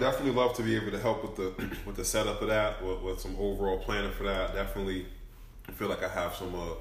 definitely 0.00 0.32
love 0.32 0.56
to 0.56 0.62
be 0.62 0.74
able 0.74 0.90
to 0.90 0.98
help 0.98 1.22
with 1.22 1.36
the 1.36 1.68
with 1.86 1.96
the 1.96 2.04
setup 2.04 2.42
of 2.42 2.48
that, 2.48 2.84
with, 2.84 3.00
with 3.00 3.20
some 3.20 3.36
overall 3.38 3.78
planning 3.78 4.12
for 4.12 4.24
that. 4.24 4.54
Definitely, 4.54 5.06
feel 5.74 5.88
like 5.88 6.02
I 6.02 6.08
have 6.08 6.34
some 6.34 6.54
uh, 6.54 6.74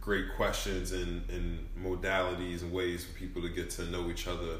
great 0.00 0.26
questions 0.36 0.92
and, 0.92 1.28
and 1.28 1.68
modalities 1.78 2.62
and 2.62 2.72
ways 2.72 3.04
for 3.04 3.12
people 3.18 3.42
to 3.42 3.48
get 3.48 3.70
to 3.70 3.84
know 3.90 4.08
each 4.08 4.26
other 4.26 4.58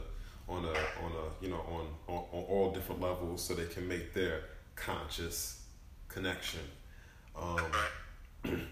on 0.49 0.65
a 0.65 0.69
on 0.69 1.13
a 1.13 1.45
you 1.45 1.49
know 1.49 1.61
on 1.69 1.87
on, 2.09 2.25
on 2.33 2.45
all 2.45 2.73
different 2.73 3.01
levels, 3.01 3.43
so 3.43 3.55
they 3.55 3.67
can 3.67 3.87
make 3.89 4.13
their 4.13 4.43
conscious 4.75 5.63
connection. 6.09 6.61
Um, 7.37 7.61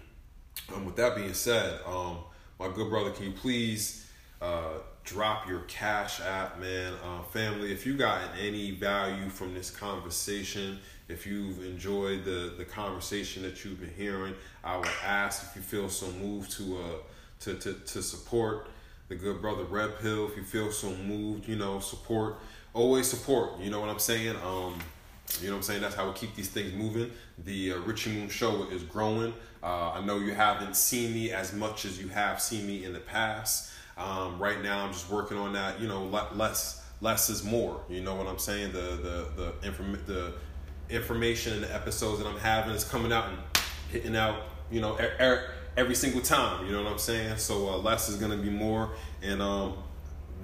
um, 0.75 0.85
with 0.85 0.95
that 0.97 1.15
being 1.15 1.33
said, 1.33 1.79
um, 1.85 2.19
my 2.59 2.67
good 2.67 2.89
brother, 2.89 3.11
can 3.11 3.25
you 3.25 3.31
please 3.31 4.08
drop 5.19 5.49
your 5.49 5.59
cash 5.67 6.21
app, 6.21 6.57
man? 6.61 6.93
Uh, 7.03 7.21
family, 7.23 7.73
if 7.73 7.85
you 7.85 7.93
gotten 7.93 8.29
any 8.39 8.71
value 8.71 9.27
from 9.27 9.53
this 9.53 9.69
conversation, 9.69 10.79
if 11.09 11.27
you've 11.27 11.61
enjoyed 11.61 12.23
the, 12.23 12.53
the 12.57 12.63
conversation 12.63 13.43
that 13.43 13.65
you've 13.65 13.81
been 13.81 13.93
hearing, 13.97 14.33
I 14.63 14.77
would 14.77 14.87
ask 15.03 15.43
if 15.43 15.57
you 15.57 15.61
feel 15.61 15.89
so 15.89 16.09
moved 16.13 16.51
to 16.51 16.77
uh 16.77 16.97
to, 17.41 17.53
to, 17.55 17.73
to 17.73 18.01
support 18.01 18.69
the 19.09 19.15
good 19.15 19.41
brother 19.41 19.65
Red 19.65 19.99
Pill. 19.99 20.25
If 20.29 20.37
you 20.37 20.43
feel 20.43 20.71
so 20.71 20.95
moved, 20.95 21.49
you 21.49 21.57
know, 21.57 21.81
support. 21.81 22.37
Always 22.73 23.09
support. 23.09 23.59
You 23.59 23.71
know 23.71 23.81
what 23.81 23.89
I'm 23.89 23.99
saying? 23.99 24.37
Um, 24.37 24.79
you 25.41 25.47
know 25.47 25.55
what 25.55 25.57
I'm 25.57 25.63
saying? 25.63 25.81
That's 25.81 25.95
how 25.95 26.07
we 26.07 26.13
keep 26.13 26.33
these 26.35 26.49
things 26.49 26.73
moving. 26.73 27.11
The 27.43 27.73
uh, 27.73 27.79
Richie 27.79 28.13
Moon 28.13 28.29
Show 28.29 28.69
is 28.69 28.83
growing. 28.83 29.33
Uh, 29.61 29.91
I 29.91 30.05
know 30.05 30.19
you 30.19 30.33
haven't 30.33 30.77
seen 30.77 31.13
me 31.13 31.31
as 31.33 31.51
much 31.51 31.83
as 31.83 32.01
you 32.01 32.07
have 32.07 32.41
seen 32.41 32.65
me 32.65 32.85
in 32.85 32.93
the 32.93 33.01
past. 33.01 33.73
Um, 33.99 34.39
right 34.39 34.61
now, 34.61 34.85
I'm 34.85 34.93
just 34.93 35.09
working 35.09 35.37
on 35.37 35.53
that. 35.53 35.79
You 35.79 35.87
know, 35.87 36.05
le- 36.05 36.29
less 36.33 36.83
less 37.01 37.29
is 37.29 37.43
more. 37.43 37.81
You 37.89 38.01
know 38.01 38.15
what 38.15 38.27
I'm 38.27 38.39
saying? 38.39 38.71
The 38.71 38.79
the 38.79 39.53
the 39.61 39.67
inform- 39.67 40.03
the 40.05 40.33
information 40.89 41.53
and 41.53 41.63
the 41.63 41.73
episodes 41.73 42.19
that 42.19 42.27
I'm 42.27 42.39
having 42.39 42.73
is 42.73 42.83
coming 42.83 43.11
out 43.11 43.29
and 43.29 43.37
hitting 43.91 44.15
out. 44.15 44.43
You 44.71 44.81
know, 44.81 44.97
er- 44.97 45.15
er- 45.19 45.51
every 45.77 45.95
single 45.95 46.21
time. 46.21 46.65
You 46.65 46.73
know 46.73 46.83
what 46.83 46.91
I'm 46.91 46.97
saying? 46.99 47.37
So 47.37 47.69
uh, 47.69 47.77
less 47.77 48.09
is 48.09 48.15
gonna 48.17 48.37
be 48.37 48.49
more, 48.49 48.91
and 49.21 49.41
um, 49.41 49.75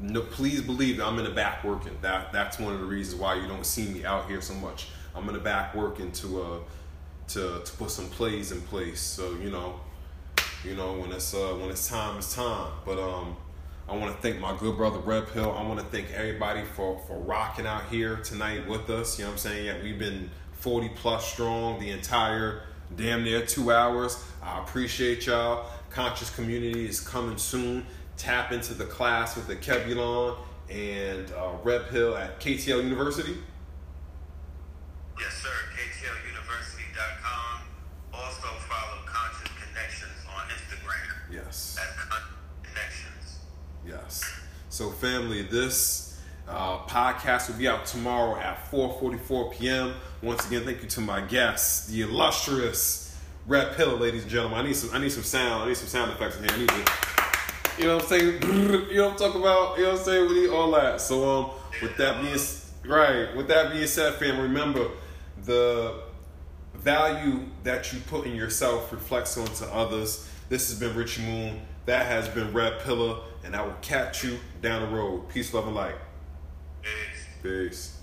no, 0.01 0.21
please 0.21 0.61
believe 0.61 0.97
that 0.97 1.05
I'm 1.05 1.17
in 1.19 1.25
the 1.25 1.31
back 1.31 1.63
working. 1.63 1.97
That 2.01 2.33
that's 2.33 2.59
one 2.59 2.73
of 2.73 2.79
the 2.79 2.85
reasons 2.85 3.19
why 3.21 3.35
you 3.35 3.47
don't 3.47 3.65
see 3.65 3.87
me 3.87 4.05
out 4.05 4.27
here 4.29 4.41
so 4.41 4.53
much. 4.55 4.87
I'm 5.15 5.27
in 5.29 5.33
the 5.33 5.39
back 5.39 5.73
working 5.73 6.11
to 6.13 6.41
uh 6.41 6.59
to 7.29 7.61
to 7.63 7.71
put 7.77 7.89
some 7.89 8.09
plays 8.09 8.51
in 8.51 8.61
place. 8.61 8.99
So 8.99 9.33
you 9.35 9.49
know, 9.49 9.79
you 10.63 10.75
know 10.75 10.93
when 10.93 11.11
it's 11.11 11.33
uh 11.33 11.55
when 11.59 11.69
it's 11.69 11.87
time, 11.87 12.17
it's 12.17 12.35
time. 12.35 12.71
But 12.85 12.99
um, 12.99 13.35
I 13.87 13.95
want 13.95 14.15
to 14.15 14.21
thank 14.21 14.39
my 14.39 14.55
good 14.57 14.77
brother 14.77 14.97
Red 14.97 15.27
Pill. 15.27 15.51
I 15.51 15.61
want 15.61 15.79
to 15.79 15.85
thank 15.85 16.11
everybody 16.11 16.63
for 16.63 16.99
for 17.05 17.19
rocking 17.19 17.67
out 17.67 17.83
here 17.89 18.15
tonight 18.17 18.67
with 18.67 18.89
us. 18.89 19.19
You 19.19 19.25
know 19.25 19.29
what 19.29 19.33
I'm 19.33 19.39
saying? 19.39 19.65
Yeah, 19.67 19.83
we've 19.83 19.99
been 19.99 20.31
40 20.53 20.89
plus 20.95 21.31
strong 21.31 21.79
the 21.79 21.91
entire 21.91 22.63
damn 22.95 23.23
near 23.23 23.45
two 23.45 23.71
hours. 23.71 24.23
I 24.41 24.59
appreciate 24.59 25.27
y'all. 25.27 25.69
Conscious 25.91 26.33
community 26.35 26.87
is 26.87 26.99
coming 26.99 27.37
soon. 27.37 27.85
Tap 28.17 28.51
into 28.51 28.73
the 28.73 28.85
class 28.85 29.35
with 29.35 29.45
the 29.47 29.55
Kebulon 29.55 30.35
and 30.69 31.31
uh, 31.33 31.51
Red 31.63 31.87
Pill 31.89 32.17
at 32.17 32.39
KTL 32.39 32.83
University. 32.83 33.37
Yes, 35.19 35.33
sir. 35.33 35.49
So, 44.75 44.89
family, 44.91 45.41
this 45.41 46.19
uh, 46.49 46.79
podcast 46.79 47.47
will 47.47 47.55
be 47.55 47.65
out 47.65 47.85
tomorrow 47.85 48.37
at 48.37 48.69
4:44 48.69 49.53
p.m. 49.53 49.93
Once 50.21 50.45
again, 50.45 50.65
thank 50.65 50.81
you 50.83 50.89
to 50.89 50.99
my 50.99 51.21
guests, 51.21 51.87
the 51.87 52.01
illustrious 52.01 53.17
Red 53.47 53.77
Pillar, 53.77 53.95
ladies 53.95 54.23
and 54.23 54.31
gentlemen. 54.31 54.59
I 54.59 54.63
need 54.63 54.75
some. 54.75 54.93
I 54.93 54.99
need 54.99 55.13
some 55.13 55.23
sound. 55.23 55.63
I 55.63 55.67
need 55.69 55.77
some 55.77 55.87
sound 55.87 56.11
effects 56.11 56.35
in 56.39 56.43
here. 56.43 56.51
I 56.51 56.59
need 56.59 56.67
to, 56.67 56.91
you 57.77 57.87
know 57.87 57.95
what 57.95 58.03
I'm 58.03 58.09
saying? 58.09 58.41
You 58.91 58.97
know 58.97 59.03
what 59.05 59.11
I'm 59.13 59.17
talking 59.17 59.39
about? 59.39 59.77
You 59.77 59.83
know 59.85 59.91
what 59.91 59.99
I'm 59.99 60.05
saying? 60.05 60.27
We 60.27 60.41
need 60.41 60.49
all 60.49 60.71
that. 60.71 60.99
So, 60.99 61.23
um, 61.23 61.51
with 61.81 61.95
that 61.95 62.21
being 62.21 62.93
right, 62.93 63.33
with 63.33 63.47
that 63.47 63.71
being 63.71 63.87
said, 63.87 64.15
fam, 64.15 64.41
remember 64.41 64.89
the 65.45 66.01
value 66.73 67.45
that 67.63 67.93
you 67.93 68.01
put 68.09 68.27
in 68.27 68.35
yourself 68.35 68.91
reflects 68.91 69.37
onto 69.37 69.63
others. 69.73 70.29
This 70.49 70.69
has 70.69 70.77
been 70.77 70.93
Richie 70.97 71.21
Moon. 71.21 71.61
That 71.85 72.07
has 72.07 72.27
been 72.27 72.51
Red 72.51 72.79
Pillar, 72.79 73.19
and 73.45 73.55
I 73.55 73.61
will 73.61 73.75
catch 73.81 74.23
you 74.23 74.39
down 74.61 74.81
the 74.81 74.95
road. 74.95 75.29
Peace, 75.29 75.53
love, 75.53 75.67
and 75.67 75.75
light. 75.75 75.95
Peace. 76.81 76.91
Peace. 77.43 77.97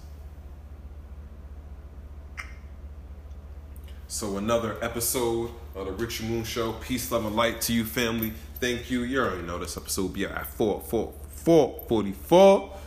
So 4.06 4.36
another 4.39 4.77
episode 4.82 5.51
of 5.74 5.86
the 5.86 5.93
Richie 5.93 6.28
Moon 6.28 6.44
Show. 6.44 6.74
Peace, 6.74 7.10
love, 7.10 7.27
and 7.27 7.35
light 7.35 7.60
to 7.62 7.73
you, 7.73 7.85
family. 7.85 8.32
Thank 8.60 8.90
you. 8.90 9.02
You 9.02 9.20
already 9.20 9.43
know 9.43 9.59
this 9.59 9.77
episode 9.77 10.02
will 10.02 10.09
be 10.10 10.27
at 10.27 10.47
4, 10.47 10.81
4, 10.81 11.12
4 11.28 11.85
44. 11.89 12.78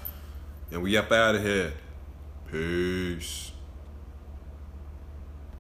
And 0.72 0.82
we 0.82 0.96
up 0.96 1.12
out 1.12 1.36
of 1.36 1.44
here. 1.44 1.74
Peace. 2.50 3.52